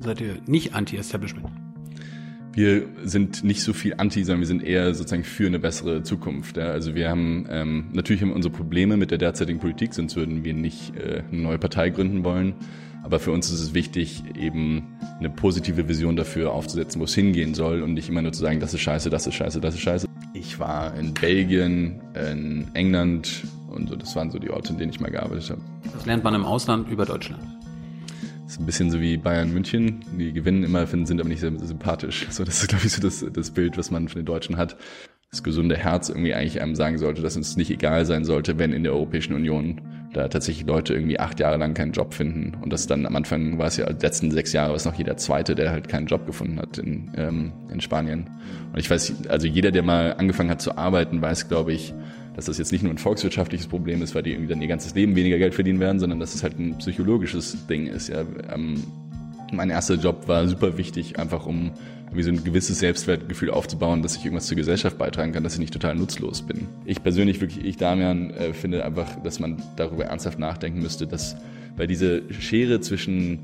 [0.00, 1.46] seid ihr nicht anti-Establishment?
[2.52, 6.56] Wir sind nicht so viel anti, sondern wir sind eher sozusagen für eine bessere Zukunft.
[6.56, 6.64] Ja.
[6.64, 10.52] Also wir haben ähm, natürlich haben unsere Probleme mit der derzeitigen Politik, sonst würden wir
[10.52, 12.54] nicht äh, eine neue Partei gründen wollen.
[13.02, 17.54] Aber für uns ist es wichtig, eben eine positive Vision dafür aufzusetzen, wo es hingehen
[17.54, 19.80] soll und nicht immer nur zu sagen, das ist scheiße, das ist scheiße, das ist
[19.80, 20.06] scheiße.
[20.34, 24.90] Ich war in Belgien, in England und so, das waren so die Orte, in denen
[24.90, 25.62] ich mal gearbeitet habe.
[25.94, 27.42] Was lernt man im Ausland über Deutschland?
[28.50, 30.00] Ist ein bisschen so wie Bayern München.
[30.18, 32.26] Die gewinnen immer, finden, sind aber nicht sehr sympathisch.
[32.30, 34.76] So, das ist, glaube ich, so das, das Bild, was man von den Deutschen hat.
[35.30, 38.72] Das gesunde Herz irgendwie eigentlich einem sagen sollte, dass uns nicht egal sein sollte, wenn
[38.72, 39.80] in der Europäischen Union
[40.12, 42.56] da tatsächlich Leute irgendwie acht Jahre lang keinen Job finden.
[42.60, 44.94] Und das dann am Anfang war es ja, die letzten sechs Jahre war es noch
[44.94, 48.28] jeder Zweite, der halt keinen Job gefunden hat in, ähm, in Spanien.
[48.72, 51.94] Und ich weiß, also jeder, der mal angefangen hat zu arbeiten, weiß, glaube ich,
[52.34, 54.94] dass das jetzt nicht nur ein volkswirtschaftliches Problem ist, weil die irgendwie dann ihr ganzes
[54.94, 58.08] Leben weniger Geld verdienen werden, sondern dass es halt ein psychologisches Ding ist.
[58.08, 58.24] Ja.
[58.52, 58.82] Ähm,
[59.52, 61.72] mein erster Job war super wichtig, einfach um
[62.12, 65.60] wie so ein gewisses Selbstwertgefühl aufzubauen, dass ich irgendwas zur Gesellschaft beitragen kann, dass ich
[65.60, 66.66] nicht total nutzlos bin.
[66.84, 71.36] Ich persönlich wirklich, ich Damian, äh, finde einfach, dass man darüber ernsthaft nachdenken müsste, dass,
[71.76, 73.38] weil diese Schere zwischen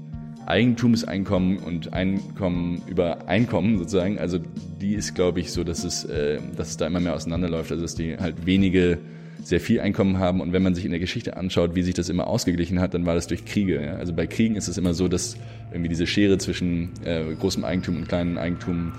[0.46, 4.38] Eigentumseinkommen und Einkommen über Einkommen sozusagen, also
[4.80, 7.82] die ist, glaube ich, so, dass es, äh, dass es da immer mehr auseinanderläuft, also
[7.82, 8.98] dass die halt wenige
[9.42, 12.08] sehr viel Einkommen haben und wenn man sich in der Geschichte anschaut, wie sich das
[12.08, 13.80] immer ausgeglichen hat, dann war das durch Kriege.
[13.80, 13.94] Ja?
[13.94, 15.36] Also bei Kriegen ist es immer so, dass
[15.70, 18.92] irgendwie diese Schere zwischen äh, großem Eigentum und kleinem Eigentum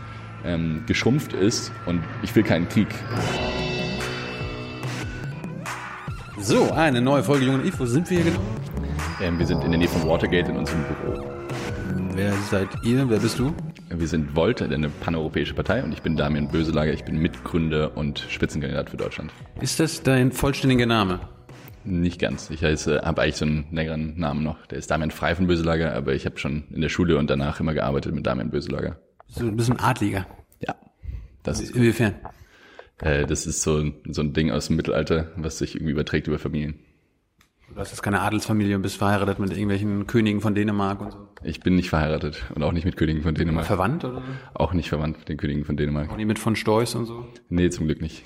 [0.46, 2.88] ähm, geschrumpft ist und ich will keinen Krieg.
[6.40, 7.62] So, eine neue Folge Jungen.
[7.78, 8.44] Wo sind wir hier genau?
[9.22, 11.37] Ähm, wir sind in der Nähe von Watergate in unserem Büro.
[12.18, 13.08] Wer seid ihr?
[13.12, 13.54] Wer bist du?
[13.90, 16.92] Wir sind Volt, eine paneuropäische Partei und ich bin Damian Böselager.
[16.92, 19.32] Ich bin Mitgründer und Spitzenkandidat für Deutschland.
[19.62, 21.20] Ist das dein vollständiger Name?
[21.84, 22.50] Nicht ganz.
[22.50, 24.66] Ich heiße, habe eigentlich so einen längeren Namen noch.
[24.66, 27.60] Der ist Damian Frei von Böselager, aber ich habe schon in der Schule und danach
[27.60, 28.98] immer gearbeitet mit Damian Böselager.
[29.28, 30.26] So ein bisschen Adliger.
[30.60, 30.74] Ja,
[31.44, 31.76] das ist.
[31.76, 32.16] Inwiefern?
[33.00, 36.40] Äh, das ist so, so ein Ding aus dem Mittelalter, was sich irgendwie überträgt über
[36.40, 36.80] Familien.
[37.78, 41.28] Du hast jetzt keine Adelsfamilie und bist verheiratet mit irgendwelchen Königen von Dänemark und so.
[41.44, 43.68] Ich bin nicht verheiratet und auch nicht mit Königen von Dänemark.
[43.68, 44.24] Verwandt oder?
[44.56, 46.10] Auch nicht verwandt mit den Königen von Dänemark.
[46.10, 47.28] Auch nicht mit von Steuß und so?
[47.50, 48.24] Nee, zum Glück nicht.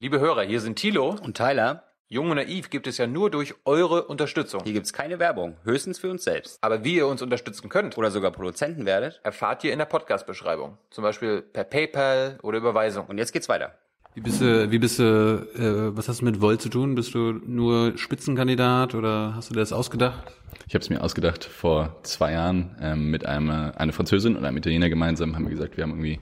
[0.00, 3.54] Liebe Hörer, hier sind Thilo Und Tyler, Jung und Naiv gibt es ja nur durch
[3.64, 4.64] eure Unterstützung.
[4.64, 6.58] hier gibt's keine Werbung, höchstens für uns selbst.
[6.60, 9.20] Aber wie ihr uns unterstützen könnt, Oder sogar Produzenten werdet.
[9.22, 10.76] erfahrt ihr in der Podcast-Beschreibung.
[10.90, 13.06] Zum Beispiel per PayPal oder Überweisung.
[13.06, 13.78] Und jetzt geht's weiter.
[14.14, 16.94] Wie bist du, wie bist du, äh, was hast du mit Volt zu tun?
[16.94, 20.34] Bist du nur Spitzenkandidat oder hast du dir das ausgedacht?
[20.66, 24.58] Ich habe es mir ausgedacht vor zwei Jahren ähm, mit einer, einer Französin und einem
[24.58, 26.20] Italiener gemeinsam haben wir gesagt, wir haben irgendwie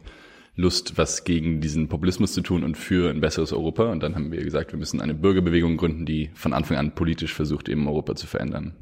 [0.55, 3.91] Lust, was gegen diesen Populismus zu tun und für ein besseres Europa.
[3.91, 7.35] Und dann haben wir gesagt, wir müssen eine Bürgerbewegung gründen, die von Anfang an politisch
[7.35, 8.77] versucht, eben Europa zu verändern.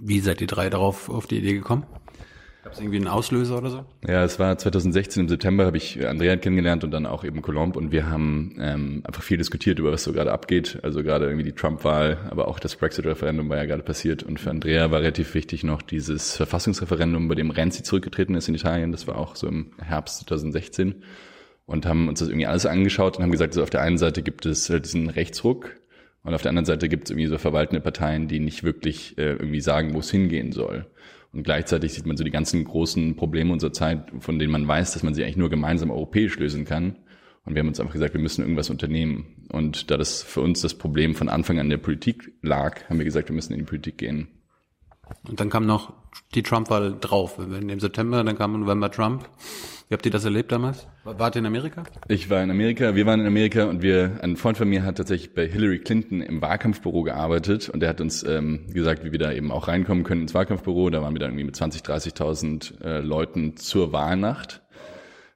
[0.00, 1.84] Wie seid ihr drei darauf auf die Idee gekommen?
[2.66, 3.84] Gab es irgendwie einen Auslöser oder so?
[4.08, 7.76] Ja, es war 2016 im September, habe ich Andrea kennengelernt und dann auch eben Colomb
[7.76, 10.80] und wir haben ähm, einfach viel diskutiert über was so gerade abgeht.
[10.82, 14.50] Also gerade irgendwie die Trump-Wahl, aber auch das Brexit-Referendum war ja gerade passiert und für
[14.50, 18.90] Andrea war relativ wichtig noch dieses Verfassungsreferendum, bei dem Renzi zurückgetreten ist in Italien.
[18.90, 21.04] Das war auch so im Herbst 2016
[21.66, 24.24] und haben uns das irgendwie alles angeschaut und haben gesagt, so auf der einen Seite
[24.24, 25.76] gibt es äh, diesen Rechtsruck
[26.24, 29.34] und auf der anderen Seite gibt es irgendwie so verwaltende Parteien, die nicht wirklich äh,
[29.34, 30.86] irgendwie sagen, wo es hingehen soll.
[31.36, 34.94] Und gleichzeitig sieht man so die ganzen großen Probleme unserer Zeit, von denen man weiß,
[34.94, 36.96] dass man sie eigentlich nur gemeinsam europäisch lösen kann.
[37.44, 39.46] Und wir haben uns einfach gesagt, wir müssen irgendwas unternehmen.
[39.50, 43.04] Und da das für uns das Problem von Anfang an der Politik lag, haben wir
[43.04, 44.28] gesagt, wir müssen in die Politik gehen.
[45.28, 45.92] Und dann kam noch
[46.34, 47.38] die Trump-Wahl drauf.
[47.38, 49.28] Im September, dann kam November Trump.
[49.88, 50.88] Wie habt ihr das erlebt damals?
[51.04, 51.84] Wart ihr in Amerika?
[52.08, 54.96] Ich war in Amerika, wir waren in Amerika und wir, ein Freund von mir hat
[54.96, 59.20] tatsächlich bei Hillary Clinton im Wahlkampfbüro gearbeitet und der hat uns ähm, gesagt, wie wir
[59.20, 60.90] da eben auch reinkommen können ins Wahlkampfbüro.
[60.90, 64.62] Da waren wir dann irgendwie mit 20, 30.000 äh, Leuten zur Wahlnacht.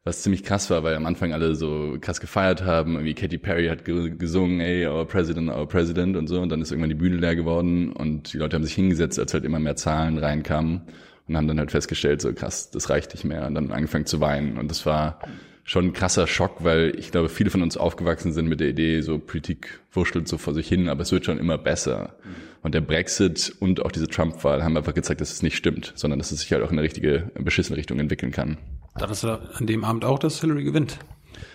[0.02, 2.94] Was ziemlich krass war, weil am Anfang alle so krass gefeiert haben.
[2.94, 6.40] Irgendwie Katy Perry hat ge gesungen, ey, our president, our president und so.
[6.40, 9.32] Und dann ist irgendwann die Bühne leer geworden und die Leute haben sich hingesetzt, als
[9.32, 10.88] halt immer mehr Zahlen reinkamen
[11.30, 14.20] und haben dann halt festgestellt, so krass, das reicht nicht mehr und dann angefangen zu
[14.20, 14.58] weinen.
[14.58, 15.20] Und das war
[15.62, 19.00] schon ein krasser Schock, weil ich glaube, viele von uns aufgewachsen sind mit der Idee,
[19.00, 22.16] so Politik wurschtelt so vor sich hin, aber es wird schon immer besser.
[22.62, 26.18] Und der Brexit und auch diese Trump-Wahl haben einfach gezeigt, dass es nicht stimmt, sondern
[26.18, 28.58] dass es sich halt auch in eine richtige, beschissene Richtung entwickeln kann.
[28.98, 30.98] Dachtest du an dem Abend auch, dass Hillary gewinnt?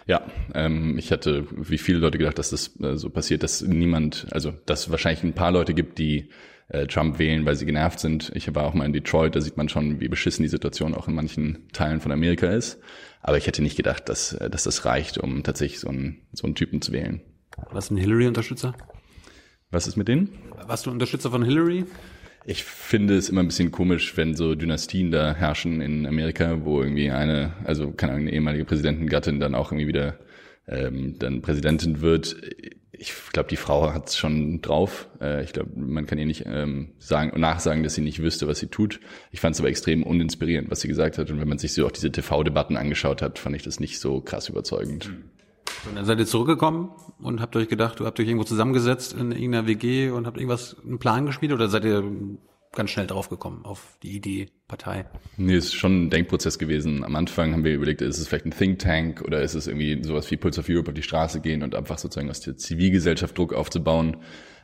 [0.07, 0.21] Ja,
[0.53, 4.53] ähm, ich hatte wie viele Leute gedacht, dass das äh, so passiert, dass niemand, also
[4.65, 6.29] dass es wahrscheinlich ein paar Leute gibt, die
[6.67, 8.31] äh, Trump wählen, weil sie genervt sind.
[8.35, 11.07] Ich war auch mal in Detroit, da sieht man schon, wie beschissen die Situation auch
[11.07, 12.79] in manchen Teilen von Amerika ist.
[13.21, 16.45] Aber ich hätte nicht gedacht, dass, äh, dass das reicht, um tatsächlich so einen, so
[16.45, 17.21] einen Typen zu wählen.
[17.71, 18.75] Was ein Hillary-Unterstützer?
[19.71, 20.29] Was ist mit denen?
[20.67, 21.85] Warst du Unterstützer von Hillary?
[22.45, 26.81] Ich finde es immer ein bisschen komisch, wenn so Dynastien da herrschen in Amerika, wo
[26.81, 30.19] irgendwie eine, also keine Ahnung, eine ehemalige Präsidentengattin dann auch irgendwie wieder
[30.67, 32.35] ähm, dann Präsidentin wird.
[32.99, 35.07] Ich glaube, die Frau hat es schon drauf.
[35.19, 38.59] Äh, ich glaube, man kann ihr nicht ähm, sagen nachsagen, dass sie nicht wüsste, was
[38.59, 38.99] sie tut.
[39.31, 41.29] Ich fand es aber extrem uninspirierend, was sie gesagt hat.
[41.29, 44.21] Und wenn man sich so auch diese TV-Debatten angeschaut hat, fand ich das nicht so
[44.21, 45.11] krass überzeugend.
[45.87, 49.67] Und dann seid ihr zurückgekommen und habt euch gedacht, habt euch irgendwo zusammengesetzt in irgendeiner
[49.67, 52.03] WG und habt irgendwas, einen Plan geschmiedet oder seid ihr
[52.75, 55.05] ganz schnell draufgekommen auf die Idee Partei?
[55.37, 57.03] Nee, ist schon ein Denkprozess gewesen.
[57.03, 60.03] Am Anfang haben wir überlegt, ist es vielleicht ein Think Tank oder ist es irgendwie
[60.03, 63.37] sowas wie Pulse of Europe auf die Straße gehen und einfach sozusagen aus der Zivilgesellschaft
[63.37, 64.17] Druck aufzubauen.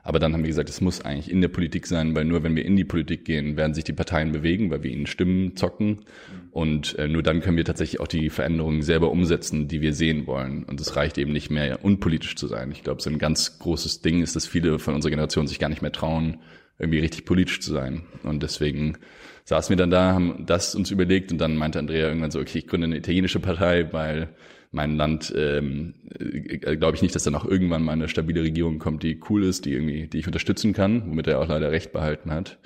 [0.04, 2.56] Aber dann haben wir gesagt, es muss eigentlich in der Politik sein, weil nur wenn
[2.56, 6.06] wir in die Politik gehen, werden sich die Parteien bewegen, weil wir ihnen Stimmen zocken.
[6.50, 10.26] Und äh, nur dann können wir tatsächlich auch die Veränderungen selber umsetzen, die wir sehen
[10.26, 10.64] wollen.
[10.64, 12.72] Und es reicht eben nicht mehr, unpolitisch zu sein.
[12.72, 15.70] Ich glaube, so ein ganz großes Ding ist, dass viele von unserer Generation sich gar
[15.70, 16.40] nicht mehr trauen,
[16.82, 18.04] irgendwie richtig politisch zu sein.
[18.24, 18.98] Und deswegen
[19.46, 22.60] saßen wir dann da, haben das uns überlegt und dann meinte Andrea irgendwann so, okay,
[22.60, 24.30] ich gründe eine italienische Partei, weil
[24.72, 28.80] mein Land, ähm, äh, glaube ich nicht, dass dann auch irgendwann mal eine stabile Regierung
[28.80, 31.92] kommt, die cool ist, die irgendwie, die ich unterstützen kann, womit er auch leider recht
[31.92, 32.58] behalten hat.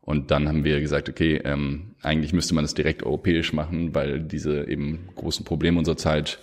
[0.00, 4.20] Und dann haben wir gesagt, okay, ähm, eigentlich müsste man es direkt europäisch machen, weil
[4.20, 6.38] diese eben großen Probleme unserer Zeit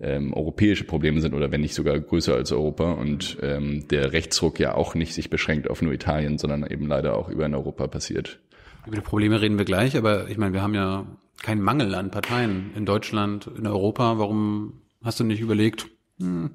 [0.00, 4.58] ähm, europäische Probleme sind oder wenn nicht sogar größer als Europa und ähm, der Rechtsruck
[4.58, 7.86] ja auch nicht sich beschränkt auf nur Italien, sondern eben leider auch über in Europa
[7.86, 8.40] passiert.
[8.86, 11.06] Über die Probleme reden wir gleich, aber ich meine, wir haben ja
[11.42, 14.18] keinen Mangel an Parteien in Deutschland, in Europa.
[14.18, 15.88] Warum hast du nicht überlegt,
[16.18, 16.50] hm,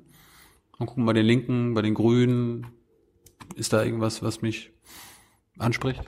[0.80, 2.68] mal gucken bei den Linken, bei den Grünen,
[3.56, 4.72] ist da irgendwas, was mich
[5.58, 6.02] anspricht?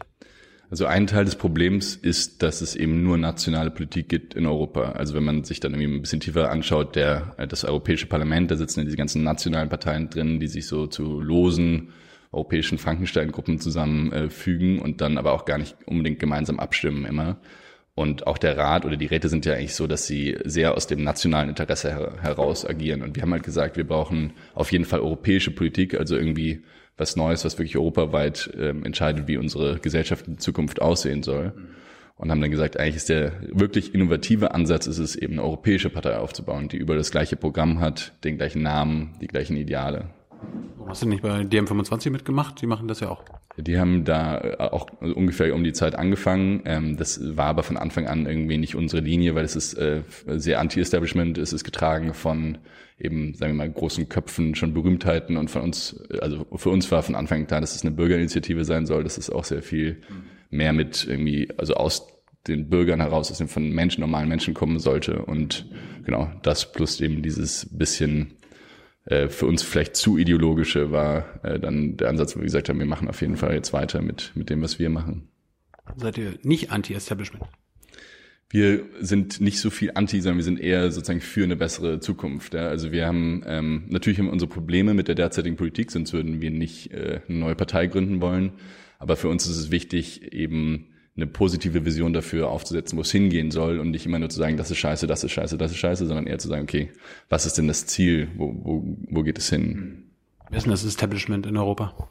[0.69, 4.91] Also ein Teil des Problems ist, dass es eben nur nationale Politik gibt in Europa.
[4.91, 8.57] Also wenn man sich dann irgendwie ein bisschen tiefer anschaut, der, das Europäische Parlament, da
[8.57, 11.93] sitzen ja diese ganzen nationalen Parteien drin, die sich so zu losen
[12.33, 17.37] europäischen Frankenstein-Gruppen zusammenfügen und dann aber auch gar nicht unbedingt gemeinsam abstimmen immer.
[17.95, 20.85] Und auch der Rat oder die Räte sind ja eigentlich so, dass sie sehr aus
[20.85, 23.01] dem nationalen Interesse her heraus agieren.
[23.01, 26.61] Und wir haben halt gesagt, wir brauchen auf jeden Fall europäische Politik, also irgendwie
[26.97, 31.53] was Neues, was wirklich europaweit ähm, entscheidet, wie unsere Gesellschaft in Zukunft aussehen soll.
[32.17, 35.91] Und haben dann gesagt, eigentlich ist der wirklich innovative Ansatz, ist es eben eine europäische
[35.91, 40.09] Partei aufzubauen, die über das gleiche Programm hat, den gleichen Namen, die gleichen Ideale.
[40.77, 42.59] Warum hast du nicht bei DM25 mitgemacht?
[42.61, 43.23] Die machen das ja auch.
[43.57, 46.61] Die haben da äh, auch ungefähr um die Zeit angefangen.
[46.65, 50.01] Ähm, das war aber von Anfang an irgendwie nicht unsere Linie, weil es ist äh,
[50.27, 51.37] sehr anti-Establishment.
[51.37, 52.57] Es ist getragen von
[52.99, 57.03] eben, sagen wir mal, großen Köpfen, schon Berühmtheiten und von uns, also für uns war
[57.03, 60.01] von Anfang an klar, dass es eine Bürgerinitiative sein soll, dass es auch sehr viel
[60.49, 62.07] mehr mit irgendwie, also aus
[62.47, 65.69] den Bürgern heraus, aus den von Menschen, normalen Menschen kommen sollte und
[66.05, 68.33] genau, das plus eben dieses bisschen
[69.05, 72.79] äh, für uns vielleicht zu ideologische war äh, dann der Ansatz, wo wir gesagt haben,
[72.79, 75.29] wir machen auf jeden Fall jetzt weiter mit, mit dem, was wir machen.
[75.95, 77.45] Seid ihr nicht anti-Establishment?
[78.49, 82.53] Wir sind nicht so viel anti, sondern wir sind eher sozusagen für eine bessere Zukunft.
[82.53, 82.67] Ja?
[82.67, 86.39] Also wir haben ähm, natürlich haben wir unsere Probleme mit der derzeitigen Politik, sonst würden
[86.39, 88.53] wir nicht äh, eine neue Partei gründen wollen.
[88.99, 93.51] Aber für uns ist es wichtig, eben eine positive Vision dafür aufzusetzen, wo es hingehen
[93.51, 95.77] soll und nicht immer nur zu sagen, das ist scheiße, das ist scheiße, das ist
[95.77, 96.91] scheiße, sondern eher zu sagen, okay,
[97.27, 100.03] was ist denn das Ziel, wo, wo, wo geht es hin?
[100.49, 102.07] Wer ist denn das Establishment in Europa?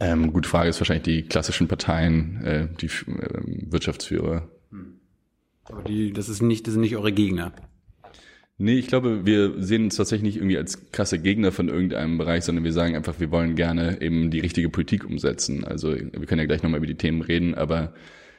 [0.00, 4.48] Ähm, gute Frage ist wahrscheinlich die klassischen Parteien, äh, die äh, Wirtschaftsführer.
[5.64, 7.52] Aber die, das ist nicht, das sind nicht eure Gegner.
[8.56, 12.44] Nee, ich glaube, wir sehen uns tatsächlich nicht irgendwie als krasse Gegner von irgendeinem Bereich,
[12.44, 15.64] sondern wir sagen einfach, wir wollen gerne eben die richtige Politik umsetzen.
[15.64, 17.94] Also wir können ja gleich nochmal über die Themen reden, aber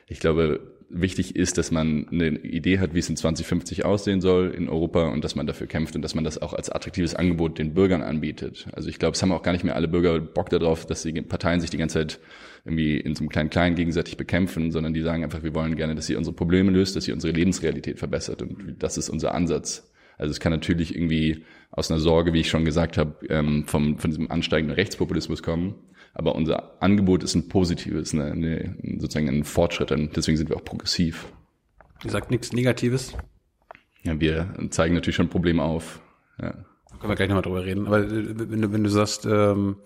[0.07, 4.51] ich glaube, wichtig ist, dass man eine Idee hat, wie es in 2050 aussehen soll
[4.51, 7.59] in Europa und dass man dafür kämpft und dass man das auch als attraktives Angebot
[7.59, 8.67] den Bürgern anbietet.
[8.71, 11.21] Also ich glaube, es haben auch gar nicht mehr alle Bürger Bock darauf, dass die
[11.21, 12.19] Parteien sich die ganze Zeit
[12.65, 15.95] irgendwie in so einem kleinen Kleinen gegenseitig bekämpfen, sondern die sagen einfach, wir wollen gerne,
[15.95, 19.91] dass sie unsere Probleme löst, dass sie unsere Lebensrealität verbessert und das ist unser Ansatz.
[20.17, 23.97] Also es kann natürlich irgendwie aus einer Sorge, wie ich schon gesagt habe, ähm, vom,
[23.97, 25.75] von diesem ansteigenden Rechtspopulismus kommen.
[26.13, 29.91] Aber unser Angebot ist ein positives, eine, eine, sozusagen ein Fortschritt.
[29.91, 31.27] Und deswegen sind wir auch progressiv.
[32.05, 33.13] Ihr sagt nichts Negatives?
[34.03, 36.01] Ja, wir zeigen natürlich schon Probleme auf.
[36.41, 36.51] Ja.
[36.51, 37.87] Da können wir gleich nochmal drüber reden.
[37.87, 39.77] Aber äh, wenn du, wenn du sagst, ähm,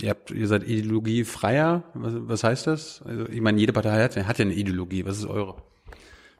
[0.00, 3.02] ihr habt, ihr seid ideologiefreier, was, was heißt das?
[3.02, 5.04] Also ich meine, jede Partei hat, hat ja eine Ideologie.
[5.04, 5.56] Was ist eure?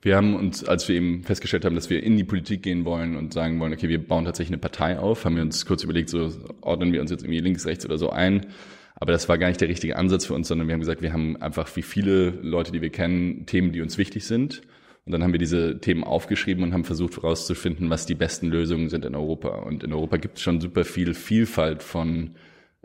[0.03, 3.17] Wir haben uns, als wir eben festgestellt haben, dass wir in die Politik gehen wollen
[3.17, 6.11] und sagen wollen, okay, wir bauen tatsächlich eine Partei auf, haben wir uns kurz überlegt,
[6.11, 8.47] so ordnen wir uns jetzt irgendwie links, rechts oder so ein.
[8.95, 11.13] Aber das war gar nicht der richtige Ansatz für uns, sondern wir haben gesagt, wir
[11.13, 14.63] haben einfach wie viele Leute, die wir kennen, Themen, die uns wichtig sind.
[15.05, 18.89] Und dann haben wir diese Themen aufgeschrieben und haben versucht herauszufinden, was die besten Lösungen
[18.89, 19.49] sind in Europa.
[19.49, 22.31] Und in Europa gibt es schon super viel Vielfalt von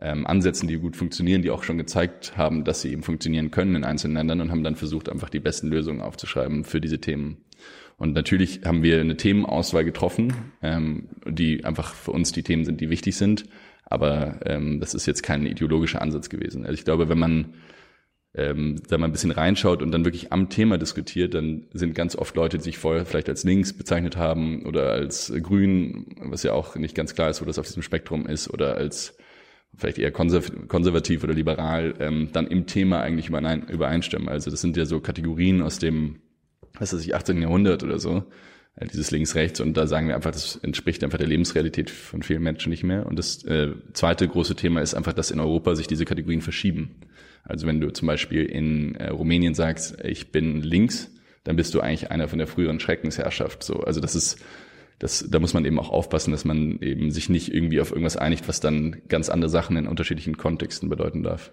[0.02, 3.76] ähm, Ansätzen, die gut funktionieren, die auch schon gezeigt haben, dass sie eben funktionieren können
[3.76, 7.38] in einzelnen Ländern und haben dann versucht, einfach die besten Lösungen aufzuschreiben für diese Themen.
[7.98, 12.82] Und natürlich haben wir eine Themenauswahl getroffen, ähm, die einfach für uns die Themen sind,
[12.82, 13.46] die wichtig sind.
[13.86, 16.66] Aber ähm, das ist jetzt kein ideologischer Ansatz gewesen.
[16.66, 17.54] Also ich glaube, wenn man
[18.34, 22.16] ähm, da mal ein bisschen reinschaut und dann wirklich am Thema diskutiert, dann sind ganz
[22.16, 26.54] oft Leute, die sich vorher vielleicht als links bezeichnet haben oder als grün, was ja
[26.54, 29.18] auch nicht ganz klar ist, wo das auf diesem Spektrum ist, oder als
[29.76, 34.30] vielleicht eher konservativ oder liberal, ähm, dann im Thema eigentlich übereinstimmen.
[34.30, 36.18] Also das sind ja so Kategorien aus dem
[36.80, 37.42] was weiß ich, 18.
[37.42, 38.24] Jahrhundert oder so,
[38.76, 42.44] äh, dieses links-rechts und da sagen wir einfach, das entspricht einfach der Lebensrealität von vielen
[42.44, 43.06] Menschen nicht mehr.
[43.06, 47.02] Und das äh, zweite große Thema ist einfach, dass in Europa sich diese Kategorien verschieben.
[47.44, 51.12] Also wenn du zum Beispiel in äh, Rumänien sagst, ich bin links,
[51.44, 53.64] dann bist du eigentlich einer von der früheren Schreckensherrschaft.
[53.64, 54.40] So, also das ist
[55.02, 58.18] das, da muss man eben auch aufpassen, dass man eben sich nicht irgendwie auf irgendwas
[58.18, 61.52] einigt, was dann ganz andere Sachen in unterschiedlichen Kontexten bedeuten darf.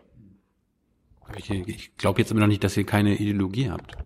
[1.36, 3.96] Ich, ich glaube jetzt immer noch nicht, dass ihr keine Ideologie habt.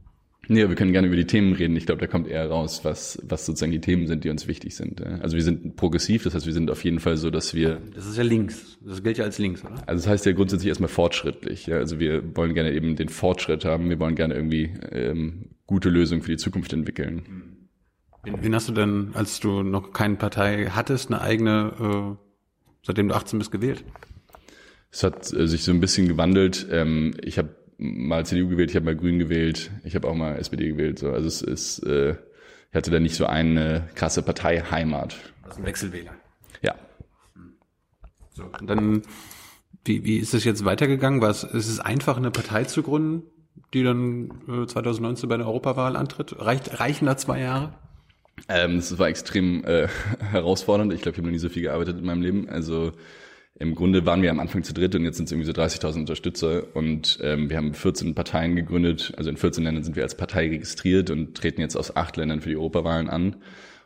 [0.49, 1.77] Nee, wir können gerne über die Themen reden.
[1.77, 4.77] Ich glaube, da kommt eher raus, was, was sozusagen die Themen sind, die uns wichtig
[4.77, 5.01] sind.
[5.01, 7.81] Also wir sind progressiv, das heißt, wir sind auf jeden Fall so, dass wir.
[7.95, 8.79] Das ist ja links.
[8.85, 9.75] Das gilt ja als links, oder?
[9.87, 11.67] Also das heißt ja grundsätzlich erstmal fortschrittlich.
[11.67, 11.77] Ja?
[11.77, 13.89] Also wir wollen gerne eben den Fortschritt haben.
[13.89, 17.52] Wir wollen gerne irgendwie ähm, gute Lösungen für die Zukunft entwickeln.
[18.25, 22.17] Wen, wen hast du denn, als du noch keine Partei hattest, eine eigene, äh,
[22.85, 23.85] seitdem du 18 bist, gewählt?
[24.93, 26.67] Es hat äh, sich so ein bisschen gewandelt.
[26.71, 30.37] Ähm, ich habe mal CDU gewählt, ich habe mal Grün gewählt, ich habe auch mal
[30.37, 31.01] SPD gewählt.
[31.01, 31.11] So.
[31.11, 32.13] Also es ist, äh,
[32.71, 35.17] ich hatte da nicht so eine krasse Parteiheimat.
[35.43, 36.13] Das ist ein Wechselwähler.
[36.63, 36.77] Ja.
[38.35, 39.03] So, und dann,
[39.85, 41.21] wie, wie ist es jetzt weitergegangen?
[41.21, 43.25] War es, ist es einfach, eine Partei zu gründen,
[43.75, 46.37] die dann äh, 2019 bei der Europawahl antritt?
[46.39, 47.75] Reicht, reichen da zwei Jahre?
[48.49, 49.89] Ähm, das war extrem äh,
[50.31, 50.93] herausfordernd.
[50.93, 52.49] Ich glaube, ich habe noch nie so viel gearbeitet in meinem Leben.
[52.49, 52.93] Also
[53.59, 56.01] im Grunde waren wir am Anfang zu dritt und jetzt sind es irgendwie so 30.000
[56.01, 59.13] Unterstützer und ähm, wir haben 14 Parteien gegründet.
[59.17, 62.41] Also in 14 Ländern sind wir als Partei registriert und treten jetzt aus acht Ländern
[62.41, 63.37] für die Europawahlen an.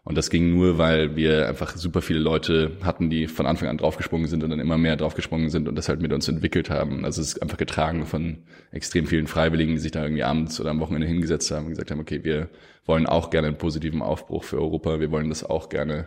[0.07, 3.77] Und das ging nur, weil wir einfach super viele Leute hatten, die von Anfang an
[3.77, 7.05] draufgesprungen sind und dann immer mehr draufgesprungen sind und das halt mit uns entwickelt haben.
[7.05, 8.39] Also es ist einfach getragen von
[8.71, 11.91] extrem vielen Freiwilligen, die sich da irgendwie abends oder am Wochenende hingesetzt haben und gesagt
[11.91, 12.49] haben, okay, wir
[12.85, 16.07] wollen auch gerne einen positiven Aufbruch für Europa, wir wollen das auch gerne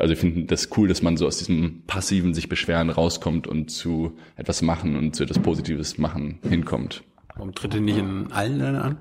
[0.00, 3.70] also ich finde das cool, dass man so aus diesem passiven sich beschweren rauskommt und
[3.70, 7.02] zu etwas machen und zu etwas Positives machen hinkommt.
[7.36, 9.00] Warum tritt ihr nicht in allen Ländern an?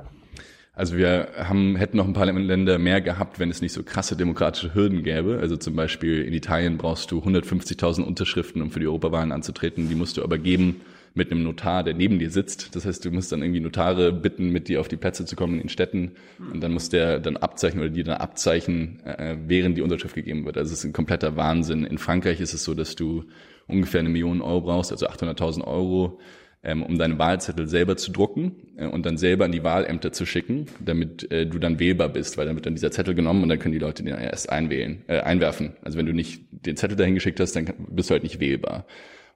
[0.77, 4.15] Also wir haben, hätten noch ein paar Länder mehr gehabt, wenn es nicht so krasse
[4.15, 5.39] demokratische Hürden gäbe.
[5.41, 9.89] Also zum Beispiel in Italien brauchst du 150.000 Unterschriften, um für die Europawahlen anzutreten.
[9.89, 10.81] Die musst du aber geben
[11.15, 12.75] mit einem Notar, der neben dir sitzt.
[12.75, 15.59] Das heißt, du musst dann irgendwie Notare bitten, mit dir auf die Plätze zu kommen
[15.59, 16.11] in Städten.
[16.53, 20.45] Und dann muss der dann abzeichnen oder die dann abzeichnen, äh, während die Unterschrift gegeben
[20.45, 20.59] wird.
[20.59, 21.85] Also es ist ein kompletter Wahnsinn.
[21.85, 23.23] In Frankreich ist es so, dass du
[23.65, 26.19] ungefähr eine Million Euro brauchst, also 800.000 Euro,
[26.63, 30.65] um deine Wahlzettel selber zu drucken äh, und dann selber an die Wahlämter zu schicken,
[30.79, 33.59] damit äh, du dann wählbar bist, weil dann wird dann dieser Zettel genommen und dann
[33.59, 35.73] können die Leute den erst einwählen, äh, einwerfen.
[35.83, 38.85] Also wenn du nicht den Zettel dahin geschickt hast, dann bist du halt nicht wählbar.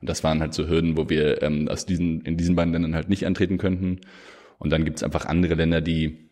[0.01, 2.95] Und das waren halt so Hürden, wo wir ähm, aus diesen, in diesen beiden Ländern
[2.95, 4.01] halt nicht antreten könnten.
[4.57, 6.31] Und dann gibt es einfach andere Länder, die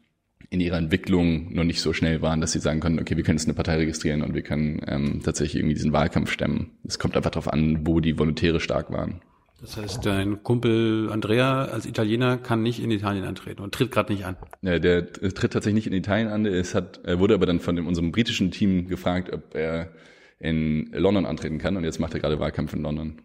[0.50, 3.38] in ihrer Entwicklung noch nicht so schnell waren, dass sie sagen können, okay, wir können
[3.38, 6.72] jetzt eine Partei registrieren und wir können ähm, tatsächlich irgendwie diesen Wahlkampf stemmen.
[6.84, 9.22] Es kommt einfach darauf an, wo die Volontäre stark waren.
[9.62, 14.14] Das heißt, dein Kumpel Andrea als Italiener kann nicht in Italien antreten und tritt gerade
[14.14, 14.38] nicht an.
[14.62, 16.46] Ja, der tritt tatsächlich nicht in Italien an.
[16.46, 19.92] Es hat, er wurde aber dann von dem, unserem britischen Team gefragt, ob er
[20.40, 23.22] in London antreten kann und jetzt macht er gerade Wahlkampf in London.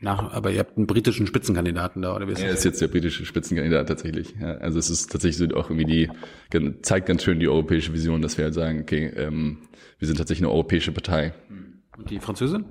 [0.00, 2.88] Nach, aber ihr habt einen britischen Spitzenkandidaten da, oder wie ist Er ist jetzt der
[2.88, 4.34] britische Spitzenkandidat tatsächlich.
[4.38, 6.08] Ja, also es ist tatsächlich auch irgendwie
[6.50, 9.58] die, zeigt ganz schön die europäische Vision, dass wir halt sagen, okay, ähm,
[9.98, 11.32] wir sind tatsächlich eine europäische Partei.
[11.96, 12.66] Und die Französin?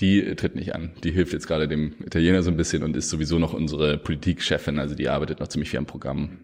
[0.00, 0.90] Die tritt nicht an.
[1.04, 4.78] Die hilft jetzt gerade dem Italiener so ein bisschen und ist sowieso noch unsere Politikchefin,
[4.78, 6.38] also die arbeitet noch ziemlich viel am Programm.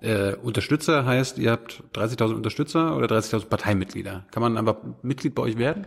[0.00, 4.26] Äh, Unterstützer heißt, ihr habt 30.000 Unterstützer oder 30.000 Parteimitglieder.
[4.30, 5.86] Kann man einfach Mitglied bei euch werden?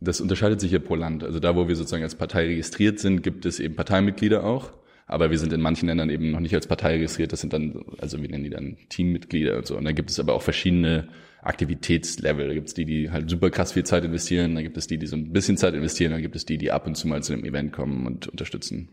[0.00, 1.24] Das unterscheidet sich hier pro Land.
[1.24, 4.72] Also da, wo wir sozusagen als Partei registriert sind, gibt es eben Parteimitglieder auch.
[5.06, 7.32] Aber wir sind in manchen Ländern eben noch nicht als Partei registriert.
[7.32, 9.76] Das sind dann, also wir nennen die dann Teammitglieder und so.
[9.76, 11.08] Und da gibt es aber auch verschiedene
[11.44, 12.48] Aktivitätslevel.
[12.48, 14.54] Da gibt es die, die halt super krass viel Zeit investieren.
[14.54, 16.12] Da gibt es die, die so ein bisschen Zeit investieren.
[16.12, 18.88] Da gibt es die, die ab und zu mal zu einem Event kommen und unterstützen.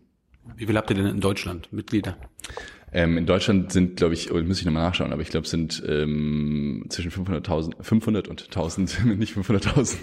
[0.58, 2.17] Wie viel habt ihr denn in Deutschland Mitglieder?
[2.93, 5.81] Ähm, in Deutschland sind, glaube ich, oh, muss ich nochmal nachschauen, aber ich glaube, sind
[5.88, 9.98] ähm, zwischen 500.000, 500 und 1000, nicht 500.000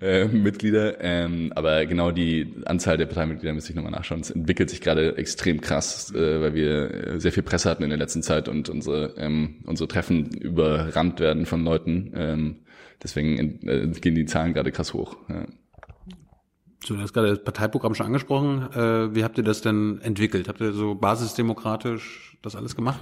[0.00, 1.00] äh, Mitglieder.
[1.00, 4.20] Ähm, aber genau die Anzahl der Parteimitglieder müsste ich nochmal nachschauen.
[4.20, 7.98] Es entwickelt sich gerade extrem krass, äh, weil wir sehr viel Presse hatten in der
[7.98, 12.12] letzten Zeit und unsere, ähm, unsere Treffen überrannt werden von Leuten.
[12.14, 12.56] Ähm,
[13.02, 15.16] deswegen äh, gehen die Zahlen gerade krass hoch.
[15.28, 15.46] Ja.
[16.84, 18.68] So, du hast gerade das Parteiprogramm schon angesprochen.
[18.74, 20.48] Äh, wie habt ihr das denn entwickelt?
[20.48, 23.00] Habt ihr so basisdemokratisch das alles gemacht?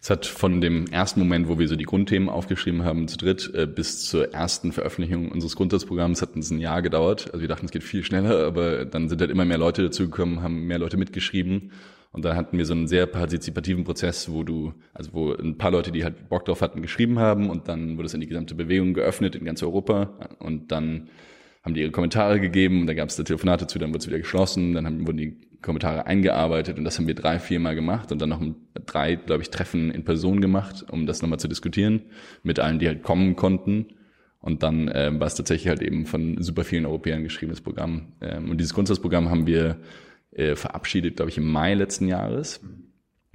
[0.00, 3.50] Es hat von dem ersten Moment, wo wir so die Grundthemen aufgeschrieben haben, zu dritt,
[3.54, 7.30] äh, bis zur ersten Veröffentlichung unseres Grundsatzprogramms hat uns ein Jahr gedauert.
[7.32, 10.42] Also wir dachten, es geht viel schneller, aber dann sind halt immer mehr Leute dazugekommen,
[10.42, 11.72] haben mehr Leute mitgeschrieben.
[12.12, 15.72] Und dann hatten wir so einen sehr partizipativen Prozess, wo du, also wo ein paar
[15.72, 18.54] Leute, die halt Bock drauf hatten, geschrieben haben und dann wurde es in die gesamte
[18.54, 21.08] Bewegung geöffnet in ganz Europa und dann
[21.64, 24.06] haben die ihre Kommentare gegeben und dann gab es da Telefonate zu, dann wurde es
[24.06, 27.74] wieder geschlossen, dann haben, wurden die Kommentare eingearbeitet und das haben wir drei, vier Mal
[27.74, 28.42] gemacht und dann noch
[28.84, 32.02] drei, glaube ich, Treffen in Person gemacht, um das nochmal zu diskutieren
[32.42, 33.86] mit allen, die halt kommen konnten.
[34.40, 38.12] Und dann äh, war es tatsächlich halt eben von super vielen Europäern geschriebenes Programm.
[38.20, 39.78] Ähm, und dieses Grundsatzprogramm haben wir
[40.32, 42.60] äh, verabschiedet, glaube ich, im Mai letzten Jahres.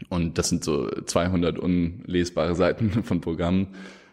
[0.10, 3.70] Und das sind so 200 unlesbare Seiten von Programmen.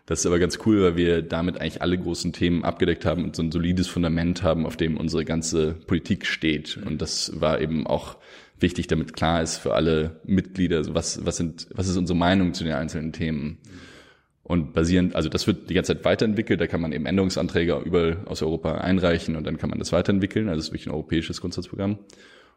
[0.07, 3.35] Das ist aber ganz cool, weil wir damit eigentlich alle großen Themen abgedeckt haben und
[3.35, 6.79] so ein solides Fundament haben, auf dem unsere ganze Politik steht.
[6.87, 8.17] Und das war eben auch
[8.61, 12.63] wichtig, damit klar ist für alle Mitglieder, was, was sind, was ist unsere Meinung zu
[12.63, 13.59] den einzelnen Themen.
[14.45, 18.19] Und basierend, also das wird die ganze Zeit weiterentwickelt, da kann man eben Änderungsanträge überall
[18.27, 20.49] aus Europa einreichen und dann kann man das weiterentwickeln.
[20.49, 21.99] Also es ist wirklich ein europäisches Grundsatzprogramm.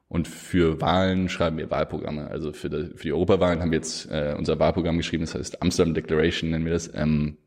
[0.10, 2.28] Und für Wahlen schreiben wir Wahlprogramme.
[2.28, 5.62] Also für die, für die Europawahlen haben wir jetzt äh, unser Wahlprogramm geschrieben, das heißt
[5.62, 6.92] Amsterdam Declaration nennen wir das.
[6.94, 7.38] Ähm,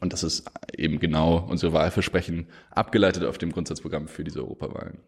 [0.00, 4.98] und das ist eben genau unsere Wahlversprechen abgeleitet auf dem Grundsatzprogramm für diese Europawahlen.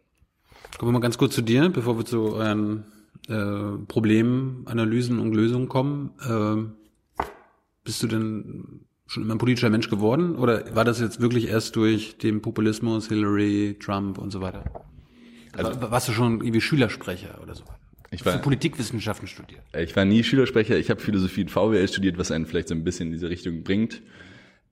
[0.78, 2.84] Kommen wir mal ganz kurz zu dir, bevor wir zu euren
[3.28, 6.10] äh, Problemen, Analysen und Lösungen kommen.
[6.20, 7.24] Äh,
[7.84, 11.74] bist du denn schon immer ein politischer Mensch geworden oder war das jetzt wirklich erst
[11.76, 14.64] durch den Populismus, Hillary, Trump und so weiter?
[15.56, 17.64] Also, warst du schon irgendwie Schülersprecher oder so?
[18.10, 19.62] Ich war, Politikwissenschaften studiert.
[19.76, 20.76] Ich war nie Schülersprecher.
[20.76, 23.62] Ich habe Philosophie und VWL studiert, was einen vielleicht so ein bisschen in diese Richtung
[23.62, 24.02] bringt.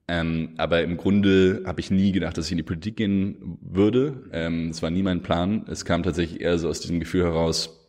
[0.09, 4.25] Ähm, aber im Grunde habe ich nie gedacht, dass ich in die Politik gehen würde.
[4.33, 5.65] Ähm, es war nie mein Plan.
[5.69, 7.81] Es kam tatsächlich eher so aus diesem Gefühl heraus,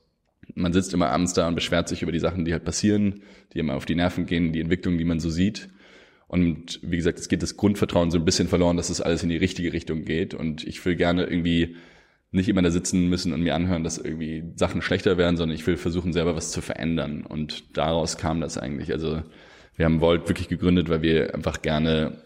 [0.55, 3.21] man sitzt immer abends da und beschwert sich über die Sachen, die halt passieren,
[3.53, 5.69] die immer auf die Nerven gehen, die Entwicklung, die man so sieht.
[6.27, 9.23] Und wie gesagt, es geht das Grundvertrauen so ein bisschen verloren, dass es das alles
[9.23, 10.33] in die richtige Richtung geht.
[10.33, 11.75] Und ich will gerne irgendwie
[12.31, 15.67] nicht immer da sitzen müssen und mir anhören, dass irgendwie Sachen schlechter werden, sondern ich
[15.67, 17.25] will versuchen, selber was zu verändern.
[17.25, 18.91] Und daraus kam das eigentlich.
[18.91, 19.21] Also
[19.75, 22.21] wir haben Volt wirklich gegründet, weil wir einfach gerne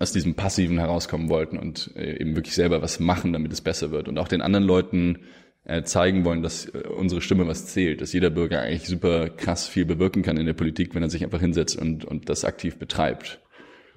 [0.00, 3.90] aus diesem Passiven herauskommen wollten und äh, eben wirklich selber was machen, damit es besser
[3.90, 4.08] wird.
[4.08, 5.20] Und auch den anderen Leuten
[5.64, 9.68] äh, zeigen wollen, dass äh, unsere Stimme was zählt, dass jeder Bürger eigentlich super krass
[9.68, 12.76] viel bewirken kann in der Politik, wenn er sich einfach hinsetzt und, und das aktiv
[12.76, 13.40] betreibt.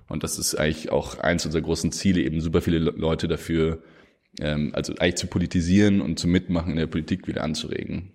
[0.08, 3.82] Und das ist eigentlich auch eins unserer großen Ziele, eben super viele Leute dafür
[4.39, 8.12] ähm, also eigentlich zu politisieren und zu Mitmachen in der Politik wieder anzuregen.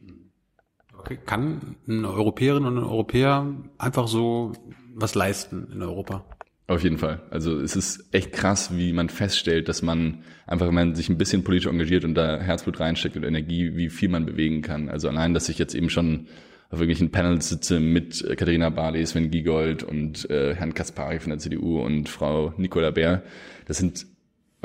[0.99, 1.19] Okay.
[1.25, 4.53] Kann eine Europäerin und ein Europäer einfach so
[4.95, 6.25] was leisten in Europa?
[6.69, 7.23] Auf jeden Fall.
[7.31, 11.19] Also es ist echt krass, wie man feststellt, dass man einfach, wenn man sich ein
[11.19, 14.89] bisschen politisch engagiert und da Herzblut reinsteckt und Energie, wie viel man bewegen kann.
[14.89, 16.27] Also allein, dass ich jetzt eben schon
[16.71, 21.39] auf irgendwelchen Panels sitze mit Katharina Barley, Sven Giegold und äh, Herrn Kaspari von der
[21.39, 23.23] CDU und Frau Nicola Bär.
[23.67, 24.07] Das sind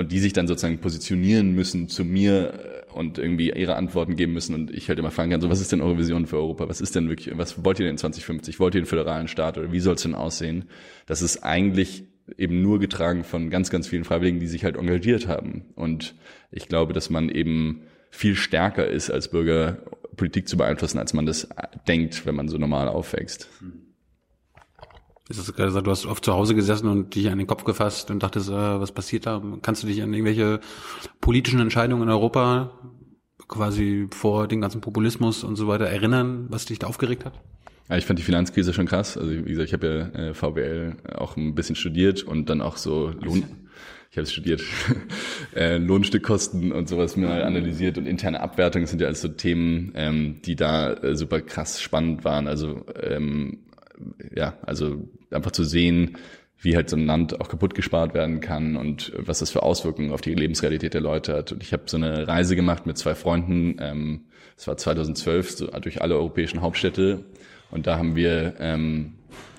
[0.01, 2.53] und die sich dann sozusagen positionieren müssen zu mir
[2.89, 5.61] äh, und irgendwie ihre Antworten geben müssen und ich halt immer fragen kann, so was
[5.61, 6.67] ist denn eure Vision für Europa?
[6.67, 8.59] Was ist denn wirklich, was wollt ihr denn 2050?
[8.59, 10.65] Wollt ihr einen föderalen Staat oder wie soll es denn aussehen?
[11.05, 12.03] Das ist eigentlich
[12.37, 15.65] eben nur getragen von ganz, ganz vielen Freiwilligen, die sich halt engagiert haben.
[15.75, 16.15] Und
[16.51, 19.77] ich glaube, dass man eben viel stärker ist als Bürger,
[20.17, 21.47] Politik zu beeinflussen, als man das
[21.87, 23.47] denkt, wenn man so normal aufwächst.
[23.61, 23.80] Mhm.
[25.31, 27.63] Du hast gerade gesagt, du hast oft zu Hause gesessen und dich an den Kopf
[27.63, 29.41] gefasst und dachtest, äh, was passiert da?
[29.61, 30.59] Kannst du dich an irgendwelche
[31.21, 32.71] politischen Entscheidungen in Europa
[33.47, 37.33] quasi vor dem ganzen Populismus und so weiter erinnern, was dich da aufgeregt hat?
[37.89, 39.17] Ja, ich fand die Finanzkrise schon krass.
[39.17, 42.77] Also wie gesagt, ich habe ja äh, VWL auch ein bisschen studiert und dann auch
[42.77, 43.43] so Lohn,
[44.11, 44.61] ich habe studiert,
[45.55, 50.41] äh, Lohnstückkosten und sowas mal analysiert und interne Abwertungen sind ja alles so Themen, ähm,
[50.43, 52.47] die da äh, super krass spannend waren.
[52.47, 53.59] Also ähm,
[54.35, 56.17] ja, also einfach zu sehen,
[56.59, 60.11] wie halt so ein Land auch kaputt gespart werden kann und was das für Auswirkungen
[60.11, 61.51] auf die Lebensrealität der Leute hat.
[61.51, 65.67] Und ich habe so eine Reise gemacht mit zwei Freunden, ähm, das war 2012, so
[65.67, 67.25] durch alle europäischen Hauptstädte.
[67.71, 69.13] Und da haben wir ähm,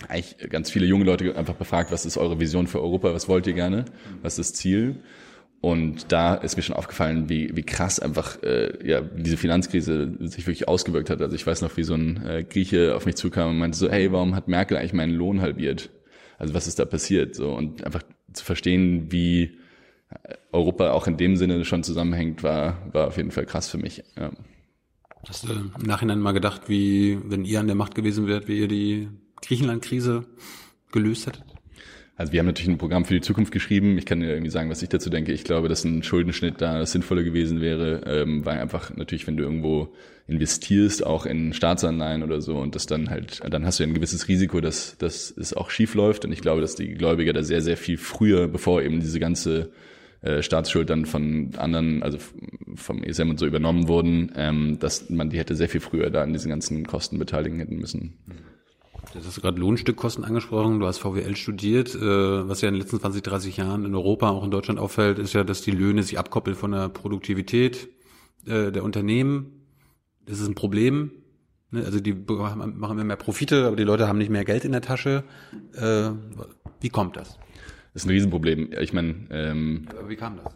[0.08, 3.46] eigentlich ganz viele junge Leute einfach befragt, was ist eure Vision für Europa, was wollt
[3.46, 3.84] ihr gerne,
[4.22, 4.96] was ist das Ziel?
[5.62, 10.46] Und da ist mir schon aufgefallen, wie, wie krass einfach äh, ja, diese Finanzkrise sich
[10.46, 11.22] wirklich ausgewirkt hat.
[11.22, 13.88] Also ich weiß noch, wie so ein äh, Grieche auf mich zukam und meinte so,
[13.88, 15.90] hey, warum hat Merkel eigentlich meinen Lohn halbiert?
[16.36, 17.36] Also was ist da passiert?
[17.36, 19.56] So und einfach zu verstehen, wie
[20.52, 24.02] Europa auch in dem Sinne schon zusammenhängt, war, war auf jeden Fall krass für mich.
[24.18, 24.30] Ja.
[25.28, 28.58] Hast du im Nachhinein mal gedacht, wie, wenn ihr an der Macht gewesen wärt, wie
[28.58, 29.08] ihr die
[29.40, 30.24] Griechenland-Krise
[30.90, 31.44] gelöst hättet?
[32.22, 33.98] Also wir haben natürlich ein Programm für die Zukunft geschrieben.
[33.98, 35.32] Ich kann dir irgendwie sagen, was ich dazu denke.
[35.32, 39.42] Ich glaube, dass ein Schuldenschnitt da sinnvoller gewesen wäre, ähm, weil einfach natürlich, wenn du
[39.42, 39.92] irgendwo
[40.28, 43.94] investierst, auch in Staatsanleihen oder so, und das dann halt, dann hast du ja ein
[43.94, 46.24] gewisses Risiko, dass, dass es auch schief läuft.
[46.24, 49.72] Und ich glaube, dass die Gläubiger da sehr, sehr viel früher, bevor eben diese ganze
[50.20, 52.18] äh, Staatsschuld dann von anderen, also
[52.76, 56.22] vom ESM und so übernommen wurden, ähm, dass man die hätte sehr viel früher da
[56.22, 58.12] an diesen ganzen Kosten beteiligen hätten müssen.
[59.14, 60.80] Das hast du gerade Lohnstückkosten angesprochen.
[60.80, 61.94] Du hast VWL studiert.
[61.94, 65.18] Äh, was ja in den letzten 20, 30 Jahren in Europa, auch in Deutschland auffällt,
[65.18, 67.88] ist ja, dass die Löhne sich abkoppeln von der Produktivität
[68.46, 69.66] äh, der Unternehmen.
[70.26, 71.10] Das ist ein Problem.
[71.70, 71.84] Ne?
[71.84, 74.82] Also die machen immer mehr Profite, aber die Leute haben nicht mehr Geld in der
[74.82, 75.24] Tasche.
[75.74, 76.10] Äh,
[76.80, 77.38] wie kommt das?
[77.92, 78.70] Das ist ein Riesenproblem.
[78.80, 80.54] Ich meine, ähm, wie kam das?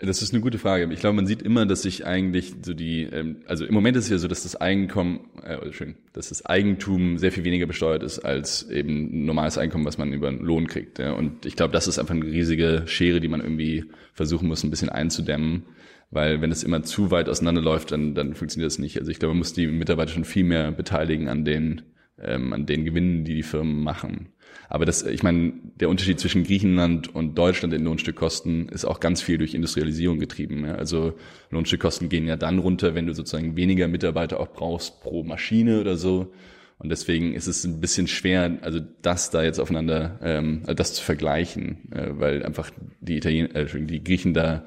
[0.00, 0.92] Das ist eine gute Frage.
[0.92, 4.04] Ich glaube, man sieht immer, dass sich eigentlich so die, ähm, also im Moment ist
[4.04, 8.04] es ja so, dass das Einkommen, äh, schön, dass das Eigentum sehr viel weniger besteuert
[8.04, 11.00] ist als eben normales Einkommen, was man über einen Lohn kriegt.
[11.00, 11.14] Ja.
[11.14, 14.70] Und ich glaube, das ist einfach eine riesige Schere, die man irgendwie versuchen muss, ein
[14.70, 15.64] bisschen einzudämmen.
[16.10, 18.98] Weil wenn es immer zu weit auseinanderläuft, dann, dann funktioniert das nicht.
[18.98, 21.82] Also ich glaube, man muss die Mitarbeiter schon viel mehr beteiligen an den,
[22.22, 24.28] ähm, an den Gewinnen, die die Firmen machen.
[24.68, 29.22] Aber das, ich meine, der Unterschied zwischen Griechenland und Deutschland in Lohnstückkosten ist auch ganz
[29.22, 30.66] viel durch Industrialisierung getrieben.
[30.66, 30.74] Ja.
[30.74, 31.14] Also
[31.50, 35.96] Lohnstückkosten gehen ja dann runter, wenn du sozusagen weniger Mitarbeiter auch brauchst pro Maschine oder
[35.96, 36.32] so.
[36.78, 40.94] Und deswegen ist es ein bisschen schwer, also das da jetzt aufeinander, ähm, also das
[40.94, 44.64] zu vergleichen, äh, weil einfach die Italiener, äh, die Griechen da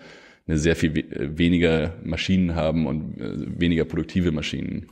[0.48, 4.88] eine sehr viel we weniger Maschinen haben und äh, weniger produktive Maschinen.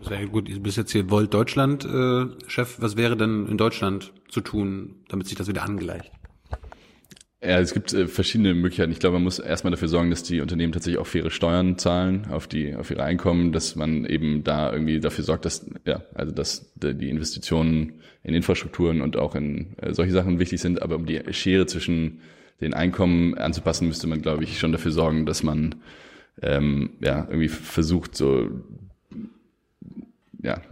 [0.00, 2.76] Sehr gut, du bist jetzt hier Volt Deutschland äh, Chef.
[2.80, 6.12] Was wäre denn in Deutschland zu tun, damit sich das wieder angleicht?
[7.42, 8.92] Ja, es gibt äh, verschiedene Möglichkeiten.
[8.92, 12.26] Ich glaube, man muss erstmal dafür sorgen, dass die Unternehmen tatsächlich auch faire Steuern zahlen
[12.30, 16.32] auf die auf ihre Einkommen, dass man eben da irgendwie dafür sorgt, dass ja, also
[16.32, 20.82] dass die Investitionen in Infrastrukturen und auch in äh, solche Sachen wichtig sind.
[20.82, 22.20] Aber um die Schere zwischen
[22.60, 25.76] den Einkommen anzupassen, müsste man, glaube ich, schon dafür sorgen, dass man
[26.42, 28.48] ähm, ja irgendwie versucht, so
[30.46, 30.62] ja,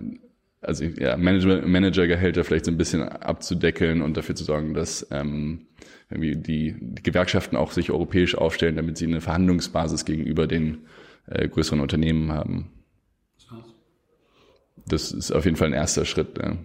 [0.60, 5.66] also ja, Manager, Managergehälter vielleicht so ein bisschen abzudeckeln und dafür zu sorgen, dass ähm,
[6.08, 10.86] irgendwie die, die Gewerkschaften auch sich europäisch aufstellen, damit sie eine Verhandlungsbasis gegenüber den
[11.26, 12.70] äh, größeren Unternehmen haben.
[14.86, 16.38] Das ist auf jeden Fall ein erster Schritt.
[16.38, 16.56] Ja.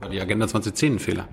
[0.00, 1.28] War die Agenda 2010 ein Fehler?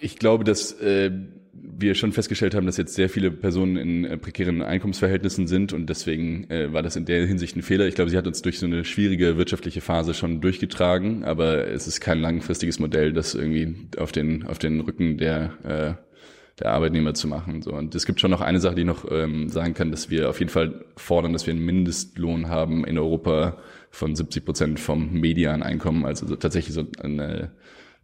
[0.00, 1.12] Ich glaube, dass äh,
[1.54, 5.86] wir schon festgestellt haben, dass jetzt sehr viele Personen in äh, prekären Einkommensverhältnissen sind und
[5.86, 7.86] deswegen äh, war das in der Hinsicht ein Fehler.
[7.86, 11.86] Ich glaube, sie hat uns durch so eine schwierige wirtschaftliche Phase schon durchgetragen, aber es
[11.86, 15.52] ist kein langfristiges Modell, das irgendwie auf den auf den Rücken der
[15.98, 16.12] äh,
[16.58, 17.62] der Arbeitnehmer zu machen.
[17.62, 17.72] So.
[17.72, 20.28] Und es gibt schon noch eine Sache, die ich noch ähm, sagen kann, dass wir
[20.28, 23.58] auf jeden Fall fordern, dass wir einen Mindestlohn haben in Europa
[23.90, 27.50] von 70 Prozent vom Medianeinkommen, also so tatsächlich so eine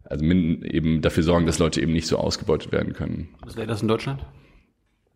[0.09, 3.29] also eben dafür sorgen, dass Leute eben nicht so ausgebeutet werden können.
[3.45, 4.25] Was wäre das in Deutschland?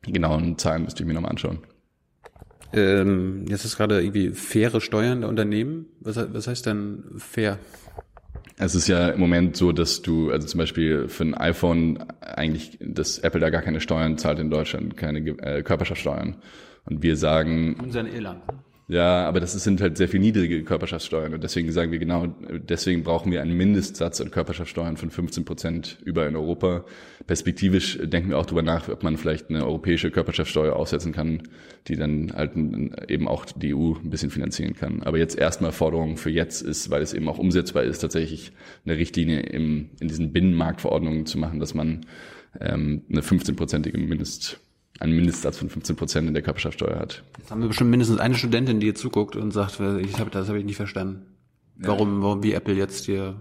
[0.06, 1.60] Die genauen Zahlen müsste ich mir nochmal anschauen.
[2.74, 5.86] Ähm, jetzt ist gerade irgendwie faire Steuern der Unternehmen.
[6.00, 7.58] Was, was heißt denn fair?
[8.58, 12.78] Es ist ja im Moment so, dass du, also zum Beispiel für ein iPhone eigentlich,
[12.80, 16.36] dass Apple da gar keine Steuern zahlt in Deutschland, keine äh, Körperschaftssteuern.
[16.84, 17.76] Und wir sagen.
[17.80, 18.46] Und in Irland.
[18.46, 18.58] Ne?
[18.88, 23.04] Ja, aber das sind halt sehr viel niedrige Körperschaftssteuern und deswegen sagen wir genau, deswegen
[23.04, 26.84] brauchen wir einen Mindestsatz an Körperschaftssteuern von 15 Prozent überall in Europa.
[27.26, 31.44] Perspektivisch denken wir auch darüber nach, ob man vielleicht eine europäische Körperschaftssteuer aussetzen kann,
[31.86, 32.56] die dann halt
[33.08, 35.02] eben auch die EU ein bisschen finanzieren kann.
[35.04, 38.52] Aber jetzt erstmal Forderung für jetzt ist, weil es eben auch umsetzbar ist, tatsächlich
[38.84, 42.04] eine Richtlinie im, in diesen Binnenmarktverordnungen zu machen, dass man
[42.60, 44.60] ähm, eine 15-prozentige Mindest
[45.02, 47.24] einen Mindestsatz von 15 Prozent in der Körperschaftssteuer hat.
[47.38, 50.48] Jetzt haben wir bestimmt mindestens eine Studentin, die hier zuguckt und sagt, ich hab, das
[50.48, 51.26] habe ich nicht verstanden.
[51.76, 53.36] Warum, warum wie Apple jetzt hier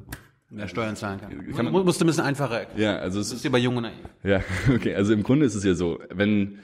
[0.49, 1.53] mehr Steuern zahlen kann.
[1.55, 2.81] kann man, musste ein bisschen einfacher erklären.
[2.81, 3.95] Ja, also es ist bei Jungen naiv.
[4.23, 4.43] Ja,
[4.73, 4.95] okay.
[4.95, 6.59] Also im Grunde ist es ja so, wenn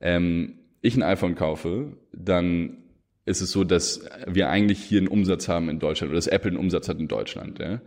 [0.00, 2.76] ähm, ich ein iPhone kaufe, dann
[3.24, 6.50] ist es so, dass wir eigentlich hier einen Umsatz haben in Deutschland oder dass Apple
[6.50, 7.58] einen Umsatz hat in Deutschland.
[7.58, 7.80] Ja?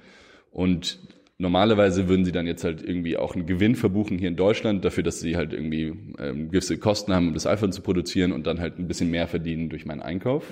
[0.51, 0.99] Und
[1.37, 5.03] Normalerweise würden sie dann jetzt halt irgendwie auch einen Gewinn verbuchen hier in Deutschland dafür,
[5.03, 8.61] dass sie halt irgendwie ähm, gewisse Kosten haben, um das iPhone zu produzieren und dann
[8.61, 10.45] halt ein bisschen mehr verdienen durch meinen Einkauf.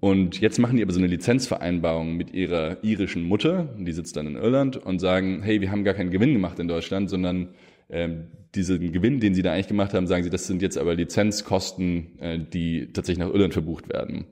[0.00, 4.26] Und jetzt machen die aber so eine Lizenzvereinbarung mit ihrer irischen Mutter, die sitzt dann
[4.26, 7.50] in Irland und sagen, hey, wir haben gar keinen Gewinn gemacht in Deutschland, sondern
[7.88, 8.24] ähm,
[8.54, 12.18] diesen Gewinn, den sie da eigentlich gemacht haben, sagen sie, das sind jetzt aber Lizenzkosten,
[12.18, 14.24] äh, die tatsächlich nach Irland verbucht werden.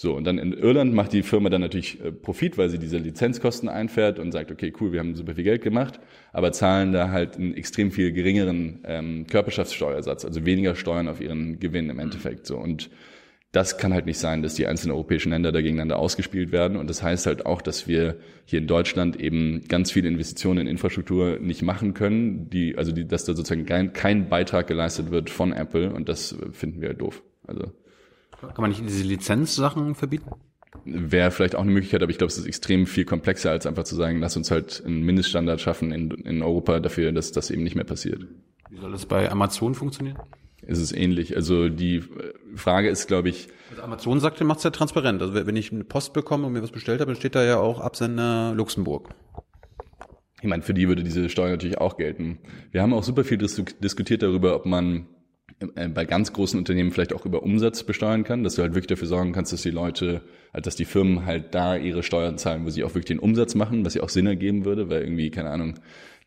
[0.00, 2.96] So, und dann in Irland macht die Firma dann natürlich äh, Profit, weil sie diese
[2.96, 6.00] Lizenzkosten einfährt und sagt, okay, cool, wir haben super viel Geld gemacht,
[6.32, 11.60] aber zahlen da halt einen extrem viel geringeren ähm, Körperschaftssteuersatz, also weniger Steuern auf ihren
[11.60, 12.46] Gewinn im Endeffekt.
[12.46, 12.56] So.
[12.56, 12.88] Und
[13.52, 16.78] das kann halt nicht sein, dass die einzelnen europäischen Länder da gegeneinander ausgespielt werden.
[16.78, 20.66] Und das heißt halt auch, dass wir hier in Deutschland eben ganz viele Investitionen in
[20.66, 25.28] Infrastruktur nicht machen können, die, also die, dass da sozusagen kein, kein Beitrag geleistet wird
[25.28, 25.92] von Apple.
[25.92, 27.22] Und das finden wir halt doof.
[27.46, 27.70] Also.
[28.40, 30.30] Kann man nicht diese Lizenzsachen verbieten?
[30.84, 33.84] Wäre vielleicht auch eine Möglichkeit, aber ich glaube, es ist extrem viel komplexer, als einfach
[33.84, 37.62] zu sagen, lass uns halt einen Mindeststandard schaffen in, in Europa dafür, dass das eben
[37.62, 38.26] nicht mehr passiert.
[38.70, 40.18] Wie soll das bei Amazon funktionieren?
[40.70, 41.36] ist es ähnlich.
[41.36, 42.02] Also die
[42.54, 43.48] Frage ist, glaube ich.
[43.70, 45.20] Also Amazon sagt, macht es ja transparent.
[45.20, 47.58] Also wenn ich eine Post bekomme und mir was bestellt habe, dann steht da ja
[47.58, 49.08] auch Absender Luxemburg.
[50.42, 52.38] Ich meine, für die würde diese Steuer natürlich auch gelten.
[52.70, 55.04] Wir haben auch super viel dis diskutiert darüber, ob man äh,
[55.60, 59.08] bei ganz großen Unternehmen vielleicht auch über Umsatz besteuern kann, dass du halt wirklich dafür
[59.08, 60.22] sorgen kannst, dass die Leute,
[60.54, 63.54] halt, dass die Firmen halt da ihre Steuern zahlen, wo sie auch wirklich den Umsatz
[63.54, 65.74] machen, was ja auch Sinn ergeben würde, weil irgendwie, keine Ahnung,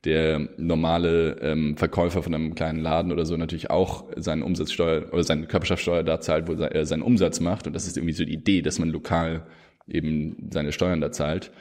[0.04, 5.24] der normale ähm, Verkäufer von einem kleinen Laden oder so natürlich auch seinen Umsatzsteuer oder
[5.24, 7.68] seine Körperschaftssteuer da zahlt, wo er seinen Umsatz macht.
[7.68, 9.48] Und das ist irgendwie so die Idee, dass man lokal
[9.88, 11.52] eben seine Steuern da zahlt.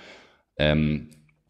[0.59, 1.09] Ähm,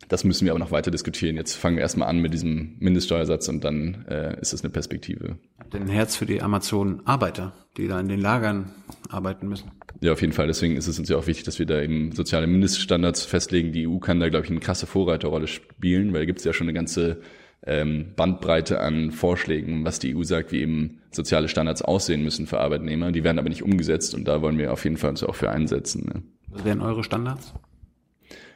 [0.08, 1.36] das müssen wir aber noch weiter diskutieren.
[1.36, 5.36] Jetzt fangen wir erstmal an mit diesem Mindeststeuersatz und dann äh, ist es eine Perspektive.
[5.58, 8.70] Habt ihr ein Herz für die Amazon-Arbeiter, die da in den Lagern
[9.08, 9.70] arbeiten müssen?
[10.00, 10.46] Ja, auf jeden Fall.
[10.48, 13.72] Deswegen ist es uns ja auch wichtig, dass wir da eben soziale Mindeststandards festlegen.
[13.72, 16.52] Die EU kann da, glaube ich, eine krasse Vorreiterrolle spielen, weil da gibt es ja
[16.52, 17.20] schon eine ganze
[17.64, 22.58] ähm, Bandbreite an Vorschlägen, was die EU sagt, wie eben soziale Standards aussehen müssen für
[22.58, 23.12] Arbeitnehmer.
[23.12, 25.50] Die werden aber nicht umgesetzt und da wollen wir auf jeden Fall uns auch für
[25.50, 26.04] einsetzen.
[26.06, 26.22] Ne?
[26.48, 27.54] Was wären eure Standards?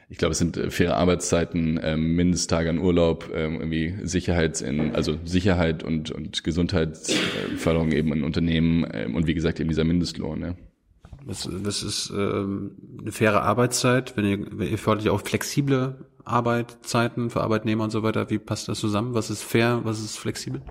[0.09, 4.95] Ich glaube, es sind äh, faire Arbeitszeiten, ähm, Mindesttage an Urlaub, ähm, irgendwie Sicherheit in,
[4.95, 10.41] also Sicherheit und, und Gesundheitsförderung eben in Unternehmen ähm, und wie gesagt eben dieser Mindestlohn.
[10.41, 10.55] Ja.
[11.25, 16.05] Das, das ist ähm, eine faire Arbeitszeit, wenn ihr, wenn ihr fordert ja auch flexible
[16.23, 18.29] Arbeitszeiten für Arbeitnehmer und so weiter.
[18.29, 19.13] Wie passt das zusammen?
[19.13, 20.61] Was ist fair, was ist flexibel?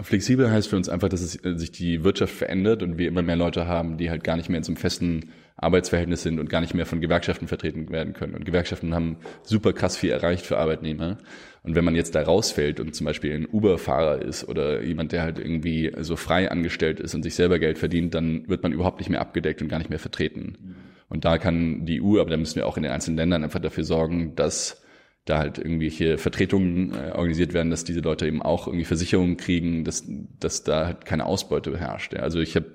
[0.00, 3.22] Flexibel heißt für uns einfach, dass es, äh, sich die Wirtschaft verändert und wir immer
[3.22, 6.48] mehr Leute haben, die halt gar nicht mehr in so einem festen Arbeitsverhältnis sind und
[6.48, 8.34] gar nicht mehr von Gewerkschaften vertreten werden können.
[8.34, 11.18] Und Gewerkschaften haben super krass viel erreicht für Arbeitnehmer.
[11.64, 15.22] Und wenn man jetzt da rausfällt und zum Beispiel ein Uber-Fahrer ist oder jemand, der
[15.22, 19.00] halt irgendwie so frei angestellt ist und sich selber Geld verdient, dann wird man überhaupt
[19.00, 20.76] nicht mehr abgedeckt und gar nicht mehr vertreten.
[21.08, 23.60] Und da kann die EU, aber da müssen wir auch in den einzelnen Ländern einfach
[23.60, 24.82] dafür sorgen, dass
[25.24, 29.84] da halt irgendwelche Vertretungen äh, organisiert werden, dass diese Leute eben auch irgendwie Versicherungen kriegen,
[29.84, 30.04] dass,
[30.40, 32.14] dass da halt keine Ausbeute herrscht.
[32.14, 32.66] Also ich habe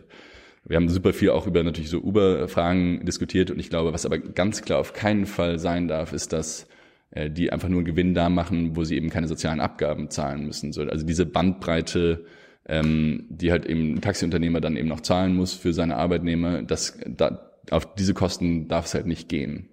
[0.66, 4.18] wir haben super viel auch über natürlich so Uber-Fragen diskutiert und ich glaube, was aber
[4.18, 6.68] ganz klar auf keinen Fall sein darf, ist, dass
[7.12, 10.46] äh, die einfach nur einen Gewinn da machen, wo sie eben keine sozialen Abgaben zahlen
[10.46, 10.72] müssen.
[10.72, 12.26] So, also diese Bandbreite,
[12.66, 16.98] ähm, die halt eben ein Taxiunternehmer dann eben noch zahlen muss für seine Arbeitnehmer, das,
[17.06, 19.70] da, auf diese Kosten darf es halt nicht gehen.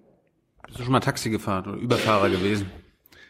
[0.67, 2.65] Bist du schon mal Taxi gefahren oder Überfahrer gewesen?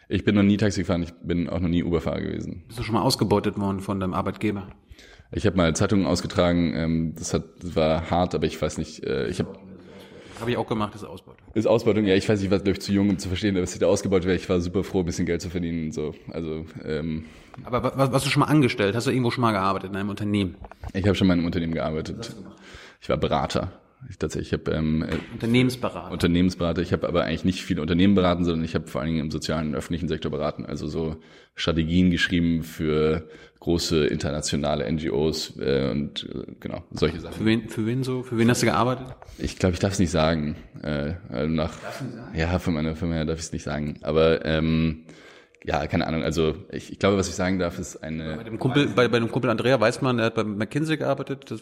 [0.08, 2.64] Ich bin noch nie Taxi gefahren, ich bin auch noch nie Uberfahrer gewesen.
[2.66, 4.68] Bist du schon mal ausgebeutet worden von deinem Arbeitgeber?
[5.32, 9.02] Ich habe mal Zeitungen ausgetragen, ähm, das, hat, das war hart, aber ich weiß nicht,
[9.04, 9.56] äh, ich habe
[10.42, 11.46] habe ich auch gemacht, das ist Ausbeutung.
[11.54, 13.74] Ist Ausbeutung, ja, ich weiß nicht, was glaube ich zu jung, um zu verstehen, dass
[13.74, 14.36] ich da ausgebeutet wäre.
[14.36, 16.16] Ich war super froh, ein bisschen Geld zu verdienen und so.
[16.32, 17.26] Also, ähm,
[17.62, 18.96] Aber was, was hast du schon mal angestellt?
[18.96, 20.56] Hast du irgendwo schon mal gearbeitet in einem Unternehmen?
[20.94, 22.34] Ich habe schon mal in einem Unternehmen gearbeitet.
[23.00, 23.70] Ich war Berater.
[24.10, 26.12] Ich tatsächlich, ich habe ähm, Unternehmensberater.
[26.12, 26.82] Unternehmensberater.
[26.82, 29.30] Ich habe aber eigentlich nicht viele Unternehmen beraten, sondern ich habe vor allen Dingen im
[29.30, 30.66] sozialen und öffentlichen Sektor beraten.
[30.66, 31.16] Also so
[31.54, 33.28] Strategien geschrieben für
[33.60, 37.34] große internationale NGOs äh, und äh, genau solche Sachen.
[37.34, 38.24] Für wen, für wen so?
[38.24, 39.06] Für wen hast du gearbeitet?
[39.38, 40.56] Ich glaube, ich darf es nicht sagen.
[40.82, 42.34] Äh, also nach, sagen?
[42.34, 43.98] Ja, für meine Firma darf ich es nicht sagen.
[44.02, 45.04] Aber ähm,
[45.64, 46.24] ja, keine Ahnung.
[46.24, 48.36] Also ich, ich glaube, was ich sagen darf, ist eine.
[48.36, 51.50] Bei dem Kumpel, bei, bei dem Kumpel Andrea weiß man, er hat bei McKinsey gearbeitet.
[51.50, 51.60] Das,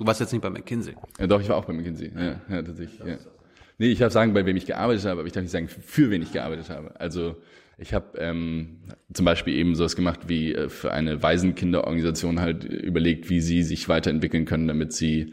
[0.00, 0.94] du warst jetzt nicht bei McKinsey.
[1.18, 2.10] Ja, doch, ich war auch bei McKinsey.
[2.14, 2.98] Ja, ja tatsächlich.
[3.00, 3.18] Ja.
[3.78, 6.10] Nee, ich darf sagen, bei wem ich gearbeitet habe, aber ich darf nicht sagen, für
[6.10, 6.98] wen ich gearbeitet habe.
[6.98, 7.36] Also
[7.76, 8.78] ich habe ähm,
[9.12, 13.88] zum Beispiel eben sowas gemacht wie äh, für eine Waisenkinderorganisation halt überlegt, wie sie sich
[13.88, 15.32] weiterentwickeln können, damit sie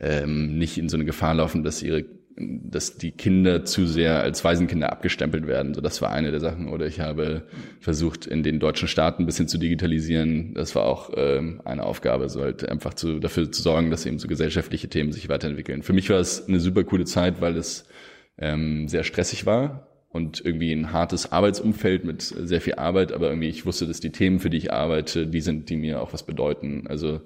[0.00, 2.04] ähm, nicht in so eine Gefahr laufen, dass ihre
[2.36, 5.74] dass die Kinder zu sehr als Waisenkinder abgestempelt werden.
[5.74, 6.68] So, das war eine der Sachen.
[6.68, 7.42] Oder ich habe
[7.80, 10.54] versucht, in den deutschen Staaten ein bisschen zu digitalisieren.
[10.54, 14.18] Das war auch ähm, eine Aufgabe, so halt einfach zu, dafür zu sorgen, dass eben
[14.18, 15.82] so gesellschaftliche Themen sich weiterentwickeln.
[15.82, 17.86] Für mich war es eine super coole Zeit, weil es
[18.36, 23.48] ähm, sehr stressig war und irgendwie ein hartes Arbeitsumfeld mit sehr viel Arbeit, aber irgendwie
[23.48, 26.24] ich wusste, dass die Themen, für die ich arbeite, die sind, die mir auch was
[26.24, 26.86] bedeuten.
[26.88, 27.20] Also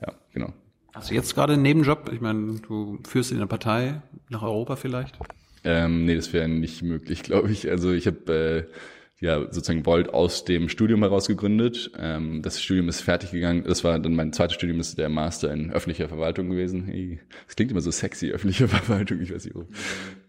[0.00, 0.52] ja, genau.
[0.94, 2.10] Hast du jetzt gerade einen Nebenjob?
[2.12, 5.18] Ich meine, du führst in der Partei nach Europa vielleicht?
[5.64, 7.70] Ähm, nee, das wäre nicht möglich, glaube ich.
[7.70, 11.92] Also ich habe äh, ja sozusagen Volt aus dem Studium heraus gegründet.
[11.96, 13.64] Ähm, das Studium ist fertig gegangen.
[13.66, 16.84] Das war dann mein zweites Studium, ist der Master in öffentlicher Verwaltung gewesen.
[16.84, 19.20] Hey, das klingt immer so sexy, öffentliche Verwaltung.
[19.22, 19.68] Ich weiß nicht, warum.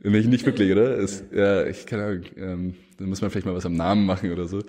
[0.02, 0.96] Nicht, nicht wirklich, oder?
[0.96, 2.24] Ist, ja, ich keine Ahnung.
[2.38, 4.62] Ähm, da muss man vielleicht mal was am Namen machen oder so.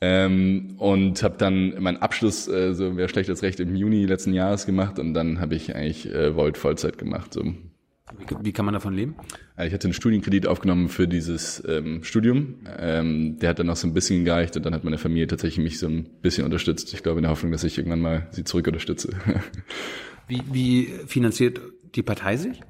[0.00, 4.32] Ähm, und habe dann meinen Abschluss, äh, so wäre schlecht als recht, im Juni letzten
[4.32, 7.34] Jahres gemacht und dann habe ich eigentlich äh, Volt Vollzeit gemacht.
[7.34, 7.42] So.
[7.42, 9.16] Wie, wie kann man davon leben?
[9.56, 12.54] Äh, Ich hatte einen Studienkredit aufgenommen für dieses ähm, Studium.
[12.78, 15.64] Ähm, der hat dann noch so ein bisschen gereicht und dann hat meine Familie tatsächlich
[15.64, 16.94] mich so ein bisschen unterstützt.
[16.94, 19.10] Ich glaube in der Hoffnung, dass ich irgendwann mal sie zurück unterstütze.
[20.28, 21.58] Wie, wie finanziert
[21.94, 22.60] die Partei sich?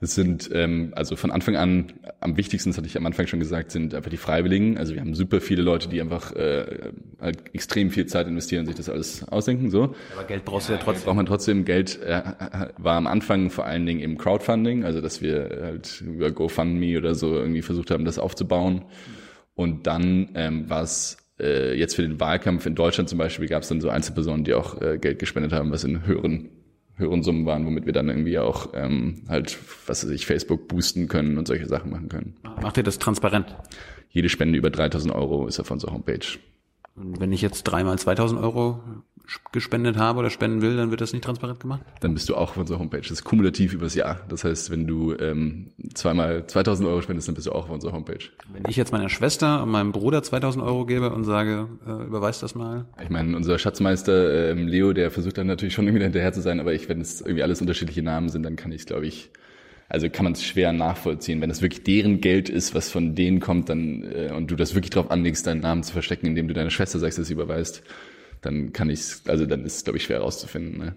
[0.00, 3.40] Das sind ähm, also von Anfang an am wichtigsten, das hatte ich am Anfang schon
[3.40, 4.78] gesagt, sind einfach die Freiwilligen.
[4.78, 8.76] Also wir haben super viele Leute, die einfach äh, halt extrem viel Zeit investieren sich
[8.76, 9.70] das alles ausdenken.
[9.70, 11.04] So Aber Geld brauchst du ja trotzdem.
[11.06, 12.00] braucht man trotzdem Geld.
[12.02, 12.22] Äh,
[12.78, 17.16] war am Anfang vor allen Dingen im Crowdfunding, also dass wir halt über GoFundMe oder
[17.16, 18.84] so irgendwie versucht haben, das aufzubauen.
[19.54, 23.62] Und dann ähm, war es äh, jetzt für den Wahlkampf in Deutschland zum Beispiel gab
[23.62, 26.50] es dann so Einzelpersonen, die auch äh, Geld gespendet haben, was in höheren
[26.98, 31.08] höheren Summen waren, womit wir dann irgendwie auch ähm, halt, was weiß ich, Facebook boosten
[31.08, 32.36] können und solche Sachen machen können.
[32.60, 33.56] Macht ihr das transparent?
[34.10, 36.26] Jede Spende über 3000 Euro ist auf unserer Homepage.
[37.00, 38.80] Und wenn ich jetzt dreimal 2000 Euro
[39.52, 41.80] gespendet habe oder spenden will, dann wird das nicht transparent gemacht?
[42.00, 43.00] Dann bist du auch auf unserer Homepage.
[43.00, 44.20] Das ist kumulativ übers Jahr.
[44.28, 47.92] Das heißt, wenn du ähm, zweimal 2000 Euro spendest, dann bist du auch auf unserer
[47.92, 48.24] Homepage.
[48.52, 52.42] Wenn ich jetzt meiner Schwester und meinem Bruder 2000 Euro gebe und sage, äh, überweist
[52.42, 56.32] das mal, Ich meine, unser Schatzmeister ähm, Leo, der versucht dann natürlich schon irgendwie hinterher
[56.32, 58.86] zu sein, aber ich, wenn es irgendwie alles unterschiedliche Namen sind, dann kann ich es,
[58.86, 59.30] glaube ich,
[59.88, 61.40] also kann man es schwer nachvollziehen.
[61.40, 64.74] Wenn es wirklich deren Geld ist, was von denen kommt, dann äh, und du das
[64.74, 67.82] wirklich drauf anlegst, deinen Namen zu verstecken, indem du deiner Schwester sagst, dass sie überweist,
[68.40, 70.78] dann kann ich also dann ist es, glaube ich, schwer herauszufinden.
[70.78, 70.96] Ne?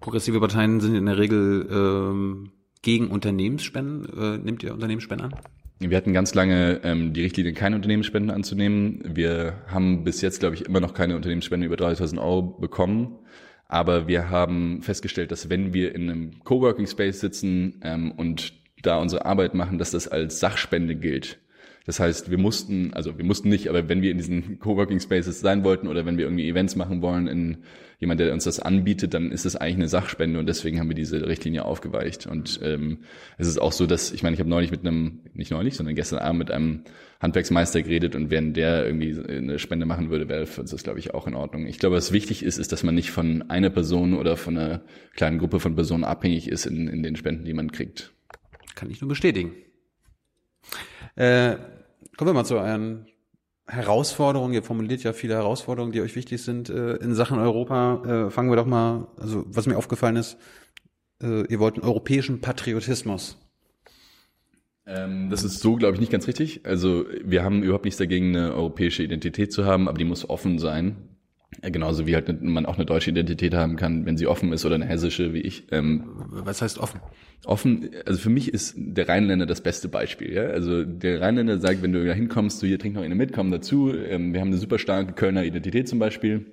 [0.00, 2.50] progressive Parteien sind in der Regel ähm,
[2.82, 4.18] gegen Unternehmensspenden.
[4.18, 5.40] Äh, nehmt ihr Unternehmensspenden an?
[5.80, 9.00] Wir hatten ganz lange ähm, die Richtlinie, keine Unternehmensspenden anzunehmen.
[9.04, 13.18] Wir haben bis jetzt, glaube ich, immer noch keine Unternehmensspende über 3000 Euro bekommen.
[13.68, 18.98] Aber wir haben festgestellt, dass wenn wir in einem Coworking Space sitzen ähm, und da
[18.98, 21.38] unsere Arbeit machen, dass das als Sachspende gilt.
[21.88, 25.40] Das heißt, wir mussten, also wir mussten nicht, aber wenn wir in diesen Coworking Spaces
[25.40, 27.64] sein wollten oder wenn wir irgendwie Events machen wollen in
[27.98, 30.94] jemand, der uns das anbietet, dann ist das eigentlich eine Sachspende und deswegen haben wir
[30.94, 32.26] diese Richtlinie aufgeweicht.
[32.26, 32.98] Und ähm,
[33.38, 35.94] es ist auch so, dass, ich meine, ich habe neulich mit einem, nicht neulich, sondern
[35.94, 36.82] gestern Abend mit einem
[37.22, 40.98] Handwerksmeister geredet und wenn der irgendwie eine Spende machen würde, wäre für uns das, glaube
[40.98, 41.66] ich, auch in Ordnung.
[41.66, 44.82] Ich glaube, was wichtig ist, ist, dass man nicht von einer Person oder von einer
[45.16, 48.12] kleinen Gruppe von Personen abhängig ist in, in den Spenden, die man kriegt.
[48.74, 49.52] Kann ich nur bestätigen.
[51.16, 51.56] Äh,
[52.18, 53.06] kommen wir mal zu euren
[53.68, 54.52] Herausforderungen.
[54.52, 58.26] Ihr formuliert ja viele Herausforderungen, die euch wichtig sind äh, in Sachen Europa.
[58.26, 60.36] Äh, fangen wir doch mal, also was mir aufgefallen ist,
[61.22, 63.38] äh, ihr wollt einen europäischen Patriotismus.
[64.84, 66.66] Ähm, das ist so, glaube ich, nicht ganz richtig.
[66.66, 70.58] Also wir haben überhaupt nichts dagegen, eine europäische Identität zu haben, aber die muss offen
[70.58, 70.96] sein.
[71.62, 74.64] Äh, Genauso wie halt man auch eine deutsche Identität haben kann, wenn sie offen ist
[74.64, 75.66] oder eine hessische wie ich.
[75.72, 77.00] Ähm, Was heißt offen?
[77.44, 80.32] offen, also für mich ist der Rheinländer das beste Beispiel.
[80.32, 80.42] Ja?
[80.46, 83.50] Also der Rheinländer sagt, wenn du da hinkommst, du hier trink noch eine mit, komm
[83.50, 83.92] dazu.
[83.94, 86.46] Ähm, wir haben eine super starke Kölner Identität zum Beispiel.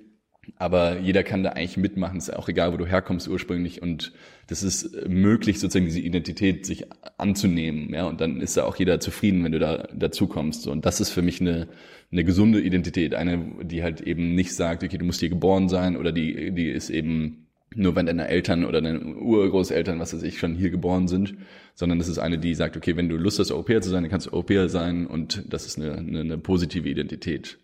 [0.56, 3.82] Aber jeder kann da eigentlich mitmachen, ist auch egal, wo du herkommst ursprünglich.
[3.82, 4.12] Und
[4.46, 6.86] das ist möglich, sozusagen diese Identität sich
[7.18, 10.66] anzunehmen, ja, und dann ist da auch jeder zufrieden, wenn du da dazu kommst.
[10.66, 11.68] Und das ist für mich eine,
[12.12, 15.96] eine gesunde Identität, eine, die halt eben nicht sagt, okay, du musst hier geboren sein.
[15.96, 20.38] Oder die, die ist eben nur wenn deine Eltern oder deine Urgroßeltern, was weiß ich,
[20.38, 21.34] schon hier geboren sind,
[21.74, 24.10] sondern das ist eine, die sagt, okay, wenn du Lust hast, Europäer zu sein, dann
[24.10, 25.06] kannst du Europäer sein.
[25.06, 27.58] Und das ist eine, eine, eine positive Identität.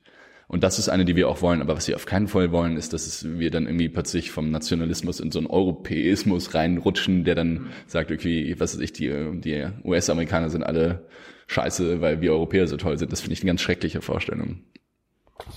[0.53, 1.63] Und das ist eine, die wir auch wollen.
[1.63, 5.19] Aber was wir auf keinen Fall wollen, ist, dass wir dann irgendwie plötzlich vom Nationalismus
[5.19, 9.09] in so einen Europäismus reinrutschen, der dann sagt, okay, was weiß ich, die,
[9.41, 11.07] die US-Amerikaner sind alle
[11.47, 13.13] scheiße, weil wir Europäer so toll sind.
[13.13, 14.61] Das finde ich eine ganz schreckliche Vorstellung.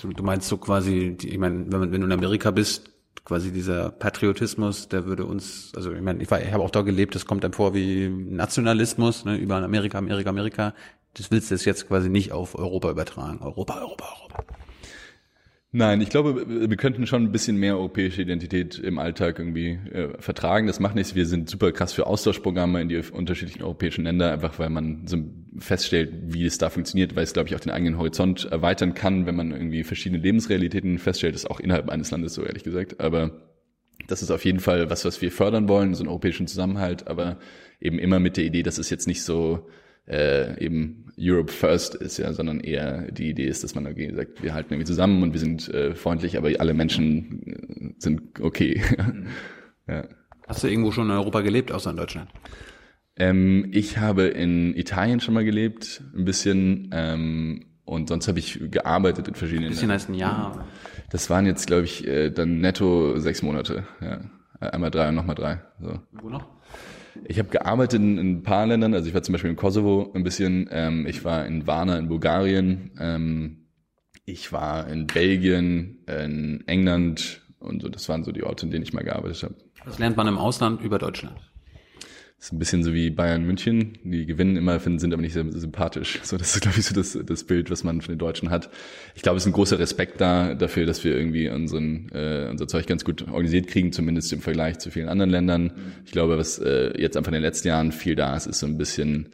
[0.01, 2.89] Du, meinst so quasi, ich meine, wenn, wenn du in Amerika bist,
[3.25, 7.15] quasi dieser Patriotismus, der würde uns, also ich meine, ich, ich habe auch da gelebt,
[7.15, 10.73] das kommt einem vor wie Nationalismus, ne, über Amerika, Amerika, Amerika.
[11.15, 13.39] Das willst du jetzt quasi nicht auf Europa übertragen.
[13.41, 14.54] Europa, Europa, Europa.
[15.77, 20.07] Nein, ich glaube, wir könnten schon ein bisschen mehr europäische Identität im Alltag irgendwie äh,
[20.21, 20.67] vertragen.
[20.67, 21.15] Das macht nichts.
[21.15, 25.17] Wir sind super krass für Austauschprogramme in die unterschiedlichen europäischen Länder, einfach weil man so
[25.59, 29.25] feststellt, wie es da funktioniert, weil es, glaube ich, auch den eigenen Horizont erweitern kann,
[29.25, 31.35] wenn man irgendwie verschiedene Lebensrealitäten feststellt.
[31.35, 33.01] Das ist auch innerhalb eines Landes so, ehrlich gesagt.
[33.01, 33.31] Aber
[34.07, 37.37] das ist auf jeden Fall was, was wir fördern wollen, so einen europäischen Zusammenhalt, aber
[37.81, 39.67] eben immer mit der Idee, dass es jetzt nicht so
[40.07, 44.43] äh, eben Europe First ist, ja, sondern eher die Idee ist, dass man irgendwie sagt,
[44.43, 48.81] wir halten irgendwie zusammen und wir sind äh, freundlich, aber alle Menschen äh, sind okay.
[49.87, 50.07] ja.
[50.47, 52.29] Hast du irgendwo schon in Europa gelebt, außer in Deutschland?
[53.17, 58.59] Ähm, ich habe in Italien schon mal gelebt, ein bisschen, ähm, und sonst habe ich
[58.71, 59.67] gearbeitet in verschiedenen.
[59.67, 60.67] Ein bisschen heißt ein Jahr.
[61.11, 63.85] Das waren jetzt, glaube ich, äh, dann netto sechs Monate.
[64.01, 64.21] Ja.
[64.59, 65.61] Einmal drei und nochmal drei.
[65.79, 65.99] So.
[66.11, 66.54] Wo noch?
[67.23, 70.11] Ich habe gearbeitet in, in ein paar Ländern, also ich war zum Beispiel in Kosovo
[70.13, 73.65] ein bisschen, ähm, ich war in Varna in Bulgarien, ähm,
[74.25, 77.89] Ich war in Belgien, in England und so.
[77.89, 79.55] Das waren so die Orte, in denen ich mal gearbeitet habe.
[79.85, 81.37] Was lernt man im Ausland über Deutschland?
[82.45, 83.97] Ist ein bisschen so wie Bayern München.
[84.03, 86.19] Die gewinnen immer, finden, sind aber nicht sehr sympathisch.
[86.21, 88.69] So, das ist, glaube ich, so das, das Bild, was man von den Deutschen hat.
[89.15, 92.67] Ich glaube, es ist ein großer Respekt da dafür, dass wir irgendwie unseren, äh, unser
[92.67, 95.73] Zeug ganz gut organisiert kriegen, zumindest im Vergleich zu vielen anderen Ländern.
[96.05, 98.67] Ich glaube, was äh, jetzt einfach in den letzten Jahren viel da ist, ist so
[98.67, 99.29] ein bisschen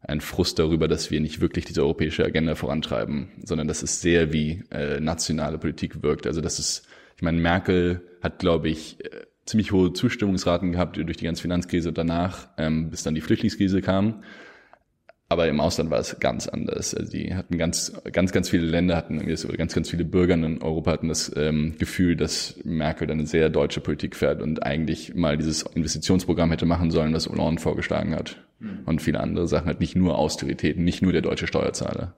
[0.00, 4.32] ein Frust darüber, dass wir nicht wirklich diese europäische Agenda vorantreiben, sondern dass es sehr
[4.32, 6.26] wie äh, nationale Politik wirkt.
[6.26, 6.86] Also das ist,
[7.16, 9.10] ich meine, Merkel hat, glaube ich, äh,
[9.46, 13.82] ziemlich hohe Zustimmungsraten gehabt durch die ganze Finanzkrise und danach, ähm, bis dann die Flüchtlingskrise
[13.82, 14.22] kam.
[15.28, 16.94] Aber im Ausland war es ganz anders.
[16.94, 20.62] Also die hatten ganz, ganz, ganz viele Länder hatten, oder ganz, ganz viele Bürger in
[20.62, 25.14] Europa hatten das ähm, Gefühl, dass Merkel dann eine sehr deutsche Politik fährt und eigentlich
[25.14, 28.36] mal dieses Investitionsprogramm hätte machen sollen, das Hollande vorgeschlagen hat.
[28.60, 28.80] Mhm.
[28.84, 32.14] Und viele andere Sachen hat nicht nur Austeritäten, nicht nur der deutsche Steuerzahler.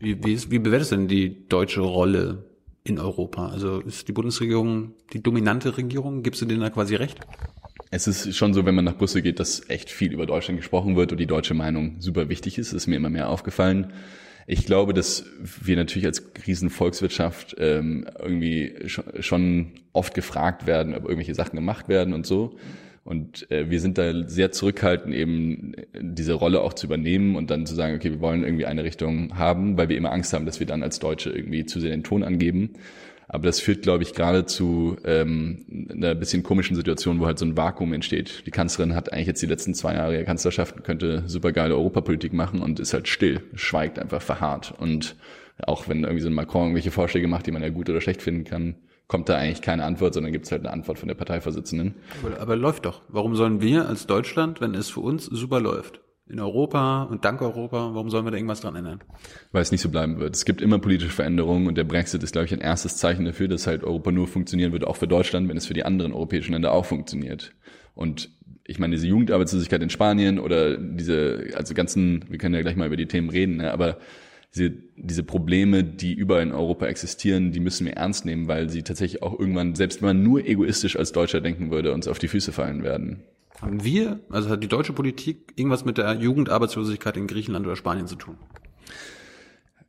[0.00, 2.44] Wie, wie, ist, wie bewertest du denn die deutsche Rolle
[2.86, 3.48] in Europa?
[3.48, 6.22] Also ist die Bundesregierung die dominante Regierung?
[6.22, 7.18] Gibst du denen da quasi recht?
[7.90, 10.96] Es ist schon so, wenn man nach Brüssel geht, dass echt viel über Deutschland gesprochen
[10.96, 12.72] wird und die deutsche Meinung super wichtig ist.
[12.72, 13.92] Das ist mir immer mehr aufgefallen.
[14.48, 18.76] Ich glaube, dass wir natürlich als Riesenvolkswirtschaft ähm, irgendwie
[19.20, 22.56] schon oft gefragt werden, ob irgendwelche Sachen gemacht werden und so.
[23.06, 27.64] Und äh, wir sind da sehr zurückhaltend, eben diese Rolle auch zu übernehmen und dann
[27.64, 30.58] zu sagen, okay, wir wollen irgendwie eine Richtung haben, weil wir immer Angst haben, dass
[30.58, 32.70] wir dann als Deutsche irgendwie zu sehr den Ton angeben.
[33.28, 37.44] Aber das führt, glaube ich, gerade zu ähm, einer bisschen komischen Situation, wo halt so
[37.44, 38.42] ein Vakuum entsteht.
[38.44, 42.32] Die Kanzlerin hat eigentlich jetzt die letzten zwei Jahre ihrer Kanzlerschaft, könnte super geile Europapolitik
[42.32, 44.74] machen und ist halt still, schweigt einfach verharrt.
[44.78, 45.14] Und
[45.58, 48.22] auch wenn irgendwie so ein Macron irgendwelche Vorschläge macht, die man ja gut oder schlecht
[48.22, 48.74] finden kann,
[49.08, 51.94] kommt da eigentlich keine Antwort, sondern gibt es halt eine Antwort von der Parteivorsitzenden.
[52.22, 53.02] Aber, aber läuft doch.
[53.08, 57.40] Warum sollen wir als Deutschland, wenn es für uns super läuft, in Europa und dank
[57.40, 59.00] Europa, warum sollen wir da irgendwas dran ändern?
[59.52, 60.34] Weil es nicht so bleiben wird.
[60.34, 63.46] Es gibt immer politische Veränderungen und der Brexit ist, glaube ich, ein erstes Zeichen dafür,
[63.46, 66.52] dass halt Europa nur funktionieren wird, auch für Deutschland, wenn es für die anderen europäischen
[66.52, 67.52] Länder auch funktioniert.
[67.94, 68.30] Und
[68.64, 72.88] ich meine, diese Jugendarbeitslosigkeit in Spanien oder diese, also ganzen, wir können ja gleich mal
[72.88, 73.98] über die Themen reden, ne, aber
[74.56, 78.82] diese, diese Probleme, die überall in Europa existieren, die müssen wir ernst nehmen, weil sie
[78.82, 82.28] tatsächlich auch irgendwann, selbst wenn man nur egoistisch als Deutscher denken würde, uns auf die
[82.28, 83.22] Füße fallen werden.
[83.60, 88.06] Haben wir, also hat die deutsche Politik irgendwas mit der Jugendarbeitslosigkeit in Griechenland oder Spanien
[88.06, 88.36] zu tun?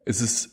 [0.06, 0.52] Es ist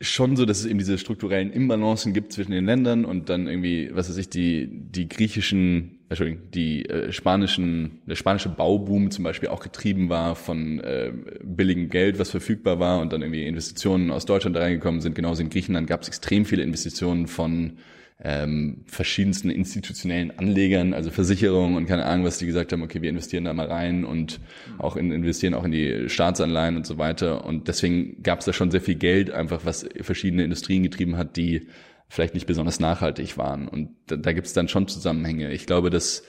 [0.00, 3.90] schon so, dass es eben diese strukturellen Imbalancen gibt zwischen den Ländern und dann irgendwie,
[3.94, 9.48] was weiß ich, die, die griechischen, Entschuldigung, die äh, spanischen, der spanische Bauboom zum Beispiel
[9.48, 14.26] auch getrieben war von äh, billigem Geld, was verfügbar war und dann irgendwie Investitionen aus
[14.26, 15.14] Deutschland reingekommen sind.
[15.14, 17.78] Genauso in Griechenland gab es extrem viele Investitionen von
[18.24, 23.10] ähm, verschiedensten institutionellen Anlegern, also Versicherungen und keine Ahnung, was die gesagt haben, okay, wir
[23.10, 24.38] investieren da mal rein und
[24.78, 27.44] auch in, investieren auch in die Staatsanleihen und so weiter.
[27.44, 31.36] Und deswegen gab es da schon sehr viel Geld, einfach was verschiedene Industrien getrieben hat,
[31.36, 31.66] die
[32.12, 33.68] vielleicht nicht besonders nachhaltig waren.
[33.68, 35.50] Und da, da gibt es dann schon Zusammenhänge.
[35.50, 36.22] Ich glaube, dass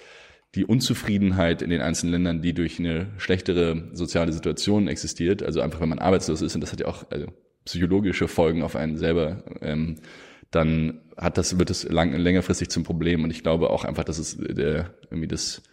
[0.55, 5.81] die Unzufriedenheit in den einzelnen Ländern, die durch eine schlechtere soziale Situation existiert, also einfach
[5.81, 7.27] wenn man arbeitslos ist, und das hat ja auch also
[7.65, 9.97] psychologische Folgen auf einen selber, ähm,
[10.51, 13.25] dann hat das, wird es lang, längerfristig zum Problem.
[13.25, 15.63] Und ich glaube auch einfach, dass es der, irgendwie das,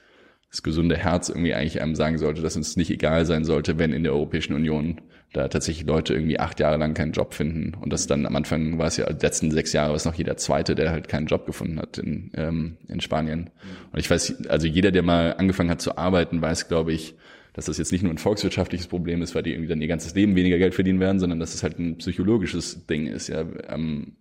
[0.50, 3.92] das gesunde Herz irgendwie eigentlich einem sagen sollte, dass es nicht egal sein sollte, wenn
[3.92, 5.00] in der Europäischen Union
[5.32, 7.74] da tatsächlich Leute irgendwie acht Jahre lang keinen Job finden.
[7.80, 10.36] Und das dann am Anfang war es ja, letzten sechs Jahre war es noch jeder
[10.36, 13.50] Zweite, der halt keinen Job gefunden hat in, ähm, in Spanien.
[13.92, 17.14] Und ich weiß, also jeder, der mal angefangen hat zu arbeiten, weiß, glaube ich,
[17.52, 20.14] dass das jetzt nicht nur ein volkswirtschaftliches Problem ist, weil die irgendwie dann ihr ganzes
[20.14, 23.28] Leben weniger Geld verdienen werden, sondern dass es halt ein psychologisches Ding ist.
[23.28, 24.16] Ja, ähm,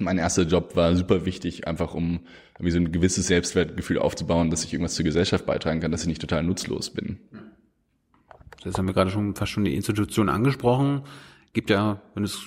[0.00, 2.20] mein erster Job war super wichtig, einfach um
[2.54, 6.08] irgendwie so ein gewisses Selbstwertgefühl aufzubauen, dass ich irgendwas zur Gesellschaft beitragen kann, dass ich
[6.08, 7.18] nicht total nutzlos bin.
[8.62, 11.02] Das haben wir gerade schon fast schon die Institution angesprochen.
[11.52, 12.46] Gibt ja, wenn du es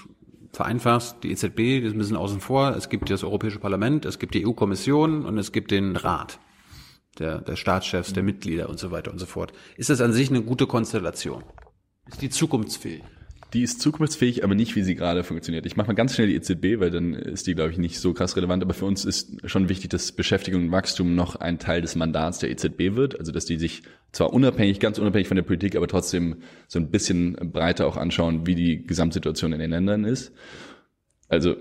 [0.54, 2.76] vereinfachst, die EZB, die ist ein bisschen außen vor.
[2.76, 6.40] Es gibt das Europäische Parlament, es gibt die EU-Kommission und es gibt den Rat
[7.20, 9.54] der, der Staatschefs, der Mitglieder und so weiter und so fort.
[9.78, 11.44] Ist das an sich eine gute Konstellation?
[12.08, 13.04] Ist die zukunftsfähig?
[13.54, 15.66] Die ist zukunftsfähig, aber nicht, wie sie gerade funktioniert.
[15.66, 18.14] Ich mache mal ganz schnell die EZB, weil dann ist die, glaube ich, nicht so
[18.14, 18.64] krass relevant.
[18.64, 22.40] Aber für uns ist schon wichtig, dass Beschäftigung und Wachstum noch ein Teil des Mandats
[22.40, 23.20] der EZB wird.
[23.20, 23.84] Also, dass die sich
[24.14, 26.38] zwar unabhängig, ganz unabhängig von der Politik, aber trotzdem
[26.70, 30.32] so ein bisschen breiter auch anschauen, wie die Gesamtsituation in den Ländern ist.
[31.28, 31.58] Also.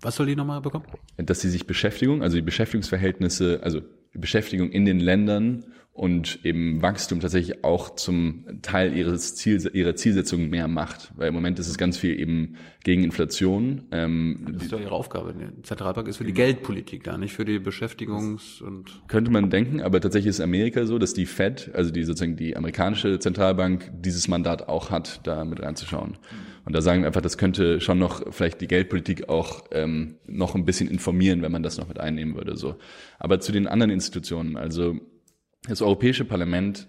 [0.00, 0.84] Was soll die nochmal bekommen?
[1.16, 3.80] Dass sie sich Beschäftigung, also die Beschäftigungsverhältnisse, also
[4.12, 5.64] Beschäftigung in den Ländern
[5.94, 11.12] und eben Wachstum tatsächlich auch zum Teil ihres Ziel, ihrer Zielsetzung mehr macht.
[11.14, 13.84] Weil im Moment ist es ganz viel eben gegen Inflation.
[13.92, 15.32] Ähm, das ist doch ihre Aufgabe.
[15.32, 19.02] Die Zentralbank ist für die Geldpolitik da, nicht für die Beschäftigungs- und...
[19.06, 22.56] Könnte man denken, aber tatsächlich ist Amerika so, dass die Fed, also die sozusagen die
[22.56, 26.18] amerikanische Zentralbank, dieses Mandat auch hat, da mit reinzuschauen.
[26.64, 30.56] Und da sagen wir einfach, das könnte schon noch vielleicht die Geldpolitik auch ähm, noch
[30.56, 32.56] ein bisschen informieren, wenn man das noch mit einnehmen würde.
[32.56, 32.74] So.
[33.20, 34.98] Aber zu den anderen Institutionen, also
[35.68, 36.88] das Europäische Parlament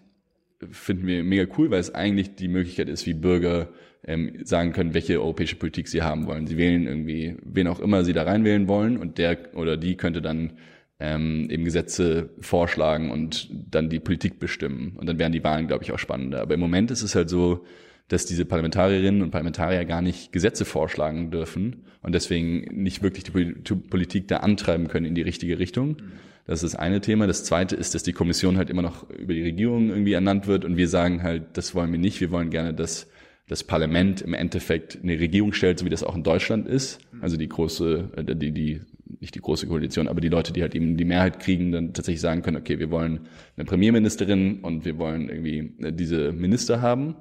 [0.72, 3.70] finden wir mega cool, weil es eigentlich die Möglichkeit ist, wie Bürger
[4.04, 6.48] ähm, sagen können, welche europäische Politik sie haben wollen.
[6.48, 10.22] Sie wählen irgendwie, wen auch immer sie da reinwählen wollen und der oder die könnte
[10.22, 10.54] dann
[11.00, 14.94] ähm, eben Gesetze vorschlagen und dann die Politik bestimmen.
[14.96, 16.42] Und dann wären die Wahlen, glaube ich, auch spannender.
[16.42, 17.66] Aber im Moment ist es halt so,
[18.08, 23.76] dass diese Parlamentarierinnen und Parlamentarier gar nicht Gesetze vorschlagen dürfen und deswegen nicht wirklich die
[23.76, 25.98] Politik da antreiben können in die richtige Richtung.
[26.46, 27.26] Das ist das eine Thema.
[27.26, 30.64] Das zweite ist, dass die Kommission halt immer noch über die Regierung irgendwie ernannt wird
[30.64, 32.22] und wir sagen halt, das wollen wir nicht.
[32.22, 33.08] Wir wollen gerne, dass
[33.48, 37.00] das Parlament im Endeffekt eine Regierung stellt, so wie das auch in Deutschland ist.
[37.22, 38.82] Also die große, äh, die, die,
[39.20, 42.22] nicht die große Koalition, aber die Leute, die halt eben die Mehrheit kriegen, dann tatsächlich
[42.22, 47.16] sagen können, okay, wir wollen eine Premierministerin und wir wollen irgendwie äh, diese Minister haben.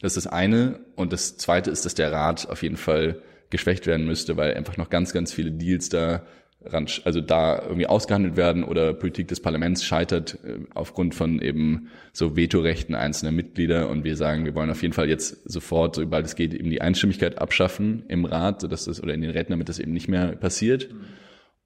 [0.00, 0.80] Das ist das eine.
[0.96, 4.76] Und das zweite ist, dass der Rat auf jeden Fall geschwächt werden müsste, weil einfach
[4.76, 6.24] noch ganz, ganz viele Deals da
[6.72, 12.36] also da irgendwie ausgehandelt werden oder Politik des Parlaments scheitert äh, aufgrund von eben so
[12.36, 16.36] Vetorechten einzelner Mitglieder und wir sagen, wir wollen auf jeden Fall jetzt sofort, sobald es
[16.36, 19.78] geht, eben die Einstimmigkeit abschaffen im Rat, sodass das oder in den Räten, damit das
[19.78, 20.88] eben nicht mehr passiert.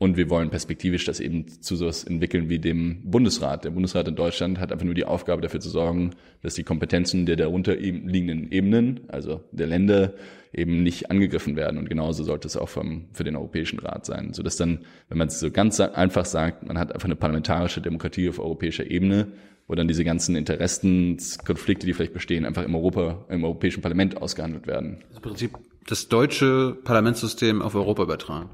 [0.00, 3.64] Und wir wollen perspektivisch das eben zu sowas entwickeln wie dem Bundesrat.
[3.64, 7.26] Der Bundesrat in Deutschland hat einfach nur die Aufgabe dafür zu sorgen, dass die Kompetenzen
[7.26, 10.14] der darunter liegenden Ebenen, also der Länder,
[10.52, 11.78] eben nicht angegriffen werden.
[11.78, 14.32] Und genauso sollte es auch vom, für den Europäischen Rat sein.
[14.34, 18.28] Sodass dann, wenn man es so ganz einfach sagt, man hat einfach eine parlamentarische Demokratie
[18.28, 19.32] auf europäischer Ebene,
[19.66, 24.68] wo dann diese ganzen Interessenskonflikte, die vielleicht bestehen, einfach im Europa, im Europäischen Parlament ausgehandelt
[24.68, 24.98] werden.
[25.14, 28.50] Im Prinzip das deutsche Parlamentssystem auf Europa übertragen.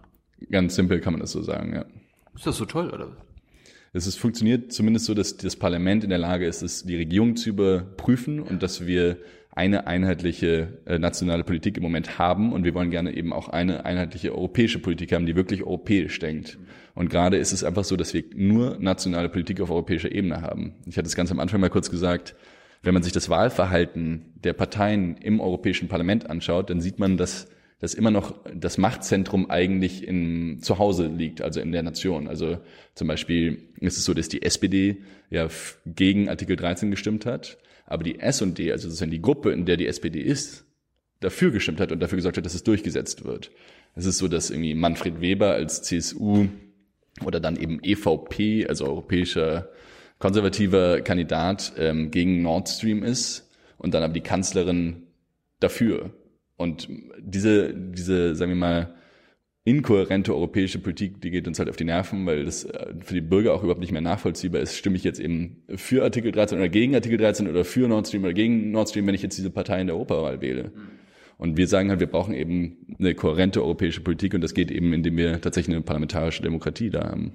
[0.51, 1.85] Ganz simpel kann man das so sagen, ja.
[2.35, 3.17] Ist das so toll, oder?
[3.93, 7.37] Es ist, funktioniert zumindest so, dass das Parlament in der Lage ist, es, die Regierung
[7.37, 9.19] zu überprüfen und dass wir
[9.53, 13.85] eine einheitliche äh, nationale Politik im Moment haben und wir wollen gerne eben auch eine
[13.85, 16.59] einheitliche europäische Politik haben, die wirklich europäisch denkt.
[16.97, 20.75] Und gerade ist es einfach so, dass wir nur nationale Politik auf europäischer Ebene haben.
[20.87, 22.35] Ich hatte es ganz am Anfang mal kurz gesagt,
[22.83, 27.49] wenn man sich das Wahlverhalten der Parteien im Europäischen Parlament anschaut, dann sieht man, dass
[27.85, 32.29] dass immer noch das Machtzentrum eigentlich in, zu Hause liegt, also in der Nation.
[32.29, 32.59] Also
[32.95, 35.49] zum Beispiel ist es so, dass die SPD ja
[35.85, 39.87] gegen Artikel 13 gestimmt hat aber die S&D, also sozusagen die Gruppe, in der die
[39.87, 40.65] SPD ist,
[41.21, 43.51] dafür gestimmt hat und dafür gesorgt hat, dass es durchgesetzt wird.
[43.95, 46.49] Es ist so, dass irgendwie Manfred Weber als CSU
[47.25, 49.69] oder dann eben EVP, also europäischer
[50.19, 55.05] konservativer Kandidat, ähm, gegen Nord Stream ist und dann aber die Kanzlerin
[55.61, 56.11] dafür.
[56.57, 56.89] Und
[57.19, 58.95] diese, diese, sagen wir mal,
[59.65, 63.23] inkohärente europäische Politik, die geht uns halt auf die Nerven, weil das äh, für die
[63.23, 64.77] Bürger auch überhaupt nicht mehr nachvollziehbar ist.
[64.77, 68.25] Stimme ich jetzt eben für Artikel 13 oder gegen Artikel 13 oder für Nord Stream
[68.25, 70.73] oder gegen Nord Stream, wenn ich jetzt diese Partei in der Europawahl wähle?
[71.39, 74.93] Und wir sagen halt, wir brauchen eben eine kohärente europäische Politik und das geht eben,
[74.93, 77.33] indem wir tatsächlich eine parlamentarische Demokratie da haben.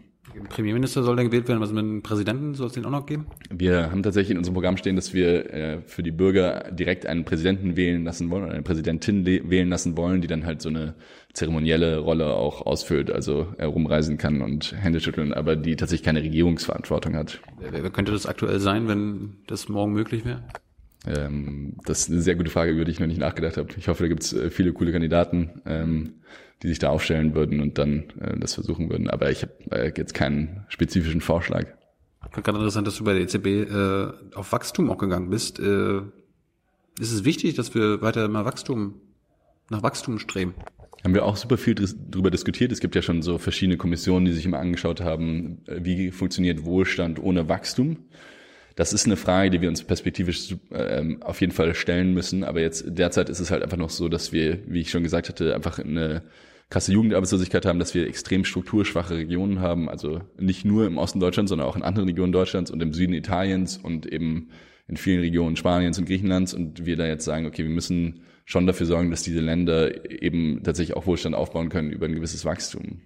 [0.48, 3.28] Premierminister soll dann gewählt werden, was mit dem Präsidenten soll es den auch noch geben?
[3.50, 7.26] Wir haben tatsächlich in unserem Programm stehen, dass wir äh, für die Bürger direkt einen
[7.26, 10.96] Präsidenten wählen lassen wollen oder eine Präsidentin wählen lassen wollen, die dann halt so eine
[11.34, 17.16] zeremonielle Rolle auch ausfüllt, also herumreisen kann und Hände schütteln, aber die tatsächlich keine Regierungsverantwortung
[17.16, 17.40] hat.
[17.60, 20.44] Wer, wer könnte das aktuell sein, wenn das morgen möglich wäre?
[21.08, 23.70] Ähm, das ist eine sehr gute Frage, über die ich noch nicht nachgedacht habe.
[23.78, 25.62] Ich hoffe, da gibt es äh, viele coole Kandidaten.
[25.66, 26.14] Ähm,
[26.62, 29.10] die sich da aufstellen würden und dann äh, das versuchen würden.
[29.10, 31.66] Aber ich habe äh, jetzt keinen spezifischen Vorschlag.
[32.32, 35.60] Gerade interessant, dass du bei der EZB äh, auf Wachstum auch gegangen bist.
[35.60, 36.00] Äh,
[37.00, 38.96] ist es wichtig, dass wir weiter mal Wachstum,
[39.70, 40.54] nach Wachstum streben?
[41.04, 42.74] Haben wir auch super viel drüber diskutiert.
[42.74, 46.66] Es gibt ja schon so verschiedene Kommissionen, die sich immer angeschaut haben, äh, wie funktioniert
[46.66, 47.98] Wohlstand ohne Wachstum.
[48.80, 52.46] Das ist eine Frage, die wir uns perspektivisch äh, auf jeden Fall stellen müssen.
[52.46, 55.28] Aber jetzt derzeit ist es halt einfach noch so, dass wir, wie ich schon gesagt
[55.28, 56.24] hatte, einfach eine
[56.70, 61.50] krasse Jugendarbeitslosigkeit haben, dass wir extrem strukturschwache Regionen haben, also nicht nur im Osten Deutschlands,
[61.50, 64.48] sondern auch in anderen Regionen Deutschlands und im Süden Italiens und eben
[64.88, 68.66] in vielen Regionen Spaniens und Griechenlands und wir da jetzt sagen, okay, wir müssen schon
[68.66, 73.02] dafür sorgen, dass diese Länder eben tatsächlich auch Wohlstand aufbauen können über ein gewisses Wachstum.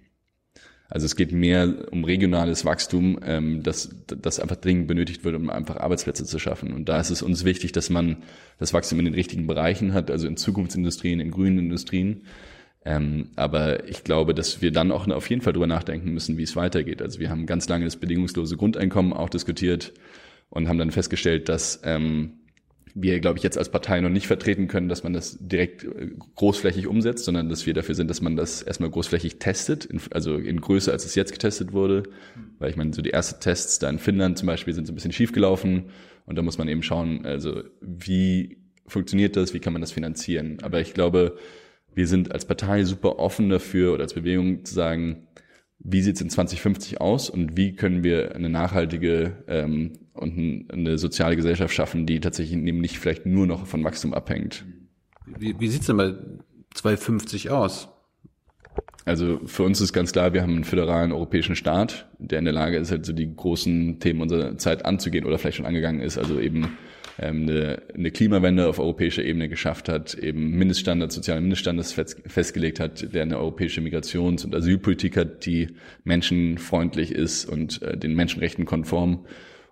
[0.88, 5.50] Also es geht mehr um regionales Wachstum, ähm, das, das einfach dringend benötigt wird, um
[5.50, 6.72] einfach Arbeitsplätze zu schaffen.
[6.72, 8.18] Und da ist es uns wichtig, dass man
[8.58, 12.22] das Wachstum in den richtigen Bereichen hat, also in Zukunftsindustrien, in grünen Industrien,
[12.84, 16.42] ähm, aber ich glaube, dass wir dann auch auf jeden Fall drüber nachdenken müssen, wie
[16.42, 17.00] es weitergeht.
[17.00, 19.94] Also wir haben ganz lange das bedingungslose Grundeinkommen auch diskutiert
[20.50, 22.40] und haben dann festgestellt, dass ähm,
[22.94, 26.10] wir, glaube ich, jetzt als Partei noch nicht vertreten können, dass man das direkt äh,
[26.36, 30.36] großflächig umsetzt, sondern dass wir dafür sind, dass man das erstmal großflächig testet, in, also
[30.36, 32.04] in Größe, als es jetzt getestet wurde.
[32.58, 34.94] Weil ich meine, so die ersten Tests da in Finnland zum Beispiel sind so ein
[34.94, 35.86] bisschen schief gelaufen
[36.26, 40.58] und da muss man eben schauen, also wie funktioniert das, wie kann man das finanzieren.
[40.62, 41.36] Aber ich glaube,
[41.94, 45.26] wir sind als Partei super offen dafür oder als Bewegung zu sagen,
[45.78, 50.96] wie sieht es in 2050 aus und wie können wir eine nachhaltige ähm, und eine
[50.96, 54.64] soziale Gesellschaft schaffen, die tatsächlich eben nicht vielleicht nur noch von Wachstum abhängt.
[55.26, 56.14] Wie, wie sieht's denn bei
[56.74, 57.88] 2050 aus?
[59.04, 62.54] Also für uns ist ganz klar, wir haben einen föderalen europäischen Staat, der in der
[62.54, 66.16] Lage ist, halt so die großen Themen unserer Zeit anzugehen oder vielleicht schon angegangen ist.
[66.16, 66.78] Also eben
[67.18, 73.12] ähm, eine, eine Klimawende auf europäischer Ebene geschafft hat, eben Mindeststandards, soziale Mindeststandards festgelegt hat,
[73.14, 75.68] der eine europäische Migrations- und Asylpolitik hat, die
[76.04, 79.26] menschenfreundlich ist und äh, den Menschenrechten konform.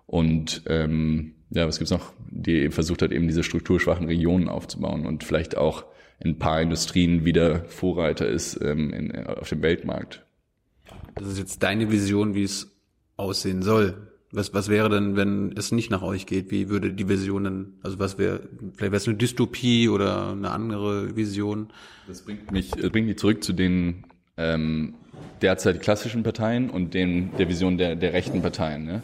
[0.05, 2.13] Und ähm, ja, was gibt's noch?
[2.29, 5.85] Die eben versucht hat, eben diese strukturschwachen Regionen aufzubauen und vielleicht auch
[6.19, 10.25] in ein paar Industrien wieder Vorreiter ist ähm, in, auf dem Weltmarkt.
[11.15, 12.75] Das ist jetzt deine Vision, wie es
[13.17, 14.07] aussehen soll.
[14.31, 16.49] Was, was wäre denn, wenn es nicht nach euch geht?
[16.49, 18.41] Wie würde die Vision denn, also was wäre,
[18.75, 21.67] vielleicht wäre es eine Dystopie oder eine andere Vision?
[22.07, 24.05] Das bringt mich, das bringt mich zurück zu den
[24.37, 24.95] ähm,
[25.43, 28.85] derzeit klassischen Parteien und den, der Vision der, der rechten Parteien.
[28.85, 29.03] Ne?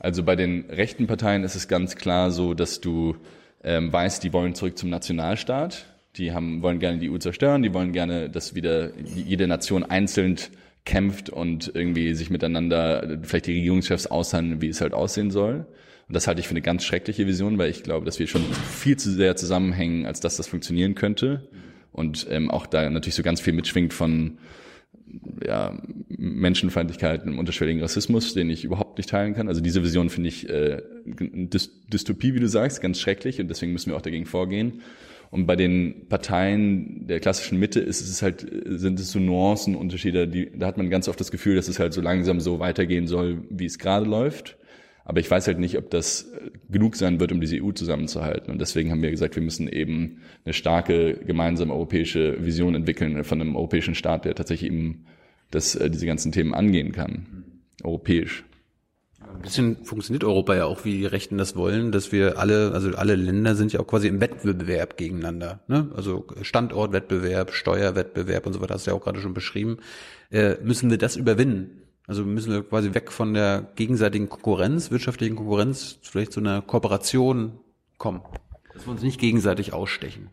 [0.00, 3.16] Also bei den rechten Parteien ist es ganz klar so, dass du
[3.62, 5.86] ähm, weißt, die wollen zurück zum Nationalstaat
[6.16, 10.36] die haben, wollen gerne die EU zerstören, die wollen gerne, dass wieder jede Nation einzeln
[10.84, 15.66] kämpft und irgendwie sich miteinander vielleicht die Regierungschefs aushandeln, wie es halt aussehen soll.
[16.08, 18.42] Und das halte ich für eine ganz schreckliche Vision, weil ich glaube, dass wir schon
[18.42, 21.48] viel zu sehr zusammenhängen, als dass das funktionieren könnte.
[21.92, 24.38] Und ähm, auch da natürlich so ganz viel mitschwingt von
[25.46, 29.48] ja, Menschenfeindlichkeit und unterschwelligen Rassismus, den ich überhaupt nicht teilen kann.
[29.48, 33.90] Also diese Vision finde ich äh, Dystopie, wie du sagst, ganz schrecklich und deswegen müssen
[33.90, 34.80] wir auch dagegen vorgehen.
[35.30, 40.50] Und bei den Parteien der klassischen Mitte ist es halt, sind es so Nuancenunterschiede, die,
[40.58, 43.42] da hat man ganz oft das Gefühl, dass es halt so langsam so weitergehen soll,
[43.48, 44.56] wie es gerade läuft.
[45.04, 46.30] Aber ich weiß halt nicht, ob das
[46.68, 48.52] genug sein wird, um diese EU zusammenzuhalten.
[48.52, 53.40] Und deswegen haben wir gesagt, wir müssen eben eine starke gemeinsame europäische Vision entwickeln von
[53.40, 55.06] einem europäischen Staat, der tatsächlich eben
[55.50, 57.44] das, äh, diese ganzen Themen angehen kann.
[57.82, 58.44] Europäisch.
[59.20, 62.90] Ein bisschen funktioniert Europa ja auch, wie die Rechten das wollen, dass wir alle, also
[62.90, 65.60] alle Länder sind ja auch quasi im Wettbewerb gegeneinander.
[65.68, 65.90] Ne?
[65.94, 69.78] Also Standortwettbewerb, Steuerwettbewerb und so weiter, hast du ja auch gerade schon beschrieben.
[70.30, 71.79] Äh, müssen wir das überwinden?
[72.10, 77.60] Also müssen wir quasi weg von der gegenseitigen Konkurrenz, wirtschaftlichen Konkurrenz, vielleicht zu einer Kooperation
[77.98, 78.20] kommen.
[78.74, 80.28] Dass wir uns nicht gegenseitig ausstechen.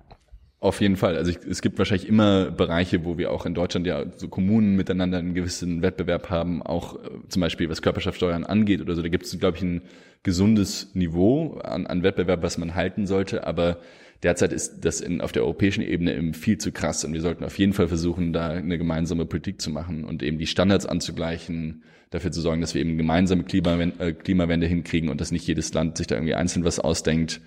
[0.60, 1.16] Auf jeden Fall.
[1.18, 4.76] Also ich, es gibt wahrscheinlich immer Bereiche, wo wir auch in Deutschland ja so Kommunen
[4.76, 9.04] miteinander einen gewissen Wettbewerb haben, auch äh, zum Beispiel was Körperschaftsteuern angeht oder so.
[9.04, 9.84] Da gibt es, glaube ich, ein
[10.24, 13.46] gesundes Niveau an, an Wettbewerb, was man halten sollte.
[13.46, 13.78] Aber
[14.24, 17.44] derzeit ist das in, auf der europäischen Ebene eben viel zu krass und wir sollten
[17.44, 21.84] auf jeden Fall versuchen, da eine gemeinsame Politik zu machen und eben die Standards anzugleichen,
[22.10, 25.74] dafür zu sorgen, dass wir eben gemeinsame Klimawende, äh, Klimawende hinkriegen und dass nicht jedes
[25.74, 27.42] Land sich da irgendwie einzeln was ausdenkt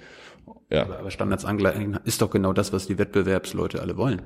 [0.71, 0.83] ja.
[0.83, 4.23] Aber, aber Standards angleichen ist doch genau das, was die Wettbewerbsleute alle wollen.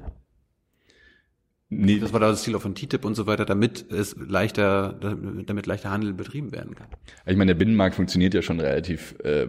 [1.70, 1.99] Nee.
[1.99, 5.66] Das war da das Ziel auch von TTIP und so weiter, damit es leichter, damit
[5.66, 6.86] leichter Handel betrieben werden kann.
[7.26, 9.49] Ich meine, der Binnenmarkt funktioniert ja schon relativ äh,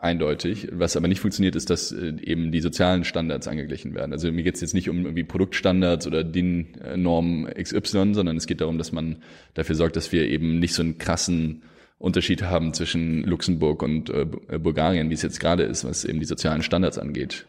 [0.00, 0.68] eindeutig.
[0.72, 4.12] Was aber nicht funktioniert, ist, dass äh, eben die sozialen Standards angeglichen werden.
[4.12, 8.60] Also mir geht es jetzt nicht um irgendwie Produktstandards oder DIN-Norm XY, sondern es geht
[8.60, 9.16] darum, dass man
[9.54, 11.62] dafür sorgt, dass wir eben nicht so einen krassen
[11.98, 16.26] Unterschied haben zwischen Luxemburg und äh, Bulgarien, wie es jetzt gerade ist, was eben die
[16.26, 17.46] sozialen Standards angeht.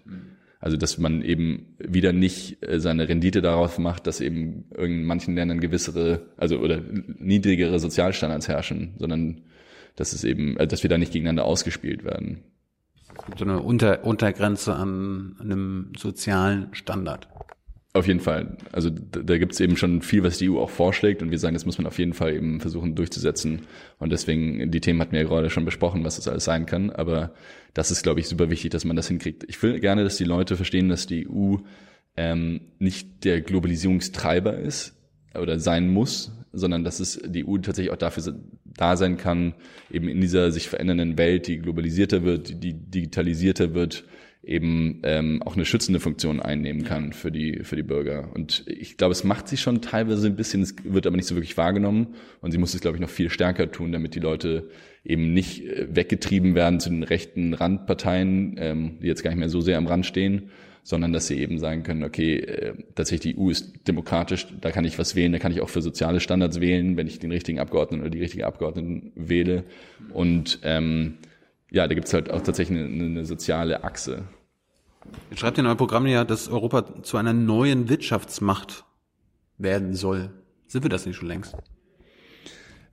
[0.60, 5.36] Also dass man eben wieder nicht äh, seine Rendite darauf macht, dass eben in manchen
[5.36, 6.82] Ländern gewissere, also oder
[7.18, 9.42] niedrigere Sozialstandards herrschen, sondern
[9.96, 12.44] dass es eben, äh, dass wir da nicht gegeneinander ausgespielt werden.
[13.18, 17.28] Es gibt so eine Unter Untergrenze an einem sozialen Standard.
[17.94, 18.56] Auf jeden Fall.
[18.72, 21.40] Also da, da gibt es eben schon viel, was die EU auch vorschlägt und wir
[21.40, 23.64] sagen, das muss man auf jeden Fall eben versuchen durchzusetzen.
[24.00, 26.90] Und deswegen, die Themen hatten wir ja gerade schon besprochen, was das alles sein kann.
[26.90, 27.34] Aber
[27.74, 29.44] das ist, glaube ich, super wichtig, dass man das hinkriegt.
[29.50, 31.58] Ich will gerne, dass die Leute verstehen, dass die EU
[32.16, 34.96] ähm, nicht der Globalisierungstreiber ist
[35.36, 39.54] oder sein muss, sondern dass es die EU tatsächlich auch dafür da sein kann,
[39.92, 44.04] eben in dieser sich verändernden Welt, die globalisierter wird, die digitalisierter wird,
[44.44, 48.32] eben ähm, auch eine schützende Funktion einnehmen kann für die für die Bürger.
[48.34, 51.36] Und ich glaube, es macht sie schon teilweise ein bisschen, es wird aber nicht so
[51.36, 52.16] wirklich wahrgenommen.
[52.42, 54.70] Und sie muss es, glaube ich, noch viel stärker tun, damit die Leute
[55.06, 59.50] eben nicht äh, weggetrieben werden zu den rechten Randparteien, ähm, die jetzt gar nicht mehr
[59.50, 60.50] so sehr am Rand stehen,
[60.84, 64.86] sondern dass sie eben sagen können, okay, äh, tatsächlich die EU ist demokratisch, da kann
[64.86, 67.60] ich was wählen, da kann ich auch für soziale Standards wählen, wenn ich den richtigen
[67.60, 69.64] Abgeordneten oder die richtige Abgeordneten wähle.
[70.14, 71.18] Und ähm,
[71.70, 74.24] ja, da gibt's halt auch tatsächlich eine, eine soziale Achse.
[75.30, 78.86] Jetzt schreibt ihr in eurem Programm ja, dass Europa zu einer neuen Wirtschaftsmacht
[79.58, 80.32] werden soll.
[80.68, 81.56] Sind wir das nicht schon längst?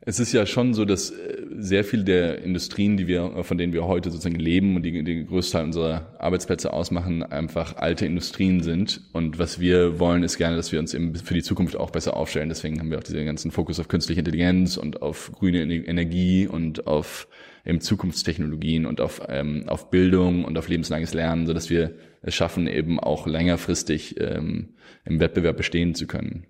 [0.00, 3.72] Es ist ja schon so, dass äh, sehr viel der Industrien, die wir, von denen
[3.72, 8.62] wir heute sozusagen leben und die den größten Teil unserer Arbeitsplätze ausmachen, einfach alte Industrien
[8.62, 9.02] sind.
[9.12, 12.16] Und was wir wollen, ist gerne, dass wir uns eben für die Zukunft auch besser
[12.16, 12.48] aufstellen.
[12.48, 16.86] Deswegen haben wir auch diesen ganzen Fokus auf künstliche Intelligenz und auf grüne Energie und
[16.86, 17.26] auf
[17.66, 22.34] eben Zukunftstechnologien und auf, ähm, auf Bildung und auf lebenslanges Lernen, so dass wir es
[22.34, 24.70] schaffen, eben auch längerfristig ähm,
[25.04, 26.46] im Wettbewerb bestehen zu können.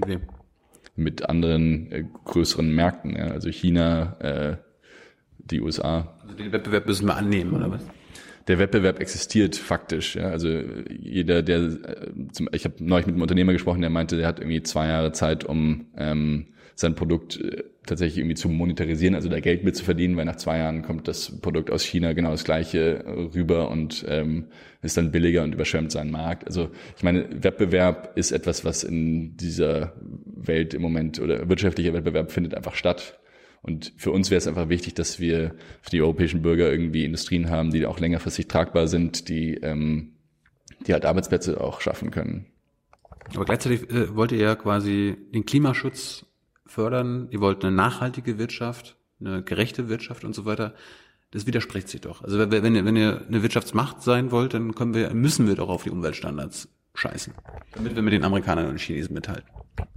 [0.00, 0.18] Okay
[1.00, 4.56] mit anderen äh, größeren Märkten, ja, also China, äh,
[5.38, 6.14] die USA.
[6.22, 7.82] Also den Wettbewerb müssen wir annehmen, oder was?
[8.46, 10.16] Der Wettbewerb existiert faktisch.
[10.16, 10.30] Ja.
[10.30, 10.48] Also
[10.88, 14.38] jeder, der, äh, zum, ich habe neulich mit einem Unternehmer gesprochen, der meinte, der hat
[14.38, 16.46] irgendwie zwei Jahre Zeit, um ähm,
[16.80, 20.36] sein Produkt äh, tatsächlich irgendwie zu monetarisieren, also da Geld mit zu verdienen, weil nach
[20.36, 23.04] zwei Jahren kommt das Produkt aus China genau das gleiche
[23.34, 24.46] rüber und ähm,
[24.80, 26.46] ist dann billiger und überschwemmt seinen Markt.
[26.46, 29.92] Also ich meine, Wettbewerb ist etwas, was in dieser
[30.24, 33.20] Welt im Moment oder wirtschaftlicher Wettbewerb findet einfach statt.
[33.60, 37.50] Und für uns wäre es einfach wichtig, dass wir für die europäischen Bürger irgendwie Industrien
[37.50, 40.14] haben, die auch längerfristig tragbar sind, die, ähm,
[40.86, 42.46] die halt Arbeitsplätze auch schaffen können.
[43.34, 46.24] Aber gleichzeitig äh, wollt ihr ja quasi den Klimaschutz
[46.70, 50.74] fördern, ihr wollt eine nachhaltige Wirtschaft, eine gerechte Wirtschaft und so weiter.
[51.30, 52.24] Das widerspricht sich doch.
[52.24, 55.68] Also wenn ihr, wenn ihr eine Wirtschaftsmacht sein wollt, dann können wir, müssen wir doch
[55.68, 57.32] auf die Umweltstandards scheißen,
[57.72, 59.48] damit wir mit den Amerikanern und Chinesen mithalten.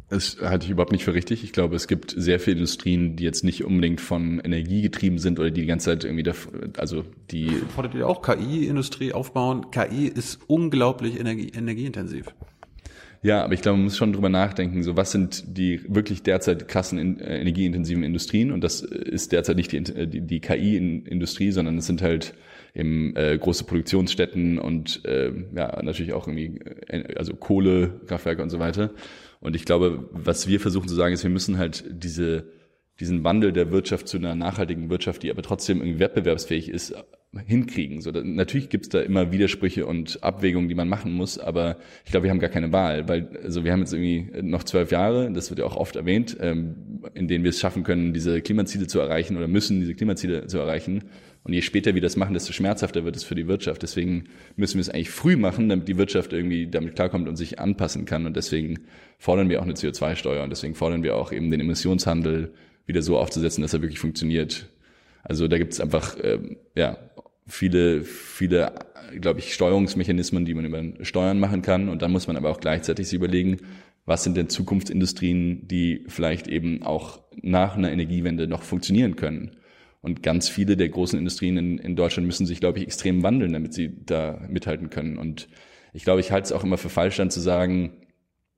[0.09, 1.43] Das halte ich überhaupt nicht für richtig.
[1.43, 5.39] Ich glaube, es gibt sehr viele Industrien, die jetzt nicht unbedingt von Energie getrieben sind
[5.39, 6.33] oder die die ganze Zeit irgendwie, da,
[6.77, 7.49] also die.
[7.73, 9.71] Fordert ihr auch KI-Industrie aufbauen?
[9.71, 12.27] KI ist unglaublich energie, energieintensiv.
[13.23, 16.67] Ja, aber ich glaube, man muss schon drüber nachdenken, so was sind die wirklich derzeit
[16.67, 21.51] krassen in, äh, energieintensiven Industrien und das ist derzeit nicht die, äh, die, die KI-Industrie,
[21.51, 22.33] sondern es sind halt
[22.75, 28.59] eben äh, große Produktionsstätten und äh, ja natürlich auch irgendwie äh, also Kohlekraftwerke und so
[28.59, 28.91] weiter.
[29.39, 32.51] Und ich glaube, was wir versuchen zu sagen, ist, wir müssen halt diese
[32.99, 36.93] diesen Wandel der Wirtschaft zu einer nachhaltigen Wirtschaft, die aber trotzdem irgendwie wettbewerbsfähig ist,
[37.39, 38.01] hinkriegen.
[38.01, 42.11] So, da, natürlich gibt's da immer Widersprüche und Abwägungen, die man machen muss, aber ich
[42.11, 45.31] glaube, wir haben gar keine Wahl, weil also wir haben jetzt irgendwie noch zwölf Jahre,
[45.31, 46.75] das wird ja auch oft erwähnt, ähm,
[47.13, 50.59] in denen wir es schaffen können, diese Klimaziele zu erreichen oder müssen diese Klimaziele zu
[50.59, 51.05] erreichen.
[51.43, 53.83] Und je später wir das machen, desto schmerzhafter wird es für die Wirtschaft.
[53.83, 57.59] Deswegen müssen wir es eigentlich früh machen, damit die Wirtschaft irgendwie damit klarkommt und sich
[57.59, 58.25] anpassen kann.
[58.25, 58.79] Und deswegen
[59.17, 62.53] fordern wir auch eine CO2-Steuer und deswegen fordern wir auch eben den Emissionshandel
[62.85, 64.69] wieder so aufzusetzen, dass er wirklich funktioniert.
[65.23, 66.97] Also da gibt es einfach ähm, ja
[67.47, 68.73] viele, viele,
[69.19, 71.89] glaube ich, Steuerungsmechanismen, die man über Steuern machen kann.
[71.89, 73.57] Und dann muss man aber auch gleichzeitig sich überlegen,
[74.05, 79.57] was sind denn Zukunftsindustrien, die vielleicht eben auch nach einer Energiewende noch funktionieren können.
[80.01, 83.53] Und ganz viele der großen Industrien in, in Deutschland müssen sich, glaube ich, extrem wandeln,
[83.53, 85.17] damit sie da mithalten können.
[85.17, 85.47] Und
[85.93, 87.93] ich glaube, ich halte es auch immer für falsch, dann zu sagen,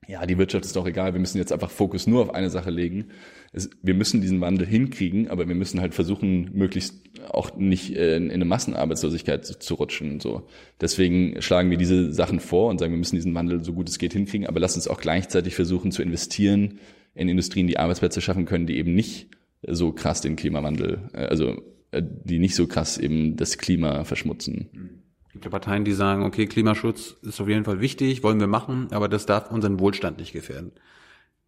[0.07, 2.69] ja, die Wirtschaft ist doch egal, wir müssen jetzt einfach Fokus nur auf eine Sache
[2.69, 3.09] legen.
[3.55, 6.95] Es, wir müssen diesen Wandel hinkriegen, aber wir müssen halt versuchen, möglichst
[7.29, 10.19] auch nicht äh, in, in eine Massenarbeitslosigkeit zu, zu, rutschen.
[10.19, 10.47] So.
[10.81, 13.97] Deswegen schlagen wir diese Sachen vor und sagen, wir müssen diesen Wandel so gut es
[13.97, 16.79] geht hinkriegen, aber lass uns auch gleichzeitig versuchen zu investieren
[17.13, 19.29] in Industrien, die Arbeitsplätze schaffen können, die eben nicht
[19.65, 24.69] so krass den Klimawandel, äh, also äh, die nicht so krass eben das Klima verschmutzen.
[24.73, 24.89] Mhm
[25.35, 28.87] gibt ja Parteien, die sagen, okay, Klimaschutz ist auf jeden Fall wichtig, wollen wir machen,
[28.91, 30.71] aber das darf unseren Wohlstand nicht gefährden.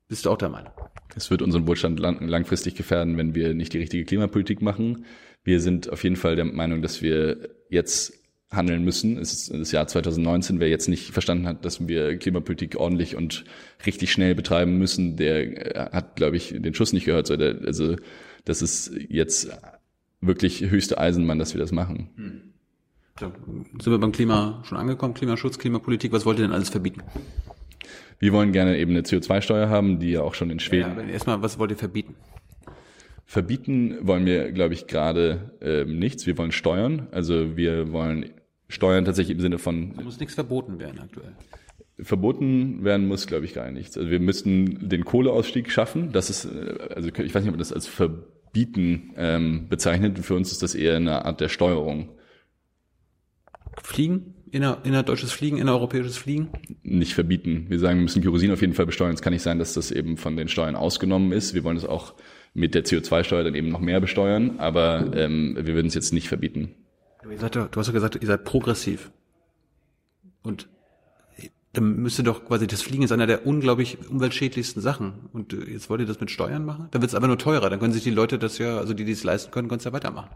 [0.07, 0.71] Bist du auch der Meinung?
[1.15, 5.05] Es wird unseren Wohlstand lang, langfristig gefährden, wenn wir nicht die richtige Klimapolitik machen.
[5.43, 8.13] Wir sind auf jeden Fall der Meinung, dass wir jetzt
[8.49, 9.17] handeln müssen.
[9.17, 10.59] Es ist das Jahr 2019.
[10.59, 13.43] Wer jetzt nicht verstanden hat, dass wir Klimapolitik ordentlich und
[13.85, 17.29] richtig schnell betreiben müssen, der äh, hat, glaube ich, den Schuss nicht gehört.
[17.29, 17.95] Also
[18.45, 19.49] das ist jetzt
[20.21, 22.09] wirklich höchste Eisenbahn, dass wir das machen.
[22.15, 22.41] Hm.
[23.19, 23.31] So,
[23.81, 25.15] sind wir beim Klima schon angekommen?
[25.15, 27.01] Klimaschutz, Klimapolitik, was wollt ihr denn alles verbieten?
[28.19, 30.97] Wir wollen gerne eben eine CO2-Steuer haben, die ja auch schon in Schweden.
[30.97, 32.15] Ja, erstmal, was wollt ihr verbieten?
[33.25, 36.25] Verbieten wollen wir, glaube ich, gerade ähm, nichts.
[36.25, 37.07] Wir wollen steuern.
[37.11, 38.31] Also wir wollen
[38.69, 39.93] steuern tatsächlich im Sinne von.
[39.97, 41.33] Es muss nichts verboten werden aktuell.
[41.99, 43.97] Verboten werden muss, glaube ich, gar nichts.
[43.97, 46.11] Also wir müssten den Kohleausstieg schaffen.
[46.11, 50.17] Das ist, äh, also ich weiß nicht, ob man das als Verbieten ähm, bezeichnet.
[50.19, 52.09] Für uns ist das eher eine Art der Steuerung.
[53.83, 54.36] Fliegen?
[54.51, 56.49] Inner, innerdeutsches Fliegen, innereuropäisches Fliegen?
[56.83, 57.65] Nicht verbieten.
[57.69, 59.13] Wir sagen, wir müssen Kerosin auf jeden Fall besteuern.
[59.13, 61.53] Es kann nicht sein, dass das eben von den Steuern ausgenommen ist.
[61.53, 62.13] Wir wollen es auch
[62.53, 66.27] mit der CO2-Steuer dann eben noch mehr besteuern, aber ähm, wir würden es jetzt nicht
[66.27, 66.73] verbieten.
[67.21, 69.11] Du, seid, du hast ja gesagt, ihr seid progressiv.
[70.41, 70.69] Und
[71.77, 75.13] dann müsste doch quasi das Fliegen ist einer der unglaublich umweltschädlichsten Sachen.
[75.31, 76.87] Und äh, jetzt wollt ihr das mit Steuern machen?
[76.89, 77.69] Dann wird es aber nur teurer.
[77.69, 79.85] Dann können sich die Leute das ja, also die, die es leisten können, können es
[79.85, 80.29] ja weitermachen.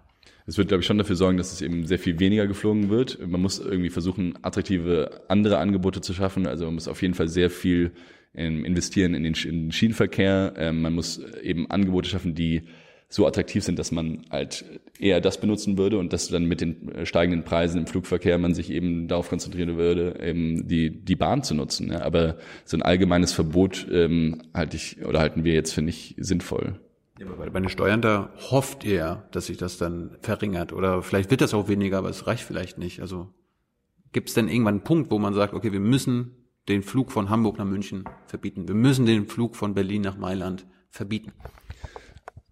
[0.45, 3.19] Es wird, glaube ich, schon dafür sorgen, dass es eben sehr viel weniger geflogen wird.
[3.27, 6.45] Man muss irgendwie versuchen, attraktive andere Angebote zu schaffen.
[6.45, 7.91] Also man muss auf jeden Fall sehr viel
[8.35, 10.53] ähm, investieren in den, in den Schienenverkehr.
[10.57, 12.63] Ähm, man muss eben Angebote schaffen, die
[13.09, 14.63] so attraktiv sind, dass man halt
[15.01, 18.53] eher das benutzen würde und dass dann mit den äh, steigenden Preisen im Flugverkehr man
[18.53, 21.91] sich eben darauf konzentrieren würde, eben die, die Bahn zu nutzen.
[21.91, 22.03] Ja.
[22.03, 26.79] Aber so ein allgemeines Verbot ähm, halte ich oder halten wir jetzt, finde ich, sinnvoll.
[27.19, 30.73] Ja, aber bei den Steuern, da hofft ihr, dass sich das dann verringert.
[30.73, 33.01] Oder vielleicht wird das auch weniger, aber es reicht vielleicht nicht.
[33.01, 33.29] Also
[34.11, 36.35] gibt es denn irgendwann einen Punkt, wo man sagt, okay, wir müssen
[36.67, 38.67] den Flug von Hamburg nach München verbieten.
[38.67, 41.31] Wir müssen den Flug von Berlin nach Mailand verbieten.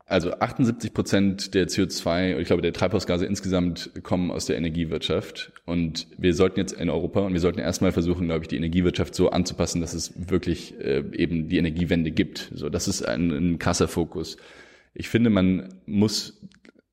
[0.10, 5.52] Also 78 Prozent der CO2, ich glaube der Treibhausgase insgesamt kommen aus der Energiewirtschaft.
[5.66, 9.14] Und wir sollten jetzt in Europa und wir sollten erstmal versuchen, glaube ich, die Energiewirtschaft
[9.14, 12.52] so anzupassen, dass es wirklich äh, eben die Energiewende gibt.
[12.56, 14.38] So, das ist ein, ein krasser Fokus.
[14.96, 16.42] Ich finde, man muss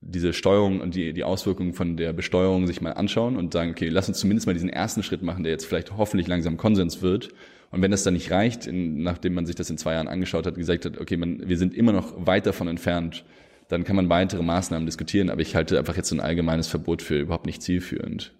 [0.03, 3.89] diese Steuerung und die, die Auswirkungen von der Besteuerung sich mal anschauen und sagen, okay,
[3.89, 7.31] lass uns zumindest mal diesen ersten Schritt machen, der jetzt vielleicht hoffentlich langsam Konsens wird
[7.77, 10.47] und wenn das dann nicht reicht, in, nachdem man sich das in zwei Jahren angeschaut
[10.47, 13.25] hat, gesagt hat, okay, man, wir sind immer noch weit davon entfernt,
[13.69, 15.29] dann kann man weitere Maßnahmen diskutieren.
[15.29, 18.33] Aber ich halte einfach jetzt so ein allgemeines Verbot für überhaupt nicht zielführend.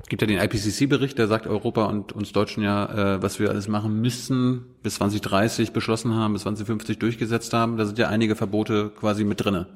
[0.00, 3.50] Es gibt ja den IPCC-Bericht, der sagt Europa und uns Deutschen ja, äh, was wir
[3.50, 7.76] alles machen müssen, bis 2030 beschlossen haben, bis 2050 durchgesetzt haben.
[7.76, 9.66] Da sind ja einige Verbote quasi mit drinne.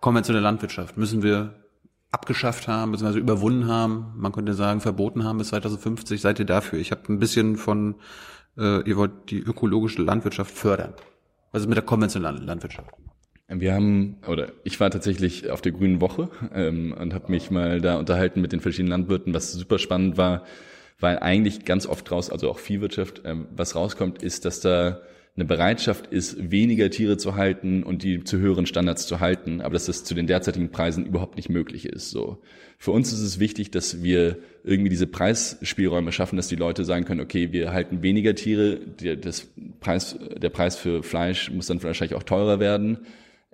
[0.00, 1.54] Konventionelle Landwirtschaft müssen wir
[2.10, 6.78] abgeschafft haben, beziehungsweise überwunden haben, man könnte sagen, verboten haben bis 2050, seid ihr dafür?
[6.78, 7.96] Ich habe ein bisschen von,
[8.56, 10.94] äh, ihr wollt die ökologische Landwirtschaft fördern.
[11.52, 12.90] Was ist mit der konventionellen Landwirtschaft?
[13.48, 17.80] Wir haben, oder ich war tatsächlich auf der Grünen Woche ähm, und habe mich mal
[17.80, 20.44] da unterhalten mit den verschiedenen Landwirten, was super spannend war,
[20.98, 25.00] weil eigentlich ganz oft raus, also auch Viehwirtschaft, ähm, was rauskommt, ist, dass da
[25.36, 29.74] eine Bereitschaft ist, weniger Tiere zu halten und die zu höheren Standards zu halten, aber
[29.74, 32.10] dass das zu den derzeitigen Preisen überhaupt nicht möglich ist.
[32.10, 32.38] So.
[32.78, 37.04] Für uns ist es wichtig, dass wir irgendwie diese Preisspielräume schaffen, dass die Leute sagen
[37.04, 39.46] können, okay, wir halten weniger Tiere, der, das
[39.80, 43.00] Preis, der Preis für Fleisch muss dann wahrscheinlich auch teurer werden,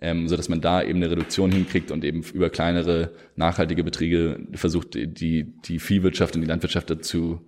[0.00, 4.38] ähm, so dass man da eben eine Reduktion hinkriegt und eben über kleinere, nachhaltige Betriebe
[4.52, 7.40] versucht, die, die Viehwirtschaft und die Landwirtschaft dazu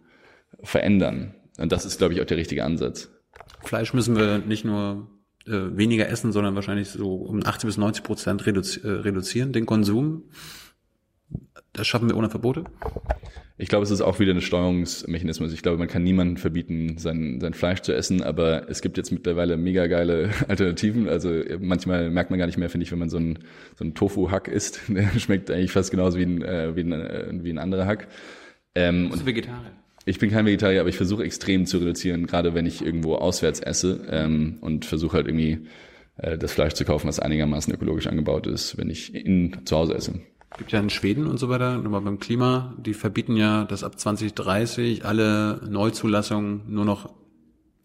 [0.64, 1.37] verändern.
[1.57, 3.13] Und das ist, glaube ich, auch der richtige Ansatz.
[3.64, 5.08] Fleisch müssen wir nicht nur
[5.46, 9.66] äh, weniger essen, sondern wahrscheinlich so um 80 bis 90 Prozent reduzi äh, reduzieren, den
[9.66, 10.24] Konsum.
[11.72, 12.64] Das schaffen wir ohne Verbote?
[13.56, 15.52] Ich glaube, es ist auch wieder ein Steuerungsmechanismus.
[15.52, 19.12] Ich glaube, man kann niemandem verbieten, sein, sein Fleisch zu essen, aber es gibt jetzt
[19.12, 21.08] mittlerweile mega geile Alternativen.
[21.08, 23.40] Also manchmal merkt man gar nicht mehr, finde ich, wenn man so ein,
[23.76, 24.80] so Tofu-Hack isst.
[24.88, 28.08] Der schmeckt eigentlich fast genauso wie ein, äh, wie ein, äh, wie ein anderer Hack.
[28.74, 29.72] Ähm, Bist du Vegetarier?
[30.07, 33.61] Ich bin kein Vegetarier, aber ich versuche extrem zu reduzieren, gerade wenn ich irgendwo auswärts
[33.61, 35.66] esse ähm, und versuche halt irgendwie
[36.16, 39.94] äh, das Fleisch zu kaufen, was einigermaßen ökologisch angebaut ist, wenn ich in, zu Hause
[39.94, 40.20] esse.
[40.59, 43.98] Gibt ja in Schweden und so weiter, nochmal beim Klima, die verbieten ja, dass ab
[43.98, 47.12] 2030 alle Neuzulassungen nur noch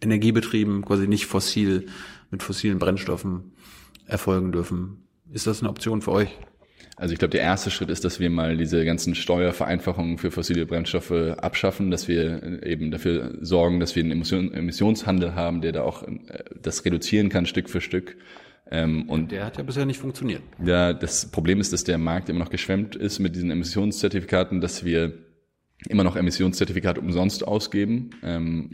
[0.02, 1.88] energiebetrieben, quasi nicht fossil,
[2.32, 3.54] mit fossilen Brennstoffen
[4.06, 5.08] erfolgen dürfen.
[5.32, 6.38] Ist das eine Option für euch?
[7.00, 10.66] Also ich glaube, der erste Schritt ist, dass wir mal diese ganzen Steuervereinfachungen für fossile
[10.66, 15.84] Brennstoffe abschaffen, dass wir eben dafür sorgen, dass wir einen Emission Emissionshandel haben, der da
[15.84, 16.18] auch äh,
[16.62, 18.18] das reduzieren kann Stück für Stück.
[18.70, 20.42] Ähm, und der hat ja bisher nicht funktioniert.
[20.64, 24.84] Ja, das Problem ist, dass der Markt immer noch geschwemmt ist mit diesen Emissionszertifikaten, dass
[24.84, 25.14] wir
[25.88, 28.10] immer noch Emissionszertifikate umsonst ausgeben.
[28.24, 28.72] Ähm,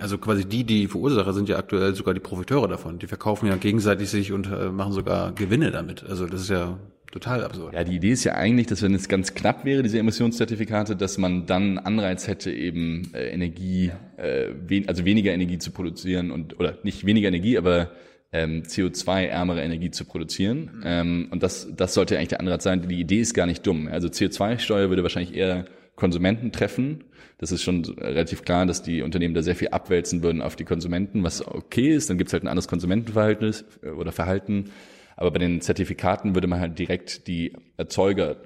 [0.00, 2.98] also quasi die, die Verursacher sind ja aktuell sogar die Profiteure davon.
[2.98, 6.04] Die verkaufen ja gegenseitig sich und äh, machen sogar Gewinne damit.
[6.04, 6.78] Also das ist ja
[7.16, 7.72] total absurd.
[7.72, 11.16] Ja, die Idee ist ja eigentlich, dass wenn es ganz knapp wäre, diese Emissionszertifikate, dass
[11.16, 16.60] man dann Anreiz hätte, eben äh, Energie, äh, wen, also weniger Energie zu produzieren und
[16.60, 17.90] oder nicht weniger Energie, aber
[18.32, 20.70] ähm, CO2-ärmere Energie zu produzieren.
[20.76, 20.82] Mhm.
[20.84, 22.86] Ähm, und das, das sollte eigentlich der Anreiz sein.
[22.86, 23.88] Die Idee ist gar nicht dumm.
[23.88, 25.64] Also CO2-Steuer würde wahrscheinlich eher
[25.94, 27.04] Konsumenten treffen.
[27.38, 30.64] Das ist schon relativ klar, dass die Unternehmen da sehr viel abwälzen würden auf die
[30.64, 32.10] Konsumenten, was okay ist.
[32.10, 34.70] Dann gibt es halt ein anderes Konsumentenverhältnis äh, oder Verhalten.
[35.16, 38.36] Aber bei den Zertifikaten würde man halt direkt die Erzeuger